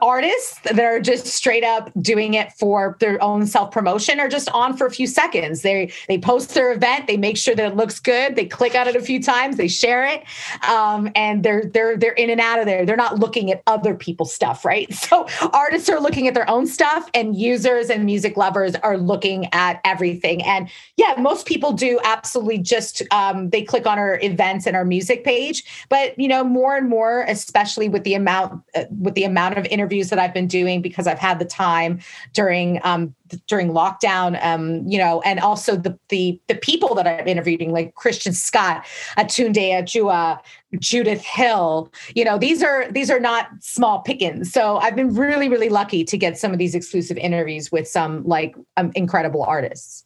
artists 0.00 0.60
that 0.60 0.78
are 0.78 1.00
just 1.00 1.26
straight 1.26 1.64
up 1.64 1.90
doing 2.00 2.34
it 2.34 2.52
for 2.52 2.96
their 3.00 3.20
own 3.20 3.44
self 3.44 3.72
promotion 3.72 4.20
are 4.20 4.28
just 4.28 4.48
on 4.50 4.76
for 4.76 4.86
a 4.86 4.90
few 4.92 5.08
seconds. 5.08 5.62
They 5.62 5.90
they 6.06 6.18
post 6.18 6.54
their 6.54 6.70
event, 6.70 7.08
they 7.08 7.16
make 7.16 7.36
sure 7.36 7.56
that 7.56 7.72
it 7.72 7.74
looks 7.74 7.98
good, 7.98 8.36
they 8.36 8.46
click 8.46 8.76
on 8.76 8.86
it 8.86 8.94
a 8.94 9.02
few 9.02 9.20
times, 9.20 9.56
they 9.56 9.66
share 9.66 10.04
it, 10.04 10.22
um, 10.68 11.10
and 11.16 11.42
they're 11.42 11.64
they're 11.64 11.96
they're 11.96 12.12
in 12.12 12.30
and 12.30 12.40
out 12.40 12.60
of 12.60 12.66
there. 12.66 12.86
They're 12.86 12.94
not 12.94 13.18
looking 13.18 13.50
at 13.50 13.64
other 13.66 13.96
people's 13.96 14.32
stuff, 14.32 14.64
right? 14.64 14.86
So 15.10 15.26
artists 15.52 15.88
are 15.88 16.00
looking 16.00 16.28
at 16.28 16.34
their 16.34 16.48
own 16.48 16.66
stuff 16.66 17.08
and 17.14 17.36
users 17.36 17.90
and 17.90 18.04
music 18.04 18.36
lovers 18.36 18.74
are 18.76 18.98
looking 18.98 19.46
at 19.52 19.80
everything. 19.84 20.42
And 20.42 20.68
yeah 20.96 21.14
most 21.18 21.46
people 21.46 21.72
do 21.72 21.98
absolutely 22.04 22.58
just 22.58 23.02
um, 23.10 23.50
they 23.50 23.62
click 23.62 23.86
on 23.86 23.98
our 23.98 24.18
events 24.22 24.66
and 24.66 24.76
our 24.76 24.84
music 24.84 25.24
page. 25.24 25.64
But 25.88 26.18
you 26.18 26.28
know 26.28 26.44
more 26.44 26.76
and 26.76 26.88
more 26.88 27.22
especially 27.28 27.88
with 27.88 28.04
the 28.04 28.14
amount 28.14 28.62
uh, 28.74 28.84
with 28.90 29.14
the 29.14 29.24
amount 29.24 29.56
of 29.58 29.64
interviews 29.66 30.10
that 30.10 30.18
i've 30.18 30.34
been 30.34 30.46
doing 30.46 30.82
because 30.82 31.06
i've 31.06 31.18
had 31.18 31.38
the 31.38 31.44
time 31.44 32.00
during 32.32 32.80
um, 32.84 33.14
during 33.46 33.70
lockdown 33.70 34.42
um, 34.44 34.86
you 34.86 34.98
know 34.98 35.20
and 35.22 35.40
also 35.40 35.76
the 35.76 35.98
the 36.08 36.40
the 36.48 36.54
people 36.56 36.94
that 36.94 37.06
i'm 37.06 37.26
interviewing 37.26 37.72
like 37.72 37.94
Christian 37.94 38.32
Scott 38.32 38.84
aTunde 39.16 39.56
Adjuah 39.56 40.40
Judith 40.78 41.24
Hill. 41.24 41.92
You 42.14 42.24
know, 42.24 42.38
these 42.38 42.62
are 42.62 42.90
these 42.90 43.10
are 43.10 43.20
not 43.20 43.48
small 43.60 44.00
pickings. 44.02 44.52
So 44.52 44.78
I've 44.78 44.96
been 44.96 45.14
really 45.14 45.48
really 45.48 45.68
lucky 45.68 46.04
to 46.04 46.16
get 46.16 46.38
some 46.38 46.52
of 46.52 46.58
these 46.58 46.74
exclusive 46.74 47.16
interviews 47.16 47.70
with 47.72 47.88
some 47.88 48.24
like 48.24 48.54
um, 48.76 48.92
incredible 48.94 49.42
artists. 49.42 50.04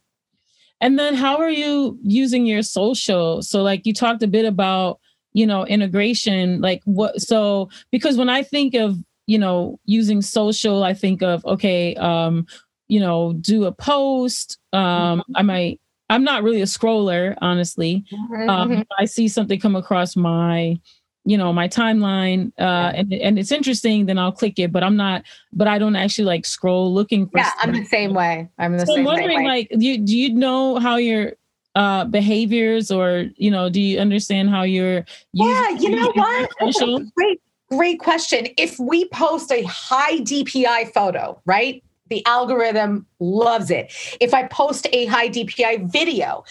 And 0.80 0.98
then 0.98 1.14
how 1.14 1.38
are 1.38 1.50
you 1.50 1.98
using 2.02 2.46
your 2.46 2.62
social? 2.62 3.42
So 3.42 3.62
like 3.62 3.86
you 3.86 3.94
talked 3.94 4.22
a 4.22 4.28
bit 4.28 4.44
about, 4.44 5.00
you 5.32 5.46
know, 5.46 5.64
integration 5.66 6.60
like 6.60 6.82
what 6.84 7.20
so 7.20 7.68
because 7.90 8.16
when 8.16 8.28
I 8.28 8.42
think 8.42 8.74
of, 8.74 8.96
you 9.26 9.38
know, 9.38 9.78
using 9.84 10.20
social, 10.20 10.82
I 10.82 10.94
think 10.94 11.22
of 11.22 11.44
okay, 11.44 11.94
um 11.96 12.46
you 12.88 13.00
know, 13.00 13.32
do 13.34 13.64
a 13.64 13.72
post, 13.72 14.58
um 14.72 15.20
mm-hmm. 15.20 15.36
I 15.36 15.42
might 15.42 15.80
I'm 16.10 16.24
not 16.24 16.42
really 16.42 16.60
a 16.60 16.66
scroller, 16.66 17.36
honestly. 17.40 18.04
Um, 18.12 18.70
mm-hmm. 18.70 18.82
I 18.98 19.04
see 19.04 19.28
something 19.28 19.58
come 19.58 19.74
across 19.74 20.16
my, 20.16 20.78
you 21.24 21.38
know, 21.38 21.52
my 21.52 21.66
timeline, 21.66 22.52
uh, 22.58 22.92
and 22.94 23.12
and 23.12 23.38
it's 23.38 23.50
interesting. 23.50 24.06
Then 24.06 24.18
I'll 24.18 24.32
click 24.32 24.58
it, 24.58 24.70
but 24.70 24.84
I'm 24.84 24.96
not. 24.96 25.24
But 25.52 25.68
I 25.68 25.78
don't 25.78 25.96
actually 25.96 26.26
like 26.26 26.44
scroll 26.44 26.92
looking 26.92 27.26
for. 27.26 27.38
Yeah, 27.38 27.50
I'm 27.60 27.72
the 27.72 27.84
same 27.84 28.12
way. 28.12 28.48
I'm 28.58 28.76
the 28.76 28.86
so 28.86 28.94
same. 28.94 28.98
I'm 28.98 29.04
wondering, 29.04 29.44
like, 29.44 29.70
do 29.70 29.84
you, 29.84 29.98
do 29.98 30.16
you 30.16 30.34
know 30.34 30.78
how 30.78 30.96
your 30.96 31.32
uh 31.74 32.04
behaviors, 32.04 32.90
or 32.90 33.26
you 33.36 33.50
know, 33.50 33.70
do 33.70 33.80
you 33.80 33.98
understand 33.98 34.50
how 34.50 34.62
you're? 34.62 35.06
Yeah, 35.32 35.70
you 35.70 35.90
know 35.90 36.12
what? 36.14 36.50
Great, 37.16 37.40
great 37.70 37.98
question. 37.98 38.48
If 38.58 38.78
we 38.78 39.08
post 39.08 39.50
a 39.50 39.62
high 39.62 40.18
DPI 40.18 40.92
photo, 40.92 41.40
right? 41.46 41.82
The 42.10 42.24
algorithm 42.26 43.06
loves 43.20 43.70
it. 43.70 43.92
If 44.20 44.34
I 44.34 44.46
post 44.48 44.86
a 44.92 45.06
high 45.06 45.28
DPI 45.28 45.90
video, 45.90 46.44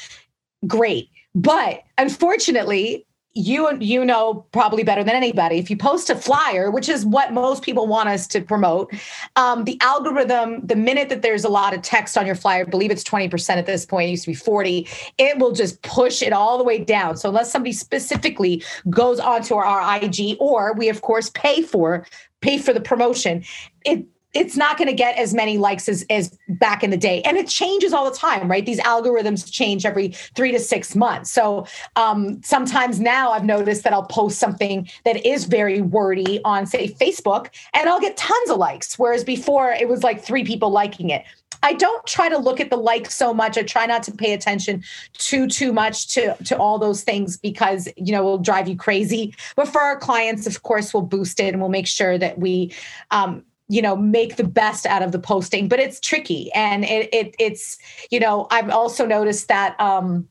great. 0.68 1.10
But 1.36 1.84
unfortunately, 1.98 3.06
you 3.36 3.68
you 3.80 4.06
know 4.06 4.46
probably 4.52 4.84
better 4.84 5.04
than 5.04 5.16
anybody 5.16 5.58
if 5.58 5.70
you 5.70 5.76
post 5.76 6.10
a 6.10 6.16
flyer 6.16 6.70
which 6.70 6.88
is 6.88 7.04
what 7.04 7.34
most 7.34 7.64
people 7.64 7.88
want 7.88 8.08
us 8.08 8.28
to 8.28 8.42
promote 8.42 8.94
um, 9.36 9.64
the 9.64 9.78
algorithm 9.82 10.66
the 10.66 10.76
minute 10.76 11.10
that 11.10 11.24
there's 11.24 11.44
a 11.44 11.50
lot 11.50 11.74
of 11.74 11.82
text 11.82 12.16
on 12.16 12.28
your 12.28 12.36
flyer 12.36 12.62
I 12.62 12.70
believe 12.70 12.92
it's 12.92 13.04
20% 13.04 13.50
at 13.58 13.66
this 13.66 13.86
point 13.86 14.08
it 14.08 14.12
used 14.12 14.26
to 14.26 14.30
be 14.30 14.36
40 14.36 14.88
it 15.18 15.40
will 15.40 15.52
just 15.52 15.82
push 15.82 16.22
it 16.22 16.32
all 16.32 16.60
the 16.60 16.64
way 16.64 16.78
down 16.78 17.18
so 17.18 17.30
unless 17.30 17.52
somebody 17.52 17.74
specifically 17.74 18.64
goes 18.90 19.20
onto 19.20 19.56
our 19.56 20.04
ig 20.04 20.38
or 20.40 20.74
we 20.74 20.90
of 20.90 21.02
course 21.02 21.32
pay 21.32 21.64
for 21.64 22.06
pay 22.42 22.60
for 22.60 22.72
the 22.72 22.82
promotion 22.82 23.44
it 23.84 24.06
it's 24.34 24.58
not 24.58 24.78
going 24.78 24.88
to 24.88 24.94
get 24.94 25.18
as 25.18 25.34
many 25.34 25.58
likes 25.58 25.88
as, 25.88 26.06
as 26.10 26.38
back 26.50 26.84
in 26.84 26.90
the 26.90 26.98
day. 26.98 27.22
And 27.22 27.38
it 27.38 27.48
changes 27.48 27.94
all 27.94 28.10
the 28.10 28.18
time, 28.18 28.50
right? 28.50 28.66
These 28.66 28.80
algorithms 28.80 29.50
change 29.50 29.86
every 29.86 30.10
three 30.36 30.52
to 30.52 30.60
six 30.60 30.96
months. 30.96 31.32
So 31.32 31.68
um, 31.96 32.42
sometimes 32.44 33.00
now 33.00 33.32
I've 33.32 33.46
noticed 33.46 33.84
that 33.84 33.94
I'll 33.94 34.06
post 34.06 34.40
something 34.40 34.90
that 35.06 35.26
is 35.26 35.46
very 35.46 35.82
wordy 35.82 36.42
on, 36.44 36.66
say, 36.66 36.88
Facebook, 36.90 37.50
and 37.74 37.88
I'll 37.88 38.00
get 38.00 38.18
tons 38.18 38.50
of 38.50 38.58
likes. 38.58 38.98
Whereas 38.98 39.24
before 39.24 39.72
it 39.72 39.88
was 39.88 40.04
like 40.04 40.24
three 40.24 40.44
people 40.44 40.72
liking 40.72 41.10
it. 41.10 41.24
I 41.62 41.72
don't 41.72 42.06
try 42.06 42.28
to 42.28 42.38
look 42.38 42.60
at 42.60 42.70
the 42.70 42.76
likes 42.76 43.16
so 43.16 43.34
much. 43.34 43.58
I 43.58 43.64
try 43.64 43.86
not 43.86 44.04
to 44.04 44.12
pay 44.12 44.34
attention 44.34 44.84
too 45.14 45.48
too 45.48 45.72
much 45.72 46.08
to 46.10 46.36
to 46.44 46.58
all 46.58 46.78
those 46.78 47.04
things 47.04 47.38
because 47.38 47.88
you 47.96 48.12
know 48.12 48.22
will 48.22 48.38
drive 48.38 48.68
you 48.68 48.76
crazy. 48.76 49.34
But 49.56 49.70
for 49.70 49.80
our 49.80 49.98
clients, 49.98 50.46
of 50.46 50.62
course, 50.64 50.94
we'll 50.94 51.04
boost 51.04 51.40
it 51.40 51.54
and 51.54 51.62
we'll 51.62 51.70
make 51.70 51.88
sure 51.88 52.18
that 52.18 52.38
we 52.38 52.74
um, 53.12 53.46
you 53.70 53.82
know 53.82 53.96
make 53.96 54.36
the 54.36 54.44
best 54.44 54.86
out 54.86 55.02
of 55.02 55.12
the 55.12 55.20
posting 55.20 55.68
but 55.68 55.80
it's 55.80 56.00
tricky. 56.00 56.52
And 56.54 56.84
it, 56.84 57.10
it 57.14 57.36
it's 57.40 57.78
you 58.12 58.20
know 58.20 58.48
i've 58.52 58.70
also 58.70 59.06
noticed 59.06 59.48
that 59.48 59.80
um 59.80 60.28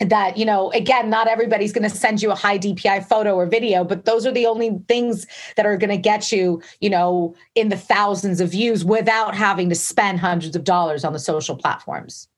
that 0.00 0.36
you 0.36 0.44
know 0.44 0.70
again 0.72 1.08
not 1.08 1.28
everybody's 1.28 1.72
going 1.72 1.88
to 1.88 1.94
send 1.94 2.20
you 2.20 2.30
a 2.30 2.34
high 2.34 2.58
dpi 2.58 3.04
photo 3.06 3.34
or 3.34 3.46
video 3.46 3.84
but 3.84 4.04
those 4.04 4.26
are 4.26 4.32
the 4.32 4.46
only 4.46 4.78
things 4.88 5.26
that 5.56 5.64
are 5.64 5.76
going 5.76 5.90
to 5.90 5.96
get 5.96 6.30
you 6.30 6.60
you 6.80 6.90
know 6.90 7.34
in 7.54 7.68
the 7.68 7.76
thousands 7.76 8.40
of 8.40 8.50
views 8.50 8.84
without 8.84 9.34
having 9.34 9.68
to 9.68 9.74
spend 9.74 10.20
hundreds 10.20 10.54
of 10.54 10.64
dollars 10.64 11.04
on 11.04 11.12
the 11.12 11.18
social 11.18 11.56
platforms 11.56 12.28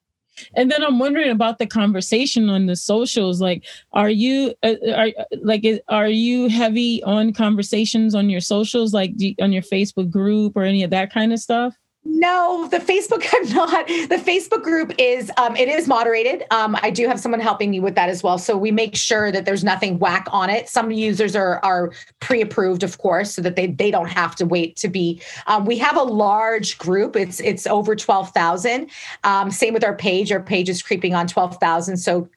and 0.55 0.71
then 0.71 0.83
I'm 0.83 0.99
wondering 0.99 1.31
about 1.31 1.59
the 1.59 1.67
conversation 1.67 2.49
on 2.49 2.67
the 2.67 2.77
socials. 2.77 3.41
Like, 3.41 3.65
are 3.93 4.11
you 4.11 4.55
uh, 4.63 4.75
are 4.95 5.09
like 5.43 5.65
are 5.89 6.09
you 6.09 6.49
heavy 6.49 7.03
on 7.05 7.33
conversations 7.33 8.15
on 8.15 8.31
your 8.31 8.41
socials, 8.41 8.93
like 8.93 9.13
on 9.41 9.53
your 9.53 9.63
Facebook 9.63 10.11
group 10.11 10.57
or 10.57 10.63
any 10.63 10.83
of 10.83 10.91
that 10.91 11.13
kind 11.13 11.33
of 11.33 11.41
stuff? 11.41 11.75
No, 12.11 12.67
the 12.71 12.79
Facebook 12.79 13.27
I'm 13.33 13.55
not. 13.55 13.87
The 13.87 14.17
Facebook 14.17 14.63
group 14.63 14.93
is 14.99 15.31
um, 15.37 15.55
it 15.57 15.69
is 15.69 15.87
moderated. 15.87 16.43
Um, 16.51 16.75
I 16.83 16.91
do 16.91 17.07
have 17.07 17.21
someone 17.21 17.41
helping 17.41 17.71
me 17.71 17.81
with 17.81 17.95
that 17.97 18.09
as 18.09 18.23
well. 18.23 18.39
So 18.39 18.57
we 18.57 18.71
make 18.71 18.97
sure 18.97 19.31
that 19.31 19.45
there's 19.45 19.63
nothing 19.63 19.99
whack 19.99 20.27
on 20.33 20.49
it. 20.49 20.69
Some 20.71 20.91
users 20.91 21.37
are 21.37 21.63
are 21.63 21.93
pre-approved, 22.21 22.83
of 22.83 22.97
course, 22.97 23.35
so 23.35 23.43
that 23.43 23.57
they 23.57 23.67
they 23.67 23.91
don't 23.91 24.09
have 24.09 24.35
to 24.37 24.47
wait 24.47 24.77
to 24.77 24.89
be. 24.89 25.21
Um, 25.47 25.67
we 25.67 25.77
have 25.79 25.97
a 25.97 26.03
large 26.03 26.79
group. 26.79 27.15
It's 27.15 27.41
it's 27.41 27.67
over 27.67 27.95
twelve 27.95 28.31
thousand. 28.31 28.91
Um, 29.25 29.51
same 29.51 29.75
with 29.75 29.85
our 29.85 29.95
page. 29.95 30.33
Our 30.33 30.43
page 30.43 30.71
is 30.71 30.83
creeping 30.83 31.15
on 31.15 31.27
twelve 31.27 31.59
thousand. 31.59 31.99
So 31.99 32.29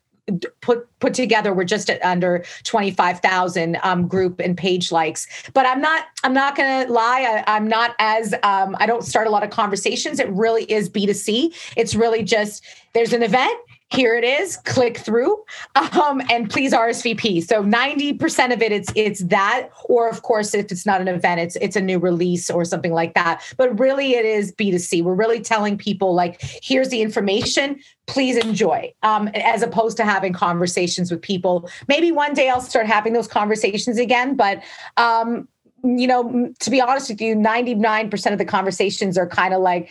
put 0.61 0.87
put 0.99 1.13
together 1.13 1.53
we're 1.53 1.63
just 1.63 1.89
at 1.89 2.03
under 2.05 2.43
25,000 2.63 3.77
um, 3.83 4.07
group 4.07 4.39
and 4.39 4.57
page 4.57 4.91
likes. 4.91 5.27
But 5.53 5.65
I'm 5.65 5.81
not 5.81 6.05
I'm 6.23 6.33
not 6.33 6.55
to 6.85 6.91
lie 6.91 7.43
I, 7.47 7.57
am 7.57 7.67
not 7.67 7.95
as 7.99 8.33
um, 8.43 8.75
I 8.79 8.85
don't 8.85 9.03
start 9.03 9.27
a 9.27 9.29
lot 9.29 9.43
of 9.43 9.49
conversations. 9.49 10.19
It 10.19 10.29
really 10.29 10.63
is 10.71 10.89
B2C 10.89 11.53
it's 11.77 11.95
really 11.95 12.23
just 12.23 12.63
there's 12.93 13.13
an 13.13 13.23
event 13.23 13.57
here 13.91 14.15
it 14.15 14.23
is 14.23 14.57
click 14.57 14.97
through 14.97 15.43
um, 15.75 16.21
and 16.29 16.49
please 16.49 16.73
rsvp 16.73 17.43
so 17.43 17.63
90% 17.63 18.53
of 18.53 18.61
it 18.61 18.71
it's 18.71 18.91
it's 18.95 19.21
that 19.25 19.69
or 19.85 20.09
of 20.09 20.21
course 20.21 20.53
if 20.53 20.71
it's 20.71 20.85
not 20.85 21.01
an 21.01 21.07
event 21.07 21.39
it's 21.39 21.55
it's 21.57 21.75
a 21.75 21.81
new 21.81 21.99
release 21.99 22.49
or 22.49 22.63
something 22.65 22.93
like 22.93 23.13
that. 23.13 23.41
But 23.57 23.77
really 23.79 24.13
it 24.13 24.25
is 24.25 24.53
b2c 24.53 25.03
we're 25.03 25.15
really 25.15 25.41
telling 25.41 25.77
people 25.77 26.13
like 26.13 26.41
here's 26.41 26.89
the 26.89 27.01
information 27.01 27.79
please 28.07 28.37
enjoy 28.37 28.93
um, 29.03 29.29
as 29.29 29.61
opposed 29.61 29.97
to 29.97 30.03
having 30.03 30.33
conversations 30.33 31.11
with 31.11 31.21
people. 31.21 31.69
Maybe 31.87 32.11
one 32.11 32.33
day 32.33 32.49
i'll 32.49 32.61
start 32.61 32.87
having 32.87 33.13
those 33.13 33.27
conversations 33.27 33.97
again 33.97 34.35
but 34.35 34.63
um, 34.97 35.47
you 35.83 36.07
know 36.07 36.53
to 36.59 36.69
be 36.69 36.79
honest 36.79 37.09
with 37.09 37.21
you 37.21 37.35
99% 37.35 38.31
of 38.31 38.37
the 38.37 38.45
conversations 38.45 39.17
are 39.17 39.27
kind 39.27 39.53
of 39.53 39.61
like 39.61 39.89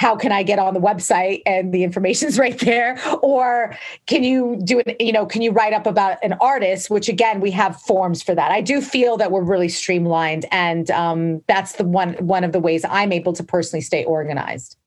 how 0.00 0.16
can 0.16 0.32
I 0.32 0.42
get 0.42 0.58
on 0.58 0.72
the 0.72 0.80
website 0.80 1.42
and 1.44 1.74
the 1.74 1.84
information's 1.84 2.38
right 2.44 2.58
there? 2.60 2.98
Or 3.22 3.76
can 4.06 4.24
you 4.24 4.58
do 4.64 4.78
it, 4.78 4.98
you 4.98 5.12
know, 5.12 5.26
can 5.26 5.42
you 5.42 5.50
write 5.50 5.74
up 5.74 5.86
about 5.86 6.16
an 6.22 6.32
artist, 6.40 6.88
which 6.88 7.06
again, 7.06 7.38
we 7.38 7.50
have 7.50 7.78
forms 7.82 8.22
for 8.22 8.34
that. 8.34 8.50
I 8.50 8.62
do 8.62 8.80
feel 8.80 9.18
that 9.18 9.30
we're 9.30 9.44
really 9.44 9.68
streamlined 9.68 10.46
and 10.50 10.90
um, 10.90 11.42
that's 11.48 11.72
the 11.72 11.84
one, 11.84 12.14
one 12.14 12.44
of 12.44 12.52
the 12.52 12.60
ways 12.60 12.82
I'm 12.88 13.12
able 13.12 13.34
to 13.34 13.44
personally 13.44 13.82
stay 13.82 14.02
organized. 14.04 14.78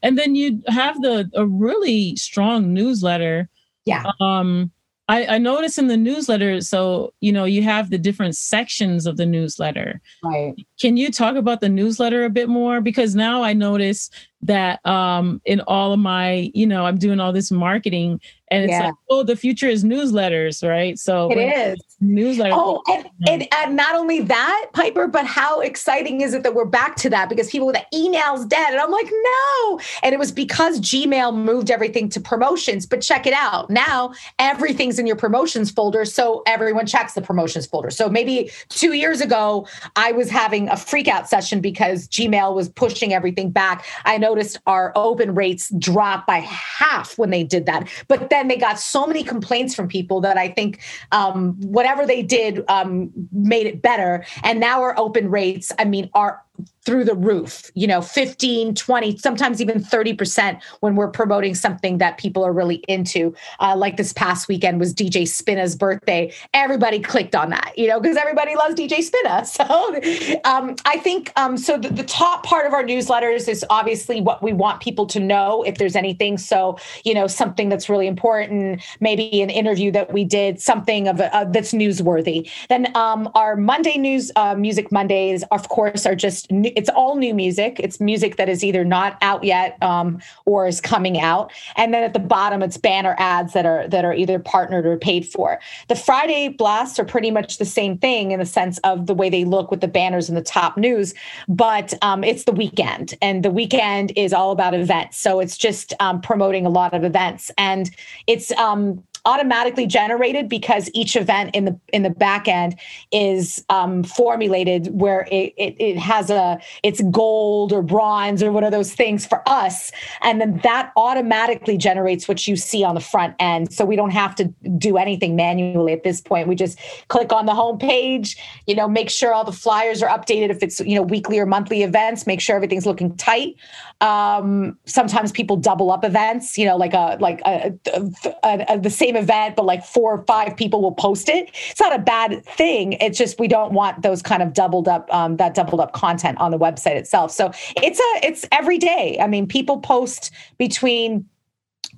And 0.00 0.16
then 0.16 0.36
you 0.36 0.62
have 0.68 0.94
the, 1.02 1.28
a 1.34 1.44
really 1.44 2.14
strong 2.14 2.72
newsletter. 2.72 3.48
Yeah. 3.84 4.04
Um, 4.20 4.70
I, 5.08 5.26
I 5.26 5.38
noticed 5.38 5.78
in 5.78 5.88
the 5.88 5.96
newsletter, 5.96 6.60
so 6.60 7.12
you 7.20 7.32
know, 7.32 7.44
you 7.44 7.62
have 7.64 7.90
the 7.90 7.98
different 7.98 8.36
sections 8.36 9.06
of 9.06 9.16
the 9.16 9.26
newsletter. 9.26 10.00
Right. 10.22 10.54
Can 10.80 10.96
you 10.96 11.10
talk 11.10 11.34
about 11.34 11.60
the 11.60 11.68
newsletter 11.68 12.24
a 12.24 12.30
bit 12.30 12.48
more? 12.48 12.80
Because 12.80 13.16
now 13.16 13.42
I 13.42 13.52
notice 13.52 14.08
that 14.42 14.84
um 14.86 15.40
in 15.44 15.60
all 15.62 15.92
of 15.92 16.00
my, 16.00 16.50
you 16.54 16.66
know, 16.66 16.86
I'm 16.86 16.98
doing 16.98 17.20
all 17.20 17.32
this 17.32 17.50
marketing 17.50 18.20
and 18.52 18.64
it's 18.64 18.70
yeah. 18.70 18.86
like, 18.86 18.94
oh, 19.08 19.22
the 19.22 19.34
future 19.34 19.66
is 19.66 19.82
newsletters, 19.82 20.66
right? 20.66 20.98
So 20.98 21.32
it 21.32 21.38
is 21.38 21.78
newsletter. 22.02 22.54
Oh, 22.54 22.82
and, 22.86 23.08
and, 23.26 23.48
and, 23.50 23.74
not 23.74 23.94
only 23.94 24.20
that, 24.20 24.66
Piper, 24.74 25.08
but 25.08 25.24
how 25.24 25.60
exciting 25.60 26.20
is 26.20 26.34
it 26.34 26.42
that 26.42 26.54
we're 26.54 26.66
back 26.66 26.96
to 26.96 27.08
that? 27.08 27.30
Because 27.30 27.48
people 27.48 27.66
with 27.66 27.76
the 27.76 27.96
email's 27.96 28.44
dead. 28.44 28.72
And 28.72 28.78
I'm 28.78 28.90
like, 28.90 29.10
no. 29.10 29.80
And 30.02 30.12
it 30.12 30.18
was 30.18 30.30
because 30.30 30.80
Gmail 30.80 31.34
moved 31.34 31.70
everything 31.70 32.10
to 32.10 32.20
promotions. 32.20 32.84
But 32.84 33.00
check 33.00 33.26
it 33.26 33.32
out. 33.32 33.70
Now 33.70 34.12
everything's 34.38 34.98
in 34.98 35.06
your 35.06 35.16
promotions 35.16 35.70
folder. 35.70 36.04
So 36.04 36.42
everyone 36.46 36.84
checks 36.84 37.14
the 37.14 37.22
promotions 37.22 37.64
folder. 37.64 37.90
So 37.90 38.10
maybe 38.10 38.50
two 38.68 38.92
years 38.92 39.22
ago, 39.22 39.66
I 39.96 40.12
was 40.12 40.28
having 40.28 40.68
a 40.68 40.76
freak 40.76 41.08
out 41.08 41.26
session 41.26 41.62
because 41.62 42.06
Gmail 42.08 42.54
was 42.54 42.68
pushing 42.68 43.14
everything 43.14 43.50
back. 43.50 43.86
I 44.04 44.18
noticed 44.32 44.58
our 44.66 44.92
open 44.94 45.34
rates 45.34 45.70
drop 45.78 46.26
by 46.26 46.38
half 46.38 47.18
when 47.18 47.28
they 47.28 47.44
did 47.44 47.66
that. 47.66 47.86
But 48.08 48.30
then 48.30 48.48
they 48.48 48.56
got 48.56 48.78
so 48.78 49.06
many 49.06 49.22
complaints 49.22 49.74
from 49.74 49.88
people 49.88 50.22
that 50.22 50.38
I 50.38 50.48
think 50.48 50.80
um, 51.12 51.52
whatever 51.60 52.06
they 52.06 52.22
did 52.22 52.64
um, 52.68 53.10
made 53.30 53.66
it 53.66 53.82
better. 53.82 54.24
And 54.42 54.58
now 54.58 54.80
our 54.80 54.98
open 54.98 55.30
rates, 55.30 55.70
I 55.78 55.84
mean, 55.84 56.08
are 56.14 56.42
through 56.84 57.04
the 57.04 57.14
roof, 57.14 57.70
you 57.74 57.86
know, 57.86 58.00
15, 58.00 58.74
20, 58.74 59.16
sometimes 59.18 59.60
even 59.60 59.80
30% 59.80 60.60
when 60.80 60.96
we're 60.96 61.08
promoting 61.08 61.54
something 61.54 61.98
that 61.98 62.18
people 62.18 62.44
are 62.44 62.52
really 62.52 62.82
into. 62.88 63.34
Uh, 63.60 63.76
like 63.76 63.96
this 63.96 64.12
past 64.12 64.48
weekend 64.48 64.80
was 64.80 64.92
DJ 64.92 65.26
Spinna's 65.26 65.76
birthday. 65.76 66.32
Everybody 66.54 66.98
clicked 66.98 67.36
on 67.36 67.50
that, 67.50 67.72
you 67.76 67.86
know, 67.86 68.00
because 68.00 68.16
everybody 68.16 68.56
loves 68.56 68.74
DJ 68.74 68.98
Spinna. 68.98 69.42
So 69.52 70.40
um, 70.44 70.76
I 70.86 70.98
think 70.98 71.32
um, 71.36 71.56
so. 71.56 71.76
The, 71.78 71.88
the, 71.88 72.02
top 72.12 72.44
part 72.44 72.66
of 72.66 72.72
our 72.72 72.82
newsletters 72.82 73.48
is 73.48 73.64
obviously 73.70 74.20
what 74.20 74.42
we 74.42 74.52
want 74.52 74.80
people 74.80 75.06
to 75.06 75.20
know 75.20 75.62
if 75.62 75.78
there's 75.78 75.96
anything. 75.96 76.36
So, 76.36 76.78
you 77.04 77.14
know, 77.14 77.26
something 77.26 77.68
that's 77.68 77.88
really 77.88 78.06
important, 78.06 78.82
maybe 79.00 79.40
an 79.40 79.50
interview 79.50 79.90
that 79.92 80.12
we 80.12 80.24
did, 80.24 80.60
something 80.60 81.08
of 81.08 81.20
uh, 81.20 81.44
that's 81.44 81.72
newsworthy. 81.72 82.50
Then 82.68 82.94
um, 82.96 83.30
our 83.34 83.56
Monday 83.56 83.98
news, 83.98 84.30
uh, 84.36 84.54
Music 84.54 84.90
Mondays, 84.90 85.42
of 85.50 85.68
course, 85.68 86.06
are 86.06 86.14
just 86.14 86.41
new, 86.50 86.72
it's 86.76 86.88
all 86.90 87.16
new 87.16 87.34
music. 87.34 87.78
It's 87.78 88.00
music 88.00 88.36
that 88.36 88.48
is 88.48 88.64
either 88.64 88.84
not 88.84 89.18
out 89.22 89.44
yet 89.44 89.82
um, 89.82 90.20
or 90.44 90.66
is 90.66 90.80
coming 90.80 91.20
out. 91.20 91.52
And 91.76 91.92
then 91.92 92.02
at 92.02 92.12
the 92.12 92.18
bottom, 92.18 92.62
it's 92.62 92.76
banner 92.76 93.14
ads 93.18 93.52
that 93.52 93.66
are 93.66 93.86
that 93.88 94.04
are 94.04 94.14
either 94.14 94.38
partnered 94.38 94.86
or 94.86 94.96
paid 94.96 95.26
for. 95.26 95.60
The 95.88 95.96
Friday 95.96 96.48
blasts 96.48 96.98
are 96.98 97.04
pretty 97.04 97.30
much 97.30 97.58
the 97.58 97.64
same 97.64 97.98
thing 97.98 98.32
in 98.32 98.38
the 98.38 98.46
sense 98.46 98.78
of 98.78 99.06
the 99.06 99.14
way 99.14 99.30
they 99.30 99.44
look 99.44 99.70
with 99.70 99.80
the 99.80 99.88
banners 99.88 100.28
in 100.28 100.34
the 100.34 100.42
top 100.42 100.76
news, 100.76 101.14
but 101.48 101.94
um, 102.02 102.24
it's 102.24 102.44
the 102.44 102.52
weekend, 102.52 103.14
and 103.22 103.44
the 103.44 103.50
weekend 103.50 104.12
is 104.16 104.32
all 104.32 104.52
about 104.52 104.74
events. 104.74 105.18
So 105.18 105.40
it's 105.40 105.56
just 105.56 105.94
um, 106.00 106.20
promoting 106.20 106.66
a 106.66 106.70
lot 106.70 106.94
of 106.94 107.04
events, 107.04 107.50
and 107.58 107.90
it's 108.26 108.50
um, 108.52 109.02
automatically 109.24 109.86
generated 109.86 110.48
because 110.48 110.90
each 110.94 111.14
event 111.14 111.54
in 111.54 111.64
the 111.64 111.78
in 111.92 112.02
the 112.02 112.10
back 112.10 112.48
end 112.48 112.78
is 113.12 113.64
um, 113.68 114.02
formulated 114.02 114.88
where 115.00 115.28
it, 115.30 115.54
it, 115.56 115.76
it 115.78 115.98
has 115.98 116.28
a 116.30 116.58
it's 116.82 117.00
gold 117.10 117.72
or 117.72 117.82
bronze 117.82 118.42
or 118.42 118.50
one 118.50 118.64
of 118.64 118.72
those 118.72 118.94
things 118.94 119.24
for 119.24 119.42
us. 119.48 119.92
And 120.22 120.40
then 120.40 120.60
that 120.64 120.92
automatically 120.96 121.76
generates 121.76 122.26
what 122.26 122.48
you 122.48 122.56
see 122.56 122.82
on 122.82 122.94
the 122.94 123.00
front 123.00 123.36
end. 123.38 123.72
So 123.72 123.84
we 123.84 123.94
don't 123.94 124.10
have 124.10 124.34
to 124.36 124.44
do 124.76 124.96
anything 124.96 125.36
manually 125.36 125.92
at 125.92 126.02
this 126.02 126.20
point. 126.20 126.48
We 126.48 126.56
just 126.56 126.78
click 127.08 127.32
on 127.32 127.46
the 127.46 127.54
home 127.54 127.78
page 127.78 128.36
you 128.66 128.74
know 128.74 128.88
make 128.88 129.10
sure 129.10 129.32
all 129.32 129.44
the 129.44 129.52
flyers 129.52 130.02
are 130.02 130.08
updated. 130.08 130.50
If 130.50 130.62
it's 130.62 130.80
you 130.80 130.96
know 130.96 131.02
weekly 131.02 131.38
or 131.38 131.46
monthly 131.46 131.82
events 131.82 132.26
make 132.26 132.40
sure 132.40 132.56
everything's 132.56 132.86
looking 132.86 133.16
tight. 133.16 133.54
Um, 134.00 134.76
sometimes 134.84 135.30
people 135.30 135.56
double 135.56 135.92
up 135.92 136.04
events 136.04 136.58
you 136.58 136.66
know 136.66 136.76
like 136.76 136.94
a 136.94 137.16
like 137.20 137.40
a, 137.46 137.72
a, 137.94 138.10
a, 138.42 138.64
a 138.68 138.80
the 138.80 138.90
same 138.90 139.11
same 139.12 139.22
event, 139.22 139.56
but 139.56 139.64
like 139.64 139.84
four 139.84 140.14
or 140.14 140.24
five 140.24 140.56
people 140.56 140.80
will 140.82 140.92
post 140.92 141.28
it. 141.28 141.50
It's 141.70 141.80
not 141.80 141.94
a 141.94 141.98
bad 141.98 142.44
thing. 142.44 142.94
It's 142.94 143.18
just 143.18 143.38
we 143.38 143.48
don't 143.48 143.72
want 143.72 144.02
those 144.02 144.22
kind 144.22 144.42
of 144.42 144.52
doubled 144.52 144.88
up 144.88 145.12
um, 145.12 145.36
that 145.36 145.54
doubled 145.54 145.80
up 145.80 145.92
content 145.92 146.38
on 146.38 146.50
the 146.50 146.58
website 146.58 146.96
itself. 146.96 147.30
So 147.30 147.52
it's 147.76 147.98
a 147.98 148.26
it's 148.26 148.46
every 148.52 148.78
day. 148.78 149.18
I 149.20 149.26
mean, 149.26 149.46
people 149.46 149.80
post 149.80 150.30
between 150.58 151.26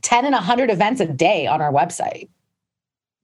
ten 0.03 0.25
and 0.25 0.35
hundred 0.35 0.71
events 0.71 1.01
a 1.01 1.07
day 1.07 1.47
on 1.47 1.61
our 1.61 1.73
website. 1.73 2.29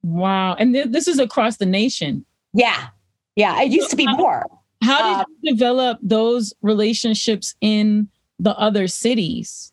Wow, 0.03 0.55
and 0.55 0.73
th- 0.73 0.87
this 0.89 1.07
is 1.07 1.19
across 1.19 1.57
the 1.57 1.65
nation. 1.65 2.25
Yeah, 2.53 2.87
yeah. 3.35 3.61
It 3.61 3.71
used 3.71 3.89
to 3.91 3.95
be 3.95 4.07
more. 4.07 4.45
How 4.83 4.97
did 4.97 5.25
um, 5.25 5.25
you 5.41 5.51
develop 5.53 5.99
those 6.01 6.53
relationships 6.63 7.53
in 7.61 8.09
the 8.39 8.57
other 8.57 8.87
cities? 8.87 9.70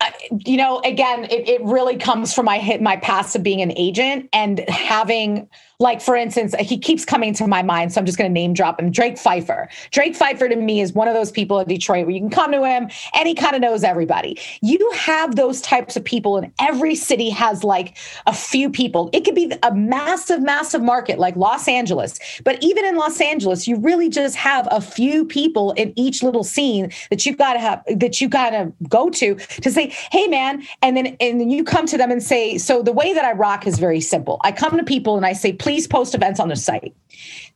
Uh, 0.00 0.10
you 0.30 0.56
know, 0.56 0.80
again, 0.84 1.24
it, 1.24 1.48
it 1.48 1.62
really 1.62 1.96
comes 1.96 2.32
from 2.32 2.46
my 2.46 2.58
hit 2.58 2.80
my 2.80 2.96
past 2.96 3.36
of 3.36 3.42
being 3.42 3.60
an 3.60 3.72
agent 3.76 4.28
and 4.32 4.60
having 4.68 5.48
like, 5.80 6.00
for 6.00 6.14
instance, 6.14 6.54
he 6.60 6.78
keeps 6.78 7.04
coming 7.04 7.34
to 7.34 7.46
my 7.46 7.62
mind. 7.62 7.92
So 7.92 8.00
I'm 8.00 8.06
just 8.06 8.18
going 8.18 8.30
to 8.30 8.32
name 8.32 8.52
drop 8.52 8.78
him 8.78 8.90
Drake 8.90 9.18
Pfeiffer. 9.18 9.68
Drake 9.90 10.14
Pfeiffer 10.14 10.48
to 10.48 10.56
me 10.56 10.80
is 10.80 10.92
one 10.92 11.08
of 11.08 11.14
those 11.14 11.32
people 11.32 11.58
in 11.58 11.66
Detroit 11.66 12.06
where 12.06 12.14
you 12.14 12.20
can 12.20 12.30
come 12.30 12.52
to 12.52 12.62
him 12.64 12.90
and 13.14 13.26
he 13.26 13.34
kind 13.34 13.56
of 13.56 13.62
knows 13.62 13.82
everybody. 13.82 14.38
You 14.60 14.90
have 14.94 15.36
those 15.36 15.62
types 15.62 15.96
of 15.96 16.04
people, 16.04 16.36
and 16.36 16.52
every 16.60 16.94
city 16.94 17.30
has 17.30 17.64
like 17.64 17.96
a 18.26 18.34
few 18.34 18.68
people. 18.68 19.08
It 19.14 19.24
could 19.24 19.34
be 19.34 19.52
a 19.62 19.74
massive, 19.74 20.42
massive 20.42 20.82
market 20.82 21.18
like 21.18 21.34
Los 21.34 21.66
Angeles. 21.66 22.18
But 22.44 22.62
even 22.62 22.84
in 22.84 22.96
Los 22.96 23.20
Angeles, 23.20 23.66
you 23.66 23.76
really 23.76 24.10
just 24.10 24.36
have 24.36 24.68
a 24.70 24.82
few 24.82 25.24
people 25.24 25.72
in 25.72 25.94
each 25.96 26.22
little 26.22 26.44
scene 26.44 26.92
that 27.08 27.24
you've 27.24 27.38
got 27.38 27.54
to 27.54 27.58
have, 27.58 27.82
that 27.96 28.20
you 28.20 28.28
got 28.28 28.50
to 28.50 28.70
go 28.88 29.08
to 29.10 29.34
to 29.36 29.70
say, 29.70 29.94
hey, 30.12 30.26
man. 30.26 30.62
And 30.82 30.94
then, 30.96 31.16
and 31.20 31.40
then 31.40 31.48
you 31.48 31.64
come 31.64 31.86
to 31.86 31.96
them 31.96 32.10
and 32.10 32.22
say, 32.22 32.58
so 32.58 32.82
the 32.82 32.92
way 32.92 33.14
that 33.14 33.24
I 33.24 33.32
rock 33.32 33.66
is 33.66 33.78
very 33.78 34.00
simple. 34.00 34.40
I 34.44 34.52
come 34.52 34.76
to 34.76 34.84
people 34.84 35.16
and 35.16 35.24
I 35.24 35.32
say, 35.32 35.54
please 35.54 35.69
please 35.70 35.86
post 35.86 36.16
events 36.16 36.40
on 36.40 36.48
the 36.48 36.56
site. 36.56 36.92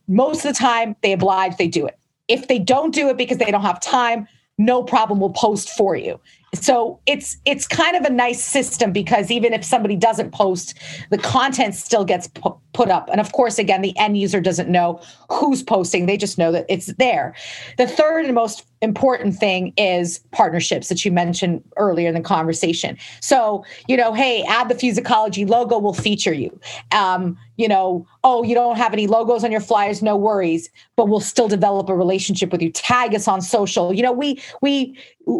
Most 0.07 0.45
of 0.45 0.53
the 0.53 0.57
time, 0.57 0.95
they 1.03 1.11
oblige, 1.11 1.57
they 1.57 1.67
do 1.67 1.85
it. 1.85 1.99
If 2.29 2.47
they 2.47 2.59
don't 2.59 2.93
do 2.93 3.09
it 3.09 3.17
because 3.17 3.39
they 3.39 3.51
don't 3.51 3.61
have 3.61 3.81
time, 3.81 4.25
no 4.57 4.83
problem, 4.83 5.19
we'll 5.19 5.31
post 5.31 5.69
for 5.71 5.97
you. 5.97 6.17
so 6.53 6.99
it's 7.05 7.37
it's 7.45 7.67
kind 7.67 7.95
of 7.95 8.03
a 8.03 8.09
nice 8.09 8.43
system 8.43 8.91
because 8.91 9.29
even 9.29 9.53
if 9.53 9.63
somebody 9.63 9.95
doesn't 9.95 10.31
post 10.31 10.77
the 11.09 11.17
content 11.17 11.75
still 11.75 12.05
gets 12.05 12.27
pu- 12.27 12.57
put 12.73 12.89
up 12.89 13.09
and 13.11 13.19
of 13.19 13.31
course 13.33 13.59
again 13.59 13.81
the 13.81 13.97
end 13.97 14.17
user 14.17 14.39
doesn't 14.39 14.69
know 14.69 15.01
who's 15.29 15.61
posting 15.61 16.05
they 16.05 16.17
just 16.17 16.37
know 16.37 16.51
that 16.51 16.65
it's 16.69 16.87
there 16.93 17.35
the 17.77 17.87
third 17.87 18.25
and 18.25 18.33
most 18.33 18.65
important 18.81 19.35
thing 19.35 19.73
is 19.77 20.19
partnerships 20.31 20.89
that 20.89 21.05
you 21.05 21.11
mentioned 21.11 21.63
earlier 21.77 22.09
in 22.09 22.13
the 22.13 22.21
conversation. 22.21 22.97
So 23.21 23.63
you 23.87 23.97
know 23.97 24.13
hey 24.13 24.43
add 24.47 24.69
the 24.69 24.75
fusicology 24.75 25.47
logo 25.47 25.77
we'll 25.77 25.93
feature 25.93 26.33
you. 26.33 26.57
Um, 26.91 27.37
you 27.57 27.67
know 27.67 28.05
oh 28.23 28.43
you 28.43 28.53
don't 28.53 28.77
have 28.77 28.93
any 28.93 29.07
logos 29.07 29.43
on 29.43 29.51
your 29.51 29.61
flyers 29.61 30.01
no 30.01 30.15
worries 30.15 30.69
but 30.95 31.07
we'll 31.07 31.19
still 31.19 31.47
develop 31.47 31.89
a 31.89 31.95
relationship 31.95 32.51
with 32.51 32.61
you. 32.61 32.71
Tag 32.71 33.15
us 33.15 33.27
on 33.27 33.41
social. 33.41 33.93
You 33.93 34.03
know 34.03 34.11
we 34.11 34.41
we 34.61 34.97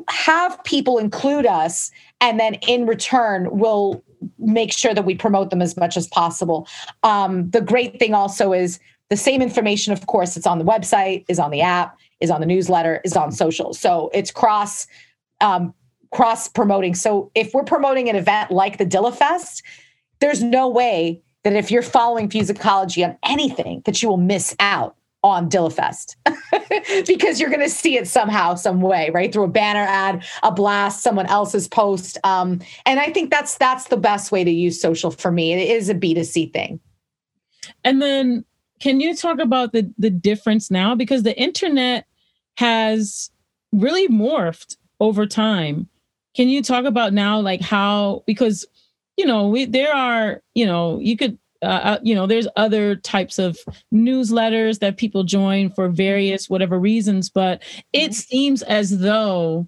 have 0.10 0.62
people 0.64 0.98
include 0.98 1.46
us 1.46 1.92
and 2.22 2.40
then 2.40 2.56
in 2.68 2.86
return 2.86 3.48
we'll 3.52 4.04
make 4.40 4.74
sure 4.74 4.94
that 4.94 5.06
we 5.06 5.16
promote 5.16 5.50
them 5.50 5.62
as 5.62 5.78
much 5.78 5.98
as 5.98 6.08
possible. 6.08 6.68
Um, 7.04 7.50
the 7.52 7.62
great 7.62 8.00
thing 8.00 8.14
also 8.14 8.54
is 8.54 8.80
the 9.10 9.18
same 9.18 9.42
information 9.42 9.94
of 9.94 10.08
course 10.08 10.36
it's 10.36 10.48
on 10.48 10.58
the 10.58 10.66
website 10.66 11.26
is 11.28 11.40
on 11.40 11.52
the 11.52 11.62
app 11.62 11.98
is 12.20 12.30
on 12.30 12.40
the 12.40 12.48
newsletter 12.48 13.02
is 13.04 13.16
on 13.16 13.32
social 13.32 13.74
so 13.74 14.10
it's 14.14 14.32
cross 14.32 14.88
um, 15.42 15.74
cross 16.12 16.48
promoting 16.48 16.96
so 16.96 17.32
if 17.36 17.54
we're 17.54 17.64
promoting 17.64 18.10
an 18.10 18.16
event 18.16 18.52
like 18.52 18.78
the 18.78 18.86
dilla 18.86 19.14
fest 19.14 19.64
there's 20.20 20.42
no 20.42 20.68
way 20.68 21.22
that 21.44 21.54
if 21.54 21.70
you're 21.70 21.82
following 21.82 22.28
fusicology 22.28 23.06
on 23.06 23.18
anything 23.24 23.82
that 23.86 24.02
you 24.02 24.10
will 24.10 24.18
miss 24.18 24.56
out 24.60 24.96
on 25.26 25.50
Dillafest 25.50 26.16
because 27.08 27.40
you're 27.40 27.50
going 27.50 27.62
to 27.62 27.70
see 27.70 27.98
it 27.98 28.08
somehow, 28.08 28.54
some 28.54 28.80
way, 28.80 29.10
right? 29.12 29.34
Through 29.34 29.46
a 29.46 29.50
banner 29.50 29.82
ad, 29.82 30.24
a 30.44 30.52
blast, 30.52 31.02
someone 31.02 31.26
else's 31.26 31.68
post. 31.68 32.20
Um, 32.24 32.62
and 32.86 33.00
I 33.00 33.12
think 33.12 33.32
that's 33.32 33.58
that's 33.58 33.88
the 33.88 33.98
best 33.98 34.32
way 34.32 34.44
to 34.44 34.52
use 34.52 34.80
social 34.80 35.10
for 35.10 35.32
me. 35.32 35.54
It 35.54 35.68
is 35.68 35.90
a 35.90 35.96
B2C 35.96 36.54
thing. 36.54 36.80
And 37.84 38.04
then 38.04 38.46
can 38.80 39.00
you 39.00 39.16
talk 39.16 39.40
about 39.40 39.72
the 39.72 39.92
the 39.98 40.10
difference 40.10 40.70
now? 40.70 40.96
Because 40.96 41.24
the 41.24 41.38
internet 41.40 42.06
has 42.58 43.30
really 43.72 44.08
morphed 44.08 44.78
over 45.00 45.26
time. 45.26 45.90
Can 46.36 46.50
you 46.50 46.62
talk 46.62 46.86
about 46.86 47.14
now 47.14 47.40
like 47.40 47.62
how 47.62 48.24
because 48.26 48.66
you 49.18 49.26
know, 49.26 49.48
we 49.48 49.66
there 49.66 49.94
are, 49.94 50.42
you 50.54 50.66
know, 50.66 51.00
you 51.00 51.16
could 51.16 51.38
uh, 51.62 51.66
uh, 51.66 52.00
you 52.04 52.14
know, 52.14 52.28
there's 52.28 52.48
other 52.58 52.96
types 52.98 53.40
of 53.40 53.58
newsletters 53.94 54.80
that 54.80 54.98
people 54.98 55.24
join 55.24 55.70
for 55.70 55.88
various 55.88 56.50
whatever 56.50 56.78
reasons, 56.78 57.30
but 57.30 57.64
it 57.94 58.12
mm-hmm. 58.12 58.12
seems 58.12 58.62
as 58.64 59.00
though 59.00 59.68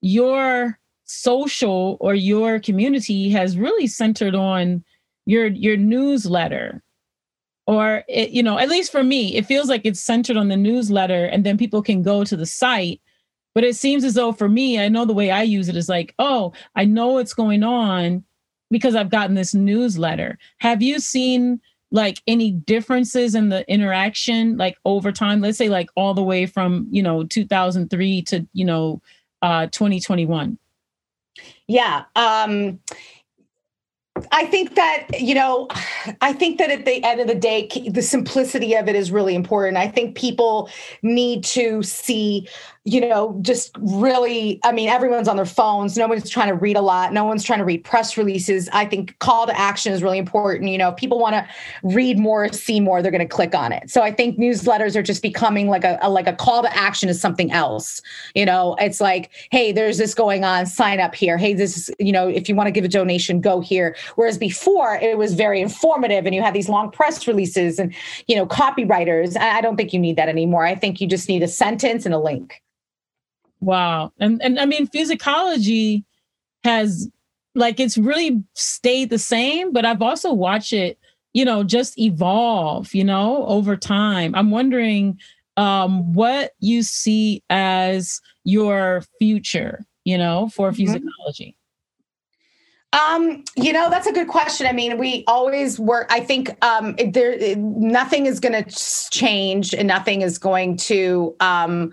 your 0.00 0.78
social 1.04 1.96
or 2.00 2.14
your 2.14 2.60
community 2.60 3.30
has 3.30 3.56
really 3.56 3.86
centered 3.86 4.34
on 4.34 4.84
your 5.26 5.46
your 5.46 5.76
newsletter 5.76 6.82
or 7.66 8.04
it, 8.08 8.30
you 8.30 8.42
know 8.42 8.58
at 8.58 8.68
least 8.68 8.90
for 8.92 9.02
me 9.02 9.36
it 9.36 9.46
feels 9.46 9.68
like 9.68 9.82
it's 9.84 10.00
centered 10.00 10.36
on 10.36 10.48
the 10.48 10.56
newsletter 10.56 11.26
and 11.26 11.44
then 11.44 11.58
people 11.58 11.82
can 11.82 12.02
go 12.02 12.24
to 12.24 12.36
the 12.36 12.46
site 12.46 13.00
but 13.54 13.64
it 13.64 13.76
seems 13.76 14.04
as 14.04 14.14
though 14.14 14.32
for 14.32 14.48
me 14.48 14.80
i 14.80 14.88
know 14.88 15.04
the 15.04 15.12
way 15.12 15.30
i 15.30 15.42
use 15.42 15.68
it 15.68 15.76
is 15.76 15.88
like 15.88 16.14
oh 16.18 16.52
i 16.74 16.84
know 16.84 17.08
what's 17.08 17.34
going 17.34 17.62
on 17.62 18.24
because 18.70 18.94
I've 18.94 19.10
gotten 19.10 19.34
this 19.34 19.54
newsletter. 19.54 20.38
Have 20.58 20.82
you 20.82 21.00
seen 21.00 21.60
like 21.90 22.22
any 22.26 22.52
differences 22.52 23.34
in 23.34 23.48
the 23.48 23.68
interaction 23.70 24.56
like 24.56 24.78
over 24.84 25.10
time? 25.10 25.40
Let's 25.40 25.58
say 25.58 25.68
like 25.68 25.90
all 25.96 26.14
the 26.14 26.22
way 26.22 26.46
from, 26.46 26.86
you 26.90 27.02
know, 27.02 27.24
2003 27.24 28.22
to, 28.22 28.46
you 28.52 28.64
know, 28.64 29.02
uh 29.42 29.66
2021. 29.66 30.58
Yeah. 31.66 32.04
Um 32.14 32.78
I 34.32 34.46
think 34.46 34.74
that, 34.74 35.06
you 35.18 35.34
know, 35.34 35.68
I 36.20 36.32
think 36.32 36.58
that 36.58 36.70
at 36.70 36.84
the 36.84 37.02
end 37.04 37.20
of 37.20 37.26
the 37.26 37.34
day, 37.34 37.68
the 37.88 38.02
simplicity 38.02 38.74
of 38.74 38.88
it 38.88 38.96
is 38.96 39.10
really 39.10 39.34
important. 39.34 39.76
I 39.76 39.88
think 39.88 40.16
people 40.16 40.70
need 41.02 41.44
to 41.44 41.82
see 41.82 42.48
you 42.90 43.00
know, 43.00 43.38
just 43.40 43.70
really, 43.78 44.58
I 44.64 44.72
mean, 44.72 44.88
everyone's 44.88 45.28
on 45.28 45.36
their 45.36 45.46
phones. 45.46 45.96
No 45.96 46.08
one's 46.08 46.28
trying 46.28 46.48
to 46.48 46.54
read 46.54 46.76
a 46.76 46.80
lot. 46.80 47.12
No 47.12 47.24
one's 47.24 47.44
trying 47.44 47.60
to 47.60 47.64
read 47.64 47.84
press 47.84 48.16
releases. 48.16 48.68
I 48.72 48.84
think 48.84 49.16
call 49.20 49.46
to 49.46 49.56
action 49.56 49.92
is 49.92 50.02
really 50.02 50.18
important. 50.18 50.68
You 50.68 50.78
know, 50.78 50.88
if 50.88 50.96
people 50.96 51.20
want 51.20 51.34
to 51.34 51.46
read 51.84 52.18
more, 52.18 52.52
see 52.52 52.80
more, 52.80 53.00
they're 53.00 53.12
going 53.12 53.20
to 53.20 53.32
click 53.32 53.54
on 53.54 53.70
it. 53.70 53.90
So 53.90 54.02
I 54.02 54.10
think 54.10 54.38
newsletters 54.38 54.96
are 54.96 55.02
just 55.02 55.22
becoming 55.22 55.68
like 55.68 55.84
a, 55.84 56.00
a 56.02 56.10
like 56.10 56.26
a 56.26 56.32
call 56.32 56.62
to 56.62 56.76
action 56.76 57.08
is 57.08 57.20
something 57.20 57.52
else. 57.52 58.02
You 58.34 58.44
know, 58.44 58.74
it's 58.80 59.00
like, 59.00 59.30
hey, 59.52 59.70
there's 59.70 59.98
this 59.98 60.12
going 60.12 60.42
on. 60.42 60.66
Sign 60.66 60.98
up 60.98 61.14
here. 61.14 61.38
Hey, 61.38 61.54
this 61.54 61.76
is, 61.76 61.90
you 62.00 62.10
know, 62.10 62.26
if 62.26 62.48
you 62.48 62.56
want 62.56 62.66
to 62.66 62.72
give 62.72 62.84
a 62.84 62.88
donation, 62.88 63.40
go 63.40 63.60
here. 63.60 63.94
Whereas 64.16 64.36
before 64.36 64.96
it 64.96 65.16
was 65.16 65.34
very 65.34 65.60
informative 65.60 66.26
and 66.26 66.34
you 66.34 66.42
had 66.42 66.54
these 66.54 66.68
long 66.68 66.90
press 66.90 67.28
releases 67.28 67.78
and, 67.78 67.94
you 68.26 68.34
know, 68.34 68.46
copywriters. 68.46 69.38
I 69.38 69.60
don't 69.60 69.76
think 69.76 69.92
you 69.92 70.00
need 70.00 70.16
that 70.16 70.28
anymore. 70.28 70.66
I 70.66 70.74
think 70.74 71.00
you 71.00 71.06
just 71.06 71.28
need 71.28 71.44
a 71.44 71.48
sentence 71.48 72.04
and 72.04 72.14
a 72.14 72.18
link. 72.18 72.60
Wow. 73.60 74.12
And 74.18 74.42
and 74.42 74.58
I 74.58 74.66
mean 74.66 74.86
Fusicology 74.88 76.04
has 76.64 77.08
like 77.54 77.80
it's 77.80 77.98
really 77.98 78.42
stayed 78.54 79.10
the 79.10 79.18
same, 79.18 79.72
but 79.72 79.84
I've 79.84 80.02
also 80.02 80.32
watched 80.32 80.72
it, 80.72 80.98
you 81.32 81.44
know, 81.44 81.62
just 81.62 81.98
evolve, 81.98 82.94
you 82.94 83.04
know, 83.04 83.46
over 83.46 83.76
time. 83.76 84.34
I'm 84.34 84.50
wondering 84.50 85.18
um 85.56 86.12
what 86.14 86.52
you 86.60 86.82
see 86.82 87.42
as 87.50 88.20
your 88.44 89.02
future, 89.18 89.84
you 90.04 90.16
know, 90.16 90.48
for 90.48 90.70
mm-hmm. 90.70 90.94
Fusicology. 90.94 91.54
Um, 92.92 93.44
you 93.56 93.72
know, 93.72 93.88
that's 93.88 94.08
a 94.08 94.12
good 94.12 94.26
question. 94.26 94.66
I 94.66 94.72
mean, 94.72 94.98
we 94.98 95.22
always 95.28 95.78
work. 95.78 96.08
I 96.10 96.18
think 96.18 96.56
um, 96.64 96.96
there 97.12 97.54
nothing 97.56 98.26
is 98.26 98.40
going 98.40 98.64
to 98.64 99.10
change, 99.10 99.72
and 99.72 99.86
nothing 99.86 100.22
is 100.22 100.38
going 100.38 100.76
to 100.78 101.36
um, 101.38 101.92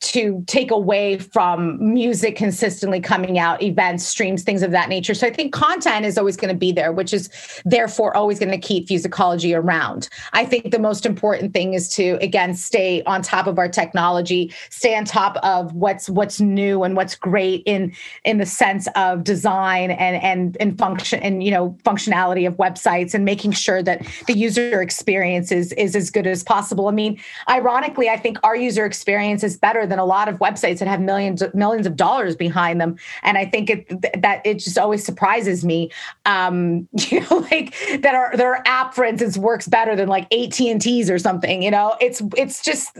to 0.00 0.42
take 0.46 0.70
away 0.70 1.18
from 1.18 1.78
music 1.94 2.36
consistently 2.36 3.00
coming 3.00 3.38
out, 3.38 3.62
events, 3.62 4.04
streams, 4.04 4.42
things 4.42 4.62
of 4.62 4.70
that 4.72 4.88
nature. 4.88 5.14
So 5.14 5.26
I 5.26 5.30
think 5.30 5.52
content 5.52 6.04
is 6.04 6.18
always 6.18 6.36
going 6.36 6.52
to 6.52 6.58
be 6.58 6.72
there, 6.72 6.92
which 6.92 7.12
is 7.12 7.30
therefore 7.64 8.16
always 8.16 8.38
going 8.38 8.50
to 8.50 8.58
keep 8.58 8.88
Fusicology 8.88 9.56
around. 9.56 10.08
I 10.32 10.44
think 10.44 10.70
the 10.70 10.78
most 10.78 11.06
important 11.06 11.52
thing 11.52 11.74
is 11.74 11.88
to 11.90 12.18
again 12.20 12.54
stay 12.54 13.02
on 13.04 13.22
top 13.22 13.46
of 13.46 13.58
our 13.58 13.68
technology, 13.68 14.52
stay 14.70 14.96
on 14.96 15.04
top 15.04 15.36
of 15.42 15.72
what's 15.74 16.08
what's 16.08 16.40
new 16.40 16.82
and 16.82 16.96
what's 16.96 17.14
great 17.14 17.62
in 17.66 17.92
in 18.24 18.38
the 18.38 18.46
sense 18.46 18.88
of 18.96 19.24
design 19.24 19.90
and 19.90 20.22
and 20.22 20.56
and 20.58 20.78
function 20.78 21.20
and 21.20 21.42
you 21.42 21.50
know 21.50 21.76
functionality 21.84 22.46
of 22.46 22.56
websites 22.56 23.14
and 23.14 23.24
making 23.24 23.52
sure 23.52 23.82
that 23.82 24.06
the 24.26 24.34
user 24.34 24.80
experience 24.82 25.52
is 25.52 25.72
is 25.72 25.94
as 25.94 26.10
good 26.10 26.26
as 26.26 26.42
possible. 26.42 26.88
I 26.88 26.92
mean, 26.92 27.20
ironically, 27.48 28.08
I 28.08 28.16
think 28.16 28.38
our 28.42 28.56
user 28.56 28.84
experience 28.84 29.44
is 29.44 29.56
better 29.56 29.67
better 29.68 29.86
than 29.86 29.98
a 29.98 30.04
lot 30.04 30.28
of 30.28 30.38
websites 30.38 30.78
that 30.78 30.88
have 30.88 31.00
millions 31.00 31.42
millions 31.52 31.86
of 31.86 31.94
dollars 31.94 32.34
behind 32.34 32.80
them. 32.80 32.96
And 33.22 33.36
I 33.36 33.44
think 33.44 33.68
it 33.68 34.22
that 34.22 34.40
it 34.46 34.60
just 34.60 34.78
always 34.78 35.04
surprises 35.04 35.62
me. 35.62 35.90
Um, 36.24 36.88
you 37.10 37.20
know, 37.20 37.46
like 37.50 37.74
that 38.00 38.14
our 38.14 38.34
their 38.36 38.66
app, 38.66 38.94
for 38.94 39.04
instance, 39.04 39.36
works 39.36 39.68
better 39.68 39.94
than 39.94 40.08
like 40.08 40.32
AT 40.32 40.58
and 40.60 40.80
T's 40.80 41.10
or 41.10 41.18
something. 41.18 41.62
You 41.62 41.70
know, 41.70 41.96
it's 42.00 42.22
it's 42.36 42.64
just 42.64 42.96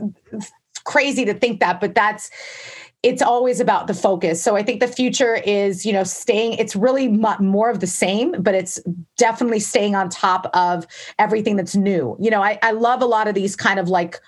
crazy 0.84 1.24
to 1.24 1.34
think 1.34 1.60
that, 1.60 1.80
but 1.80 1.94
that's 1.94 2.30
it's 3.02 3.22
always 3.22 3.60
about 3.60 3.86
the 3.86 3.94
focus. 3.94 4.42
So 4.42 4.56
I 4.56 4.62
think 4.64 4.80
the 4.80 4.88
future 4.88 5.36
is, 5.36 5.86
you 5.86 5.92
know, 5.92 6.02
staying, 6.02 6.54
it's 6.54 6.74
really 6.74 7.06
more 7.06 7.70
of 7.70 7.78
the 7.78 7.86
same, 7.86 8.42
but 8.42 8.56
it's 8.56 8.80
definitely 9.16 9.60
staying 9.60 9.94
on 9.94 10.08
top 10.08 10.50
of 10.52 10.84
everything 11.16 11.54
that's 11.54 11.76
new. 11.76 12.16
You 12.18 12.28
know, 12.28 12.42
I, 12.42 12.58
I 12.60 12.72
love 12.72 13.00
a 13.00 13.06
lot 13.06 13.28
of 13.28 13.36
these 13.36 13.54
kind 13.54 13.78
of 13.78 13.88
like 13.88 14.18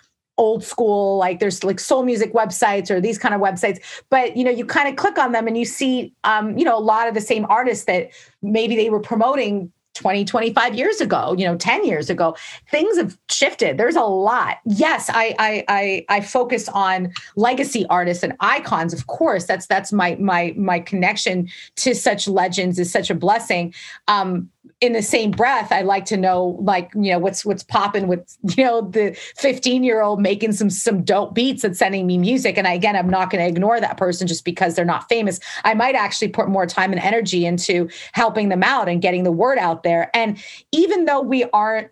old 0.40 0.64
school 0.64 1.18
like 1.18 1.38
there's 1.38 1.62
like 1.62 1.78
soul 1.78 2.02
music 2.02 2.32
websites 2.32 2.90
or 2.90 2.98
these 2.98 3.18
kind 3.18 3.34
of 3.34 3.42
websites 3.42 3.78
but 4.08 4.38
you 4.38 4.42
know 4.42 4.50
you 4.50 4.64
kind 4.64 4.88
of 4.88 4.96
click 4.96 5.18
on 5.18 5.32
them 5.32 5.46
and 5.46 5.58
you 5.58 5.66
see 5.66 6.14
um, 6.24 6.56
you 6.56 6.64
know 6.64 6.76
a 6.76 6.80
lot 6.80 7.06
of 7.06 7.12
the 7.12 7.20
same 7.20 7.44
artists 7.50 7.84
that 7.84 8.08
maybe 8.40 8.74
they 8.74 8.88
were 8.88 9.00
promoting 9.00 9.70
20 9.94 10.24
25 10.24 10.74
years 10.74 11.00
ago 11.00 11.34
you 11.36 11.44
know 11.44 11.56
10 11.56 11.84
years 11.84 12.08
ago. 12.08 12.34
Things 12.70 12.96
have 12.96 13.18
shifted. 13.28 13.76
There's 13.76 13.96
a 13.96 14.02
lot. 14.02 14.58
Yes 14.64 15.10
i 15.12 15.34
i 15.38 15.64
i, 15.68 16.04
I 16.08 16.20
focus 16.22 16.70
on 16.70 17.12
legacy 17.36 17.84
artists 17.90 18.22
and 18.22 18.34
icons 18.40 18.94
of 18.94 19.08
course. 19.08 19.44
That's 19.44 19.66
that's 19.66 19.92
my 19.92 20.16
my 20.18 20.54
my 20.56 20.80
connection 20.80 21.48
to 21.76 21.94
such 21.94 22.28
legends 22.28 22.78
is 22.78 22.90
such 22.90 23.10
a 23.10 23.14
blessing. 23.14 23.74
Um 24.08 24.48
in 24.80 24.92
the 24.92 25.02
same 25.02 25.30
breath 25.30 25.72
i 25.72 25.80
like 25.80 26.04
to 26.04 26.16
know 26.16 26.58
like 26.60 26.90
you 26.94 27.10
know 27.10 27.18
what's 27.18 27.44
what's 27.44 27.62
popping 27.62 28.06
with 28.08 28.36
you 28.56 28.64
know 28.64 28.82
the 28.82 29.16
15 29.36 29.82
year 29.82 30.02
old 30.02 30.20
making 30.20 30.52
some 30.52 30.68
some 30.68 31.02
dope 31.02 31.34
beats 31.34 31.64
and 31.64 31.76
sending 31.76 32.06
me 32.06 32.18
music 32.18 32.58
and 32.58 32.66
I, 32.66 32.74
again 32.74 32.94
i'm 32.94 33.08
not 33.08 33.30
going 33.30 33.42
to 33.42 33.48
ignore 33.48 33.80
that 33.80 33.96
person 33.96 34.26
just 34.26 34.44
because 34.44 34.74
they're 34.74 34.84
not 34.84 35.08
famous 35.08 35.40
i 35.64 35.72
might 35.72 35.94
actually 35.94 36.28
put 36.28 36.48
more 36.48 36.66
time 36.66 36.92
and 36.92 37.00
energy 37.00 37.46
into 37.46 37.88
helping 38.12 38.50
them 38.50 38.62
out 38.62 38.88
and 38.88 39.00
getting 39.00 39.24
the 39.24 39.32
word 39.32 39.58
out 39.58 39.82
there 39.82 40.10
and 40.14 40.42
even 40.72 41.06
though 41.06 41.20
we 41.20 41.44
aren't 41.52 41.90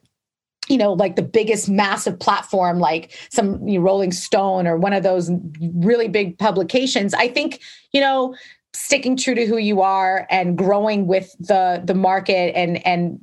you 0.69 0.77
know, 0.77 0.93
like 0.93 1.17
the 1.17 1.23
biggest 1.23 1.69
massive 1.69 2.19
platform, 2.19 2.79
like 2.79 3.17
some 3.31 3.67
you 3.67 3.79
know, 3.79 3.85
Rolling 3.85 4.13
Stone 4.13 4.67
or 4.67 4.77
one 4.77 4.93
of 4.93 5.03
those 5.03 5.31
really 5.61 6.09
big 6.09 6.39
publications. 6.39 7.15
I 7.15 7.29
think, 7.29 7.61
you 7.93 8.01
know, 8.01 8.35
sticking 8.79 9.17
true 9.17 9.35
to 9.35 9.47
who 9.47 9.59
you 9.59 9.81
are 9.81 10.27
and 10.31 10.57
growing 10.57 11.07
with 11.07 11.35
the 11.39 11.83
the 11.85 11.95
market 11.95 12.57
and 12.57 12.85
and 12.87 13.21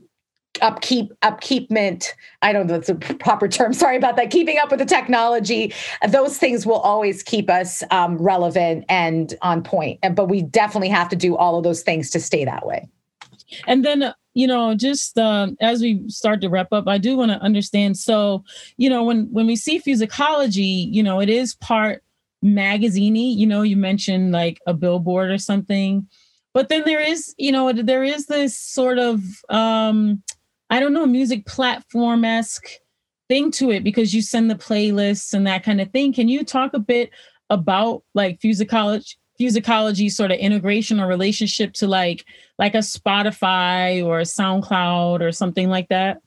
upkeep 0.62 1.12
upkeepment. 1.22 2.10
I 2.42 2.54
don't 2.54 2.68
know 2.68 2.74
that's 2.74 2.90
a 2.90 2.96
proper 2.96 3.48
term. 3.48 3.74
Sorry 3.86 3.98
about 3.98 4.16
that. 4.18 4.32
Keeping 4.32 4.58
up 4.58 4.70
with 4.70 4.80
the 4.80 4.86
technology. 4.86 5.74
Those 6.08 6.38
things 6.38 6.66
will 6.66 6.80
always 6.80 7.24
keep 7.24 7.50
us 7.50 7.84
um, 7.92 8.18
relevant 8.18 8.86
and 8.90 9.34
on 9.42 9.64
point. 9.64 10.00
But 10.14 10.30
we 10.30 10.42
definitely 10.42 10.90
have 10.90 11.10
to 11.10 11.16
do 11.16 11.36
all 11.36 11.58
of 11.58 11.64
those 11.64 11.82
things 11.82 12.10
to 12.12 12.20
stay 12.20 12.46
that 12.46 12.66
way. 12.66 12.88
And 13.68 13.86
then 13.86 14.14
you 14.34 14.48
know 14.48 14.76
just 14.76 15.18
um, 15.18 15.56
as 15.62 15.82
we 15.82 16.08
start 16.10 16.42
to 16.42 16.50
wrap 16.50 16.74
up 16.74 16.88
i 16.88 16.98
do 16.98 17.16
want 17.18 17.32
to 17.32 17.42
understand. 17.42 17.98
So 17.98 18.44
you 18.78 18.90
know 18.90 19.04
when 19.04 19.32
when 19.32 19.48
we 19.48 19.56
see 19.56 19.80
Fusicology 19.80 20.92
you 20.92 21.04
know 21.04 21.20
it 21.20 21.30
is 21.30 21.56
part 21.56 22.04
magaziney 22.46 23.36
you 23.36 23.48
know 23.48 23.62
you 23.62 23.76
mentioned 23.76 24.32
like 24.32 24.60
a 24.68 24.74
billboard 24.74 25.32
or 25.32 25.38
something 25.38 26.08
but 26.54 26.70
then 26.70 26.84
there 26.86 27.02
is 27.02 27.34
you 27.38 27.52
know 27.52 27.74
there 27.74 28.04
is 28.04 28.28
this 28.28 28.58
sort 28.58 29.00
of 29.00 29.22
um 29.50 30.22
i 30.70 30.80
don't 30.80 30.94
know 30.94 31.06
music 31.06 31.46
platform-esque 31.46 32.70
thing 33.28 33.50
to 33.50 33.72
it 33.72 33.84
because 33.84 34.14
you 34.14 34.22
send 34.22 34.50
the 34.50 34.56
playlists 34.56 35.34
and 35.34 35.48
that 35.48 35.64
kind 35.64 35.82
of 35.82 35.90
thing 35.92 36.14
can 36.14 36.28
you 36.28 36.44
talk 36.44 36.74
a 36.74 36.80
bit 36.80 37.10
about 37.50 38.04
like 38.14 38.40
Fusicology 38.40 39.16
Fusicology 39.40 40.10
sort 40.10 40.32
of 40.32 40.38
integration 40.38 41.00
or 41.00 41.08
relationship 41.08 41.74
to 41.74 41.88
like 41.88 42.26
like 42.58 42.74
a 42.74 42.80
Spotify 42.80 44.04
or 44.04 44.20
a 44.20 44.24
SoundCloud 44.24 45.22
or 45.22 45.32
something 45.32 45.70
like 45.70 45.90
that? 45.90 46.22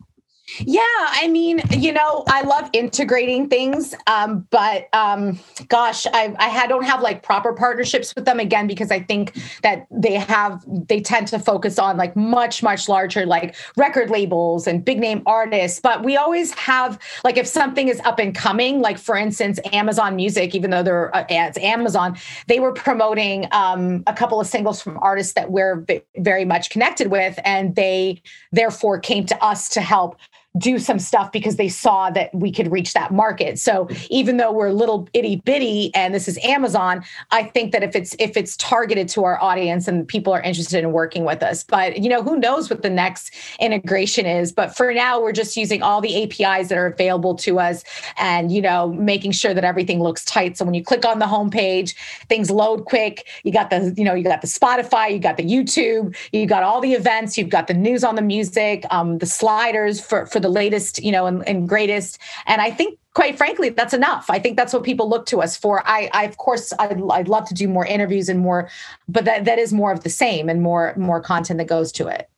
Yeah, 0.61 0.81
I 0.99 1.29
mean, 1.29 1.61
you 1.71 1.93
know, 1.93 2.25
I 2.27 2.41
love 2.41 2.71
integrating 2.73 3.49
things, 3.49 3.95
um, 4.07 4.47
but 4.51 4.89
um, 4.95 5.39
gosh, 5.69 6.07
I, 6.07 6.35
I 6.39 6.67
don't 6.67 6.85
have 6.85 7.03
like 7.03 7.23
proper 7.23 7.53
partnerships 7.53 8.15
with 8.15 8.25
them 8.25 8.41
again 8.41 8.67
because 8.67 8.91
I 8.91 9.01
think 9.01 9.39
that 9.63 9.87
they 9.91 10.15
have 10.15 10.65
they 10.67 11.01
tend 11.01 11.29
to 11.29 11.39
focus 11.39 11.79
on 11.79 11.99
like 11.99 12.17
much 12.17 12.63
much 12.63 12.89
larger 12.89 13.27
like 13.27 13.57
record 13.77 14.09
labels 14.09 14.67
and 14.67 14.83
big 14.83 14.99
name 14.99 15.23
artists. 15.27 15.81
But 15.81 16.03
we 16.03 16.17
always 16.17 16.53
have 16.55 16.99
like 17.25 17.37
if 17.37 17.47
something 17.47 17.89
is 17.89 18.01
up 18.01 18.19
and 18.19 18.35
coming, 18.35 18.81
like 18.81 18.99
for 18.99 19.17
instance, 19.17 19.61
Amazon 19.73 20.17
Music, 20.17 20.55
even 20.55 20.71
though 20.71 20.83
they're 20.83 21.15
uh, 21.15 21.27
it's 21.29 21.59
Amazon, 21.59 22.17
they 22.47 22.59
were 22.59 22.73
promoting 22.73 23.47
um, 23.53 24.03
a 24.07 24.15
couple 24.15 24.41
of 24.41 24.47
singles 24.47 24.81
from 24.81 24.99
artists 25.03 25.35
that 25.35 25.51
we're 25.51 25.85
very 26.17 26.47
much 26.47 26.71
connected 26.71 27.09
with, 27.11 27.39
and 27.45 27.77
they 27.77 28.23
therefore 28.51 28.99
came 28.99 29.27
to 29.27 29.45
us 29.45 29.69
to 29.69 29.83
help 29.83 30.17
do 30.57 30.79
some 30.79 30.99
stuff 30.99 31.31
because 31.31 31.57
they 31.57 31.69
saw 31.69 32.11
that 32.11 32.35
we 32.35 32.51
could 32.51 32.73
reach 32.73 32.95
that 32.95 33.13
market. 33.13 33.59
So 33.59 33.89
even 34.09 34.39
though 34.39 34.51
we're 34.51 34.69
a 34.69 34.73
little 34.73 35.09
itty 35.13 35.37
bitty 35.37 35.95
and 35.95 36.15
this 36.15 36.27
is 36.27 36.39
Amazon, 36.43 37.05
I 37.31 37.45
think 37.45 37.73
that 37.73 37.83
if 37.83 37.95
it's 37.95 38.17
if 38.19 38.37
it's 38.37 38.57
targeted 38.57 39.09
to 39.11 39.25
our 39.25 39.41
audience 39.43 39.87
and 39.87 40.09
people 40.09 40.33
are 40.33 40.41
interested 40.41 40.83
in 40.83 40.93
working 40.93 41.25
with 41.25 41.43
us, 41.43 41.63
but 41.65 41.99
you 41.99 42.09
know 42.09 42.23
who 42.23 42.39
knows 42.39 42.71
what 42.71 42.83
the 42.83 42.91
next 42.91 43.33
integration 43.61 44.27
is. 44.27 44.51
But 44.51 44.75
for 44.77 44.93
now, 44.93 45.21
we're 45.21 45.33
just 45.33 45.57
using 45.57 45.83
all 45.83 46.01
the 46.01 46.23
APIs 46.23 46.69
that 46.69 46.79
are 46.79 46.87
available 46.87 47.35
to 47.37 47.61
us, 47.61 47.85
and 48.17 48.51
you 48.51 48.63
know 48.63 48.89
making 48.95 49.33
sure 49.33 49.53
that 49.55 49.65
everything 49.65 50.03
looks 50.03 50.25
tight. 50.25 50.57
So 50.57 50.65
when 50.65 50.75
you 50.75 50.83
click 50.83 51.05
on 51.05 51.19
the 51.19 51.27
homepage, 51.27 51.95
things 52.29 52.51
load 52.51 52.87
quick. 52.87 53.27
You 53.45 53.53
got 53.53 53.71
the 53.71 53.95
you 53.97 54.05
know 54.05 54.15
you 54.15 54.25
got 54.25 54.41
the 54.41 54.49
Spotify, 54.49 55.13
you 55.13 55.19
got 55.19 55.37
the 55.37 55.45
YouTube, 55.45 56.17
you 56.33 56.47
got 56.47 56.63
all 56.63 56.81
the 56.81 56.95
events, 56.95 57.37
you've 57.37 57.51
got 57.51 57.67
the 57.67 57.75
news 57.75 58.03
on 58.03 58.15
the 58.15 58.23
music, 58.23 58.85
um, 58.91 59.19
the 59.19 59.27
sliders 59.27 60.01
for 60.01 60.27
for 60.27 60.38
the 60.41 60.49
the 60.49 60.55
latest, 60.55 61.03
you 61.03 61.13
know, 61.13 61.27
and, 61.27 61.47
and 61.47 61.69
greatest. 61.69 62.19
And 62.47 62.61
I 62.61 62.71
think 62.71 62.99
quite 63.15 63.37
frankly, 63.37 63.69
that's 63.71 63.95
enough. 63.95 64.31
I 64.31 64.39
think 64.39 64.57
that's 64.57 64.73
what 64.73 64.85
people 64.85 65.09
look 65.09 65.27
to 65.27 65.43
us 65.43 65.57
for. 65.57 65.83
I, 65.87 66.09
I 66.13 66.25
of 66.25 66.37
course, 66.37 66.73
I'd, 66.79 67.01
I'd, 67.11 67.29
love 67.29 67.49
to 67.49 67.55
do 67.55 67.69
more 67.69 67.85
interviews 67.85 68.29
and 68.29 68.39
more, 68.41 68.71
but 69.09 69.25
that, 69.25 69.45
that 69.45 69.59
is 69.59 69.73
more 69.73 69.91
of 69.91 70.05
the 70.05 70.11
same 70.11 70.49
and 70.49 70.63
more, 70.63 70.95
more 70.97 71.21
content 71.21 71.59
that 71.59 71.67
goes 71.67 71.91
to 71.93 72.07
it. 72.07 72.31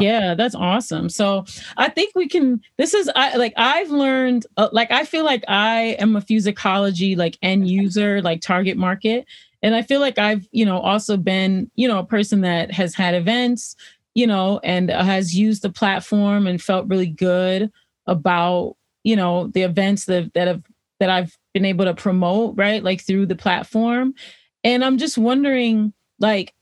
Yeah, 0.00 0.34
that's 0.34 0.54
awesome. 0.54 1.08
So 1.08 1.44
I 1.76 1.88
think 1.90 2.12
we 2.14 2.26
can. 2.26 2.62
This 2.78 2.94
is 2.94 3.10
I 3.14 3.36
like 3.36 3.52
I've 3.58 3.90
learned. 3.90 4.46
Uh, 4.56 4.70
like 4.72 4.90
I 4.90 5.04
feel 5.04 5.22
like 5.22 5.44
I 5.48 5.96
am 5.98 6.16
a 6.16 6.22
Fusicology 6.22 7.14
like 7.14 7.36
end 7.42 7.68
user, 7.82 8.22
like 8.22 8.40
target 8.40 8.78
market, 8.78 9.26
and 9.62 9.74
I 9.74 9.82
feel 9.82 10.00
like 10.00 10.16
I've 10.18 10.48
you 10.50 10.64
know 10.64 10.78
also 10.78 11.18
been 11.18 11.70
you 11.74 11.88
know 11.88 11.98
a 11.98 12.06
person 12.06 12.40
that 12.40 12.72
has 12.72 12.94
had 12.94 13.14
events, 13.14 13.76
you 14.14 14.26
know, 14.26 14.60
and 14.62 14.90
has 14.90 15.34
used 15.34 15.62
the 15.62 15.70
platform 15.70 16.46
and 16.46 16.62
felt 16.62 16.88
really 16.88 17.06
good 17.06 17.70
about, 18.06 18.76
you 19.04 19.16
know, 19.16 19.48
the 19.48 19.62
events 19.62 20.04
that, 20.06 20.32
that 20.34 20.48
have 20.48 20.62
that 21.00 21.10
I've 21.10 21.36
been 21.52 21.64
able 21.64 21.84
to 21.86 21.94
promote, 21.94 22.54
right? 22.56 22.82
Like 22.82 23.00
through 23.00 23.26
the 23.26 23.34
platform. 23.34 24.14
And 24.62 24.84
I'm 24.84 24.98
just 24.98 25.18
wondering, 25.18 25.92
like, 26.20 26.54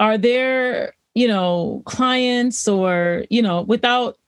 are 0.00 0.18
there, 0.18 0.94
you 1.14 1.28
know, 1.28 1.82
clients 1.84 2.66
or, 2.66 3.24
you 3.30 3.40
know, 3.40 3.62
without, 3.62 4.18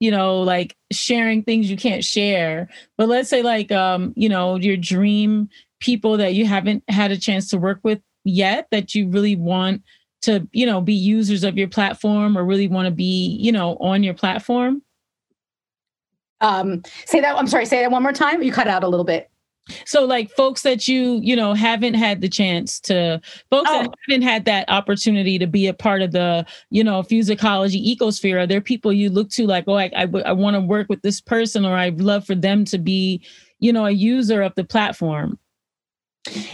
you 0.00 0.10
know, 0.10 0.40
like 0.40 0.74
sharing 0.90 1.42
things 1.42 1.70
you 1.70 1.76
can't 1.76 2.02
share, 2.02 2.68
but 2.96 3.08
let's 3.08 3.28
say 3.28 3.42
like 3.42 3.70
um, 3.72 4.14
you 4.16 4.28
know, 4.28 4.56
your 4.56 4.76
dream 4.76 5.50
people 5.80 6.16
that 6.16 6.34
you 6.34 6.46
haven't 6.46 6.82
had 6.88 7.10
a 7.10 7.18
chance 7.18 7.50
to 7.50 7.58
work 7.58 7.80
with 7.82 8.00
yet 8.24 8.68
that 8.70 8.94
you 8.94 9.08
really 9.08 9.36
want 9.36 9.82
to 10.22 10.46
you 10.52 10.66
know 10.66 10.80
be 10.80 10.94
users 10.94 11.44
of 11.44 11.56
your 11.56 11.68
platform 11.68 12.36
or 12.36 12.44
really 12.44 12.68
want 12.68 12.86
to 12.86 12.90
be 12.90 13.36
you 13.40 13.52
know 13.52 13.76
on 13.76 14.02
your 14.02 14.14
platform? 14.14 14.82
Um 16.40 16.82
say 17.06 17.20
that 17.20 17.36
i'm 17.36 17.46
sorry 17.46 17.66
say 17.66 17.80
that 17.82 17.90
one 17.90 18.02
more 18.02 18.12
time. 18.12 18.42
You 18.42 18.52
cut 18.52 18.68
out 18.68 18.84
a 18.84 18.88
little 18.88 19.04
bit. 19.04 19.30
So 19.86 20.04
like 20.04 20.30
folks 20.30 20.62
that 20.62 20.88
you 20.88 21.20
you 21.22 21.36
know 21.36 21.54
haven't 21.54 21.94
had 21.94 22.20
the 22.20 22.28
chance 22.28 22.80
to 22.80 23.20
folks 23.50 23.70
oh. 23.72 23.82
that 23.82 23.94
haven't 24.08 24.22
had 24.22 24.44
that 24.46 24.68
opportunity 24.68 25.38
to 25.38 25.46
be 25.46 25.66
a 25.66 25.74
part 25.74 26.02
of 26.02 26.12
the 26.12 26.46
you 26.70 26.82
know 26.82 27.02
Fusicology 27.02 27.96
ecosphere 27.96 28.42
are 28.42 28.46
there 28.46 28.60
people 28.60 28.92
you 28.92 29.10
look 29.10 29.30
to 29.30 29.46
like 29.46 29.64
oh 29.66 29.74
i, 29.74 29.90
I, 29.94 30.08
I 30.24 30.32
want 30.32 30.54
to 30.54 30.60
work 30.60 30.88
with 30.88 31.02
this 31.02 31.20
person 31.20 31.64
or 31.64 31.76
i'd 31.76 32.00
love 32.00 32.24
for 32.24 32.34
them 32.34 32.64
to 32.66 32.78
be 32.78 33.22
you 33.58 33.72
know 33.72 33.86
a 33.86 33.90
user 33.90 34.42
of 34.42 34.54
the 34.54 34.64
platform 34.64 35.38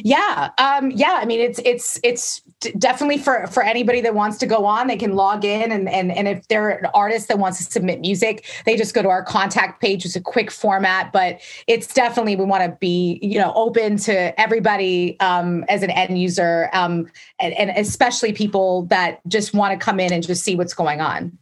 yeah, 0.04 0.50
um, 0.58 0.90
yeah. 0.90 1.18
I 1.20 1.24
mean, 1.24 1.40
it's 1.40 1.58
it's 1.64 1.98
it's 2.02 2.40
definitely 2.78 3.18
for 3.18 3.46
for 3.48 3.62
anybody 3.62 4.00
that 4.02 4.14
wants 4.14 4.38
to 4.38 4.46
go 4.46 4.64
on. 4.66 4.86
They 4.86 4.96
can 4.96 5.14
log 5.14 5.44
in, 5.44 5.72
and 5.72 5.88
and 5.88 6.12
and 6.12 6.28
if 6.28 6.46
they're 6.48 6.70
an 6.70 6.86
artist 6.94 7.28
that 7.28 7.38
wants 7.38 7.58
to 7.58 7.64
submit 7.64 8.00
music, 8.00 8.44
they 8.66 8.76
just 8.76 8.94
go 8.94 9.02
to 9.02 9.08
our 9.08 9.24
contact 9.24 9.80
page. 9.80 10.04
It's 10.04 10.16
a 10.16 10.20
quick 10.20 10.50
format, 10.50 11.12
but 11.12 11.40
it's 11.66 11.92
definitely 11.92 12.36
we 12.36 12.44
want 12.44 12.62
to 12.62 12.76
be 12.80 13.18
you 13.22 13.38
know 13.38 13.52
open 13.54 13.96
to 13.98 14.38
everybody 14.40 15.18
um, 15.20 15.64
as 15.68 15.82
an 15.82 15.90
end 15.90 16.18
user, 16.18 16.68
um, 16.72 17.10
and, 17.40 17.54
and 17.54 17.70
especially 17.70 18.32
people 18.32 18.82
that 18.86 19.20
just 19.28 19.54
want 19.54 19.78
to 19.78 19.84
come 19.84 19.98
in 19.98 20.12
and 20.12 20.22
just 20.22 20.44
see 20.44 20.54
what's 20.54 20.74
going 20.74 21.00
on. 21.00 21.36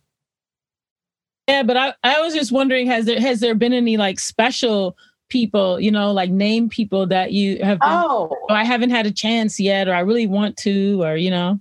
Yeah, 1.48 1.64
but 1.64 1.76
I 1.76 1.94
I 2.02 2.20
was 2.20 2.34
just 2.34 2.52
wondering, 2.52 2.86
has 2.86 3.04
there 3.04 3.20
has 3.20 3.40
there 3.40 3.54
been 3.54 3.72
any 3.72 3.96
like 3.96 4.18
special 4.20 4.96
people, 5.32 5.80
you 5.80 5.90
know, 5.90 6.12
like 6.12 6.30
name 6.30 6.68
people 6.68 7.06
that 7.06 7.32
you 7.32 7.58
have. 7.64 7.80
Been, 7.80 7.88
oh, 7.90 8.36
I 8.50 8.64
haven't 8.64 8.90
had 8.90 9.06
a 9.06 9.10
chance 9.10 9.58
yet, 9.58 9.88
or 9.88 9.94
I 9.94 10.00
really 10.00 10.26
want 10.26 10.58
to, 10.58 11.02
or 11.02 11.16
you 11.16 11.30
know. 11.30 11.58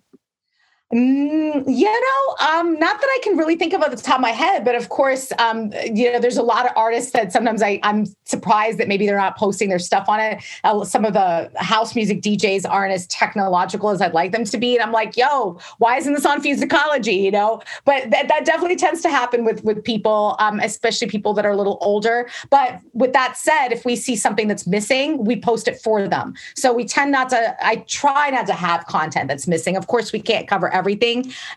Mm, 0.94 1.64
you 1.68 1.86
know, 1.86 2.36
um, 2.46 2.78
not 2.78 3.00
that 3.00 3.08
I 3.08 3.20
can 3.24 3.38
really 3.38 3.56
think 3.56 3.74
of 3.74 3.82
at 3.82 3.92
the 3.92 3.98
top 3.98 4.16
of 4.16 4.22
my 4.22 4.32
head, 4.32 4.66
but 4.66 4.76
of 4.76 4.90
course, 4.90 5.32
um, 5.40 5.72
you 5.86 6.12
know, 6.12 6.20
there's 6.20 6.36
a 6.36 6.44
lot 6.44 6.66
of 6.66 6.74
artists 6.76 7.12
that 7.12 7.32
sometimes 7.32 7.62
I, 7.62 7.80
I'm 7.84 8.06
surprised 8.26 8.78
that 8.78 8.90
maybe 8.90 9.06
they're 9.06 9.18
not 9.18 9.38
posting 9.38 9.70
their 9.70 9.80
stuff 9.80 10.10
on 10.10 10.20
it. 10.20 10.44
Uh, 10.66 10.84
some 10.84 11.06
of 11.06 11.14
the 11.14 11.50
house 11.56 11.96
music 11.96 12.22
DJs 12.22 12.70
aren't 12.70 12.92
as 12.92 13.08
technological 13.08 13.90
as 13.90 14.02
I'd 14.02 14.14
like 14.14 14.34
them 14.34 14.44
to 14.44 14.58
be, 14.58 14.76
and 14.76 14.84
I'm 14.84 14.92
like, 14.92 15.16
yo, 15.16 15.58
why 15.78 15.96
isn't 15.96 16.12
this 16.12 16.26
on 16.26 16.44
Fusicology? 16.44 17.22
You 17.22 17.32
know, 17.32 17.62
but 17.86 18.12
th- 18.12 18.28
that 18.28 18.44
definitely 18.44 18.76
tends 18.76 19.02
to 19.04 19.10
happen 19.10 19.46
with 19.46 19.64
with 19.64 19.82
people, 19.86 20.36
um, 20.40 20.60
especially 20.60 21.08
people 21.08 21.34
that 21.36 21.46
are 21.46 21.52
a 21.52 21.58
little 21.58 21.78
older. 21.80 22.30
But 22.50 22.82
with 22.92 23.14
that 23.14 23.38
said, 23.38 23.70
if 23.70 23.86
we 23.86 23.96
see 23.96 24.18
something 24.18 24.50
that's 24.50 24.68
missing, 24.68 25.24
we 25.24 25.40
post 25.40 25.70
it 25.70 25.80
for 25.80 26.06
them. 26.10 26.34
So 26.58 26.74
we 26.74 26.84
tend 26.84 27.14
not 27.14 27.30
to. 27.30 27.56
I 27.66 27.78
try 27.88 28.30
not 28.30 28.46
to 28.48 28.54
have 28.54 28.86
content 28.88 29.30
that's 29.30 29.48
missing. 29.48 29.78
Of 29.78 29.88
course, 29.88 30.12
we 30.12 30.20
can't 30.20 30.50
cover 30.50 30.68
everything, 30.68 30.81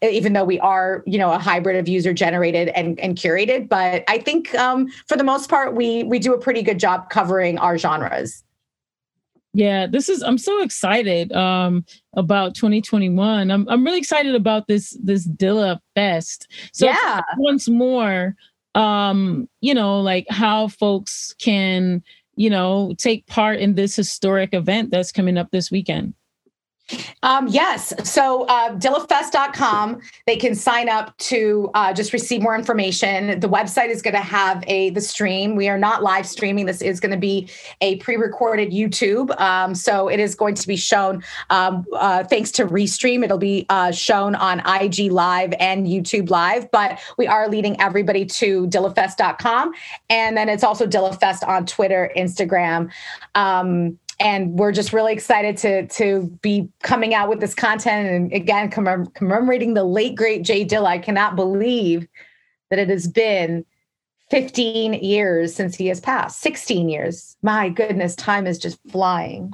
even 0.02 0.32
though 0.32 0.44
we 0.44 0.58
are, 0.60 1.02
you 1.06 1.18
know, 1.18 1.32
a 1.32 1.38
hybrid 1.38 1.76
of 1.76 1.88
user 1.88 2.12
generated 2.12 2.68
and, 2.68 2.98
and 3.00 3.16
curated. 3.16 3.68
But 3.68 4.04
I 4.08 4.18
think 4.18 4.54
um, 4.54 4.88
for 5.06 5.16
the 5.16 5.24
most 5.24 5.48
part, 5.50 5.74
we 5.74 6.04
we 6.04 6.18
do 6.18 6.34
a 6.34 6.38
pretty 6.38 6.62
good 6.62 6.78
job 6.78 7.10
covering 7.10 7.58
our 7.58 7.78
genres. 7.78 8.44
Yeah, 9.54 9.86
this 9.86 10.08
is 10.08 10.20
I'm 10.22 10.36
so 10.36 10.62
excited 10.62 11.32
um 11.32 11.84
about 12.14 12.54
2021. 12.56 13.50
I'm 13.50 13.68
I'm 13.68 13.84
really 13.84 13.98
excited 13.98 14.34
about 14.34 14.66
this 14.66 14.96
this 15.02 15.26
Dilla 15.26 15.78
Fest. 15.94 16.48
So 16.72 16.86
yeah. 16.86 17.22
once 17.38 17.68
more 17.68 18.34
um 18.74 19.48
you 19.60 19.72
know 19.72 20.00
like 20.00 20.26
how 20.28 20.66
folks 20.66 21.32
can 21.38 22.02
you 22.34 22.50
know 22.50 22.92
take 22.98 23.24
part 23.28 23.60
in 23.60 23.76
this 23.76 23.94
historic 23.94 24.52
event 24.52 24.90
that's 24.90 25.12
coming 25.12 25.38
up 25.38 25.50
this 25.52 25.70
weekend. 25.70 26.14
Um, 27.22 27.48
yes. 27.48 27.94
So 28.04 28.44
uh, 28.44 28.76
dillafest.com, 28.76 30.00
they 30.26 30.36
can 30.36 30.54
sign 30.54 30.88
up 30.88 31.16
to 31.18 31.70
uh, 31.74 31.94
just 31.94 32.12
receive 32.12 32.42
more 32.42 32.54
information. 32.54 33.40
The 33.40 33.48
website 33.48 33.88
is 33.88 34.02
going 34.02 34.14
to 34.14 34.20
have 34.20 34.62
a 34.66 34.90
the 34.90 35.00
stream. 35.00 35.56
We 35.56 35.68
are 35.68 35.78
not 35.78 36.02
live 36.02 36.26
streaming. 36.26 36.66
This 36.66 36.82
is 36.82 37.00
going 37.00 37.12
to 37.12 37.18
be 37.18 37.48
a 37.80 37.96
pre-recorded 37.96 38.70
YouTube. 38.70 39.38
Um, 39.40 39.74
so 39.74 40.08
it 40.08 40.20
is 40.20 40.34
going 40.34 40.54
to 40.56 40.66
be 40.66 40.76
shown 40.76 41.22
um, 41.48 41.86
uh, 41.94 42.24
thanks 42.24 42.50
to 42.52 42.66
Restream. 42.66 43.24
It'll 43.24 43.38
be 43.38 43.64
uh, 43.70 43.90
shown 43.90 44.34
on 44.34 44.60
IG 44.60 45.10
Live 45.10 45.54
and 45.58 45.86
YouTube 45.86 46.28
Live. 46.28 46.70
But 46.70 46.98
we 47.16 47.26
are 47.26 47.48
leading 47.48 47.80
everybody 47.80 48.26
to 48.26 48.66
dillafest.com, 48.66 49.72
and 50.10 50.36
then 50.36 50.48
it's 50.48 50.64
also 50.64 50.86
Dillafest 50.86 51.46
on 51.46 51.64
Twitter, 51.64 52.10
Instagram. 52.16 52.90
Um, 53.34 53.98
and 54.20 54.52
we're 54.58 54.72
just 54.72 54.92
really 54.92 55.12
excited 55.12 55.56
to 55.58 55.86
to 55.88 56.38
be 56.42 56.68
coming 56.82 57.14
out 57.14 57.28
with 57.28 57.40
this 57.40 57.54
content 57.54 58.08
and 58.08 58.32
again 58.32 58.70
commem- 58.70 59.12
commemorating 59.14 59.74
the 59.74 59.84
late 59.84 60.14
great 60.14 60.42
Jay 60.42 60.64
Dilla. 60.64 60.86
I 60.86 60.98
cannot 60.98 61.36
believe 61.36 62.06
that 62.70 62.78
it 62.78 62.88
has 62.88 63.06
been 63.06 63.64
15 64.30 64.94
years 64.94 65.54
since 65.54 65.76
he 65.76 65.86
has 65.88 66.00
passed. 66.00 66.40
16 66.40 66.88
years. 66.88 67.36
My 67.42 67.68
goodness, 67.68 68.16
time 68.16 68.46
is 68.46 68.58
just 68.58 68.78
flying. 68.88 69.52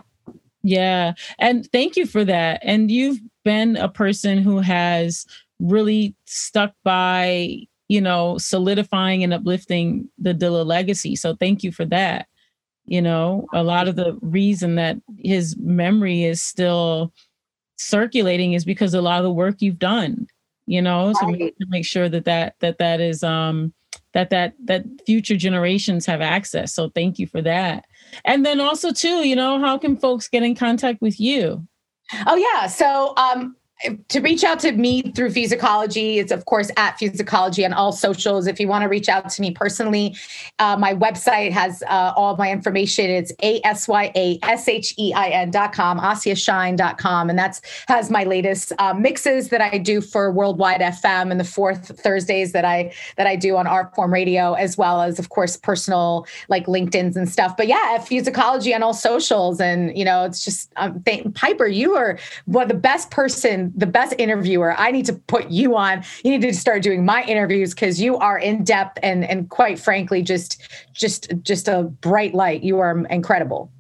Yeah, 0.63 1.15
and 1.39 1.71
thank 1.73 1.97
you 1.97 2.07
for 2.07 2.25
that. 2.25 2.61
And 2.63 2.91
you've 2.91 3.19
been 3.45 3.77
a 3.77 3.89
person 3.89 4.39
who 4.39 4.59
has 4.59 5.27
really 5.59 6.15
stuck 6.27 6.75
by, 6.85 7.59
you 7.89 8.01
know, 8.01 8.37
solidifying 8.39 9.25
and 9.25 9.33
uplifting 9.33 10.09
the 10.19 10.35
Dilla 10.35 10.65
legacy. 10.65 11.17
So 11.17 11.35
thank 11.35 11.63
you 11.63 11.73
for 11.73 11.87
that 11.87 12.27
you 12.91 13.01
know 13.01 13.47
a 13.55 13.63
lot 13.63 13.89
of 13.89 13.97
the 13.97 14.19
reason 14.21 14.75
that 14.75 14.97
his 15.19 15.57
memory 15.57 16.25
is 16.25 16.43
still 16.43 17.13
circulating 17.79 18.53
is 18.53 18.65
because 18.65 18.93
a 18.93 19.01
lot 19.01 19.19
of 19.19 19.25
the 19.25 19.33
work 19.33 19.57
you've 19.61 19.79
done 19.79 20.27
you 20.67 20.83
know 20.83 21.13
so 21.19 21.27
make, 21.27 21.55
make 21.69 21.87
sure 21.87 22.09
that 22.09 22.27
that 22.27 22.55
that 22.61 22.77
that 22.77 23.01
is 23.01 23.23
um 23.23 23.73
that 24.13 24.31
that 24.31 24.55
that 24.65 24.85
future 25.07 25.37
generations 25.37 26.07
have 26.07 26.21
access. 26.21 26.75
So 26.75 26.91
thank 26.91 27.19
you 27.19 27.27
for 27.27 27.41
that. 27.43 27.85
And 28.25 28.45
then 28.45 28.61
also 28.61 28.93
too 28.93 29.27
you 29.27 29.37
know 29.37 29.59
how 29.59 29.79
can 29.79 29.97
folks 29.97 30.29
get 30.29 30.43
in 30.43 30.55
contact 30.55 31.01
with 31.01 31.21
you? 31.21 31.67
Oh 32.27 32.37
yeah. 32.37 32.67
So 32.67 33.15
um 33.17 33.57
to 34.09 34.21
reach 34.21 34.45
out 34.45 34.59
to 34.61 34.73
me 34.73 35.03
through 35.13 35.31
Fusicology, 35.31 36.17
it's 36.17 36.33
of 36.33 36.45
course 36.45 36.71
at 36.77 36.99
Fusicology 36.99 37.65
on 37.65 37.73
all 37.73 37.93
socials. 37.93 38.47
If 38.47 38.61
you 38.61 38.69
want 38.69 38.83
to 38.83 38.89
reach 38.89 39.09
out 39.09 39.29
to 39.31 39.41
me 39.41 39.53
personally, 39.53 40.17
uh, 40.59 40.77
my 40.77 40.95
website 40.95 41.51
has 41.53 41.83
uh, 41.89 42.13
all 42.17 42.37
my 42.37 42.51
information. 42.51 43.09
It's 43.11 43.33
a 43.43 43.61
s 43.65 43.89
y 43.89 44.13
a 44.15 44.39
s 44.43 44.69
h 44.69 44.95
e 44.99 45.15
i 45.15 45.29
n 45.29 45.51
dot 45.51 45.73
com, 45.73 45.99
and 47.31 47.39
that's 47.39 47.61
has 47.89 48.11
my 48.11 48.25
latest 48.25 48.73
uh, 48.79 48.93
mixes 48.93 49.49
that 49.49 49.61
I 49.61 49.79
do 49.79 50.01
for 50.01 50.31
Worldwide 50.31 50.81
FM 50.81 51.31
and 51.31 51.41
the 51.41 51.45
fourth 51.45 51.99
Thursdays 52.01 52.53
that 52.53 52.65
I 52.65 52.93
that 53.17 53.27
I 53.27 53.37
do 53.37 53.57
on 53.57 53.67
Artform 53.67 54.13
Radio, 54.13 54.55
as 54.55 54.77
well 54.77 55.01
as 55.01 55.19
of 55.19 55.31
course 55.31 55.57
personal 55.57 56.27
like 56.49 56.67
LinkedIn's 56.67 57.17
and 57.17 57.29
stuff. 57.29 57.57
But 57.57 57.67
yeah, 57.67 57.99
Fusicology 57.99 58.75
on 58.75 58.83
all 58.83 58.95
socials, 58.95 59.61
and 59.61 59.97
you 59.97 60.05
know, 60.05 60.25
it's 60.25 60.45
just 60.45 60.71
um, 60.77 61.03
th- 61.03 61.33
Piper, 61.35 61.67
you 61.67 61.95
are 61.95 62.19
one 62.45 62.65
of 62.65 62.69
the 62.69 62.75
best 62.75 63.11
person 63.11 63.70
the 63.75 63.87
best 63.87 64.15
interviewer. 64.19 64.75
I 64.79 64.91
need 64.91 65.07
to 65.07 65.15
put 65.15 65.51
you 65.51 65.77
on. 65.77 66.03
You 66.25 66.33
need 66.33 66.43
to 66.43 66.55
start 66.55 66.83
doing 66.83 67.05
my 67.05 67.23
interviews 67.25 67.75
because 67.75 68.01
you 68.01 68.17
are 68.19 68.39
in 68.39 68.65
depth 68.65 68.99
and 69.03 69.25
and 69.25 69.49
quite 69.49 69.79
frankly, 69.79 70.23
just 70.23 70.63
just 70.93 71.33
just 71.43 71.69
a 71.69 71.85
bright 71.85 72.35
light. 72.35 72.63
You 72.63 72.79
are 72.79 73.07
incredible. 73.07 73.71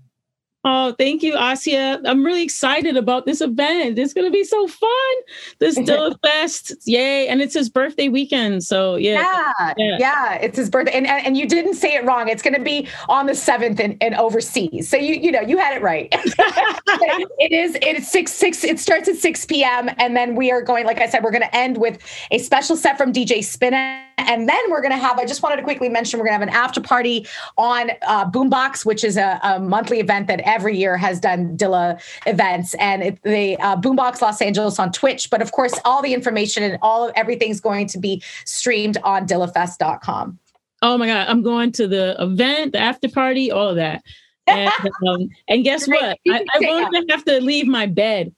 Oh, 0.63 0.95
thank 0.99 1.23
you, 1.23 1.39
Asia. 1.39 2.01
I'm 2.05 2.25
really 2.25 2.43
excited 2.43 2.97
about 2.97 3.25
this 3.25 3.41
event. 3.41 3.99
It's 3.99 4.13
going 4.13 4.27
to 4.27 4.31
be 4.31 4.45
so 4.45 4.67
fun. 4.67 5.15
This 5.59 5.79
Dilla 5.79 6.15
Fest. 6.23 6.75
Yay. 6.85 7.29
And 7.29 7.41
it's 7.41 7.55
his 7.55 7.71
birthday 7.71 8.09
weekend. 8.09 8.63
So, 8.63 8.97
yeah. 8.97 9.53
Yeah. 9.59 9.75
Yeah. 9.79 9.97
yeah 9.99 10.35
it's 10.35 10.59
his 10.59 10.69
birthday. 10.69 10.93
And, 10.93 11.07
and, 11.07 11.27
and, 11.27 11.37
you 11.39 11.49
didn't 11.49 11.75
say 11.75 11.95
it 11.95 12.05
wrong. 12.05 12.29
It's 12.29 12.43
going 12.43 12.55
to 12.55 12.63
be 12.63 12.87
on 13.09 13.25
the 13.25 13.33
7th 13.33 13.81
and, 13.81 13.97
and 14.03 14.15
overseas. 14.17 14.89
So, 14.89 14.99
you 14.99 15.15
you 15.15 15.33
know, 15.33 15.41
you 15.41 15.57
had 15.57 15.75
it 15.77 15.83
right. 15.83 16.09
it 16.13 17.53
is, 17.53 17.77
it 17.77 17.97
is 17.97 18.11
6, 18.11 18.31
6, 18.31 18.65
it 18.65 18.79
starts 18.79 19.09
at 19.09 19.17
6 19.17 19.47
p.m. 19.47 19.89
And 19.97 20.15
then 20.15 20.35
we 20.35 20.51
are 20.51 20.61
going, 20.61 20.85
like 20.85 21.01
I 21.01 21.09
said, 21.09 21.25
we're 21.25 21.31
going 21.31 21.43
to 21.43 21.57
end 21.57 21.79
with 21.79 21.99
a 22.31 22.39
special 22.39 22.77
set 22.77 22.99
from 22.99 23.15
DJ 23.15 23.39
Spinna. 23.39 24.10
And 24.29 24.49
then 24.49 24.61
we're 24.71 24.81
going 24.81 24.93
to 24.93 24.99
have, 24.99 25.19
I 25.19 25.25
just 25.25 25.43
wanted 25.43 25.57
to 25.57 25.63
quickly 25.63 25.89
mention, 25.89 26.19
we're 26.19 26.27
going 26.27 26.39
to 26.39 26.47
have 26.47 26.49
an 26.49 26.55
after 26.55 26.81
party 26.81 27.27
on 27.57 27.91
uh, 28.07 28.31
Boombox, 28.31 28.85
which 28.85 29.05
is 29.05 29.17
a, 29.17 29.41
a 29.43 29.61
monthly 29.61 30.01
event 30.01 30.27
that 30.29 30.41
every 30.41 30.77
year 30.77 30.97
has 30.97 31.21
done 31.21 31.57
Dilla 31.57 32.01
events 32.27 32.75
and 32.75 33.03
it, 33.03 33.23
the 33.23 33.57
uh, 33.59 33.77
Boombox 33.77 34.21
Los 34.21 34.41
Angeles 34.41 34.79
on 34.79 34.93
Twitch. 34.93 35.31
But 35.31 35.43
of 35.43 35.53
course, 35.53 35.75
all 35.85 36.03
the 36.03 36.15
information 36.15 36.63
and 36.63 36.79
all 36.83 37.09
of 37.09 37.13
everything's 37.17 37.61
going 37.61 37.87
to 37.89 37.99
be 37.99 38.23
streamed 38.45 38.99
on 39.05 39.27
dillafest.com. 39.27 40.39
Oh 40.83 40.99
my 40.99 41.07
God. 41.07 41.29
I'm 41.29 41.43
going 41.43 41.73
to 41.73 41.87
the 41.87 42.17
event, 42.21 42.73
the 42.73 42.79
after 42.79 43.09
party, 43.09 43.51
all 43.51 43.69
of 43.69 43.77
that. 43.77 44.03
And, 44.47 44.73
um, 45.07 45.29
and 45.47 45.63
guess 45.63 45.87
what? 45.87 46.03
I, 46.03 46.19
I 46.29 46.59
won't 46.61 46.93
even 46.93 47.09
have 47.11 47.25
to 47.27 47.41
leave 47.41 47.69
my 47.69 47.87
bed 47.87 48.35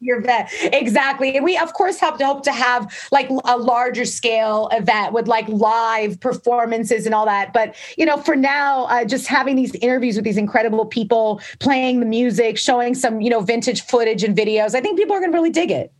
your 0.00 0.18
event 0.18 0.48
exactly 0.64 1.36
and 1.36 1.44
we 1.44 1.56
of 1.56 1.72
course 1.72 1.98
hope 1.98 2.18
to 2.18 2.26
hope 2.26 2.42
to 2.42 2.52
have 2.52 2.92
like 3.10 3.28
a 3.46 3.56
larger 3.56 4.04
scale 4.04 4.68
event 4.72 5.12
with 5.12 5.26
like 5.26 5.48
live 5.48 6.20
performances 6.20 7.06
and 7.06 7.14
all 7.14 7.24
that 7.24 7.52
but 7.52 7.74
you 7.96 8.04
know 8.04 8.16
for 8.18 8.36
now 8.36 8.84
uh, 8.84 9.04
just 9.04 9.26
having 9.26 9.56
these 9.56 9.74
interviews 9.76 10.16
with 10.16 10.24
these 10.24 10.36
incredible 10.36 10.84
people 10.84 11.40
playing 11.60 12.00
the 12.00 12.06
music 12.06 12.58
showing 12.58 12.94
some 12.94 13.20
you 13.20 13.30
know 13.30 13.40
vintage 13.40 13.82
footage 13.82 14.22
and 14.22 14.36
videos 14.36 14.74
i 14.74 14.80
think 14.80 14.98
people 14.98 15.16
are 15.16 15.20
going 15.20 15.32
to 15.32 15.36
really 15.36 15.50
dig 15.50 15.70
it. 15.70 15.92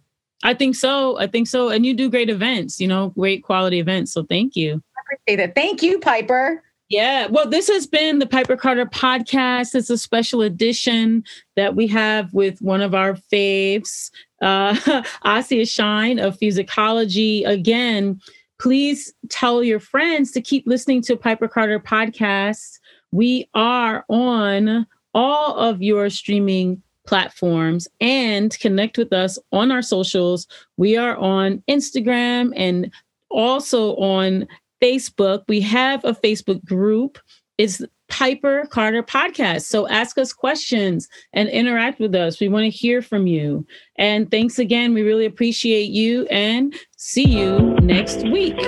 I 0.45 0.55
think 0.55 0.75
so 0.75 1.19
i 1.19 1.27
think 1.27 1.49
so 1.49 1.71
and 1.71 1.87
you 1.87 1.95
do 1.95 2.11
great 2.11 2.29
events 2.29 2.81
you 2.81 2.89
know 2.89 3.11
great 3.11 3.43
quality 3.43 3.79
events 3.79 4.13
so 4.13 4.25
thank 4.25 4.57
you. 4.57 4.83
I 4.97 5.15
appreciate 5.15 5.49
it. 5.49 5.55
Thank 5.55 5.83
you 5.83 5.99
piper 6.01 6.63
yeah. 6.93 7.27
Well, 7.27 7.49
this 7.49 7.69
has 7.69 7.87
been 7.87 8.19
the 8.19 8.27
Piper 8.27 8.55
Carter 8.55 8.85
podcast. 8.85 9.75
It's 9.75 9.89
a 9.89 9.97
special 9.97 10.43
edition 10.43 11.25
that 11.57 11.75
we 11.75 11.87
have 11.87 12.35
with 12.35 12.61
one 12.61 12.83
of 12.83 12.95
our 12.95 13.15
faves, 13.15 14.11
uh, 14.43 14.75
Shine 15.65 16.19
of 16.19 16.39
Fusicology. 16.39 17.47
Again, 17.47 18.21
please 18.61 19.11
tell 19.31 19.65
your 19.65 19.81
friends 19.81 20.33
to 20.33 20.43
keep 20.43 20.67
listening 20.67 21.01
to 21.05 21.17
Piper 21.17 21.49
Carter 21.49 21.81
podcast. 21.81 22.79
We 23.11 23.49
are 23.55 24.05
on 24.11 24.87
all 25.15 25.57
of 25.57 25.81
your 25.81 26.11
streaming 26.11 26.83
platforms 27.07 27.89
and 28.03 28.57
connect 28.61 28.99
with 28.99 29.15
us 29.15 29.39
on 29.51 29.73
our 29.73 29.83
socials. 29.83 30.47
We 30.77 30.99
are 30.99 31.17
on 31.17 31.63
Instagram 31.71 32.53
and 32.55 32.93
also 33.31 33.97
on 33.97 34.47
Facebook. 34.83 35.45
We 35.49 35.61
have 35.61 36.05
a 36.05 36.13
Facebook 36.13 36.65
group. 36.65 37.19
It's 37.57 37.83
Piper 38.09 38.67
Carter 38.71 39.03
Podcast. 39.03 39.63
So 39.63 39.89
ask 39.89 40.19
us 40.19 40.33
questions 40.33 41.09
and 41.33 41.49
interact 41.49 42.01
with 42.01 42.15
us. 42.15 42.41
We 42.41 42.49
want 42.49 42.65
to 42.65 42.71
hear 42.71 43.01
from 43.01 43.27
you. 43.27 43.65
And 43.97 44.31
thanks 44.31 44.59
again. 44.59 44.93
We 44.93 45.03
really 45.03 45.25
appreciate 45.25 45.91
you 45.91 46.27
and 46.27 46.75
see 46.97 47.27
you 47.27 47.77
next 47.81 48.25
week. 48.29 48.59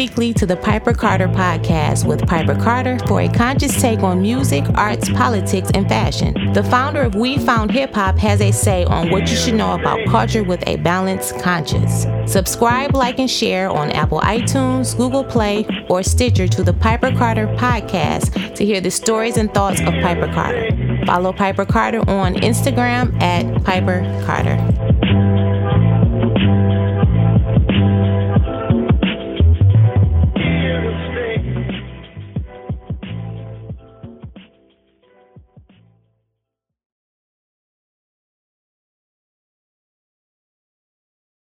Weekly 0.00 0.32
to 0.32 0.46
the 0.46 0.56
Piper 0.56 0.94
Carter 0.94 1.28
podcast 1.28 2.06
with 2.06 2.26
Piper 2.26 2.54
Carter 2.54 2.98
for 3.06 3.20
a 3.20 3.28
conscious 3.28 3.78
take 3.78 4.00
on 4.00 4.22
music, 4.22 4.64
arts, 4.74 5.10
politics, 5.10 5.70
and 5.74 5.86
fashion. 5.90 6.32
The 6.54 6.62
founder 6.62 7.02
of 7.02 7.14
We 7.14 7.36
Found 7.36 7.70
Hip 7.72 7.92
Hop 7.92 8.16
has 8.16 8.40
a 8.40 8.50
say 8.50 8.86
on 8.86 9.10
what 9.10 9.28
you 9.28 9.36
should 9.36 9.56
know 9.56 9.74
about 9.74 9.98
culture 10.08 10.42
with 10.42 10.66
a 10.66 10.76
balanced 10.76 11.38
conscience. 11.40 12.06
Subscribe, 12.24 12.96
like, 12.96 13.18
and 13.18 13.30
share 13.30 13.68
on 13.68 13.90
Apple 13.90 14.20
iTunes, 14.20 14.96
Google 14.96 15.22
Play, 15.22 15.66
or 15.90 16.02
Stitcher 16.02 16.48
to 16.48 16.62
the 16.62 16.72
Piper 16.72 17.10
Carter 17.10 17.46
podcast 17.58 18.54
to 18.54 18.64
hear 18.64 18.80
the 18.80 18.90
stories 18.90 19.36
and 19.36 19.52
thoughts 19.52 19.80
of 19.80 19.92
Piper 20.00 20.32
Carter. 20.32 20.70
Follow 21.04 21.34
Piper 21.34 21.66
Carter 21.66 21.98
on 22.08 22.36
Instagram 22.36 23.20
at 23.20 23.62
Piper 23.64 24.00
Carter. 24.24 25.29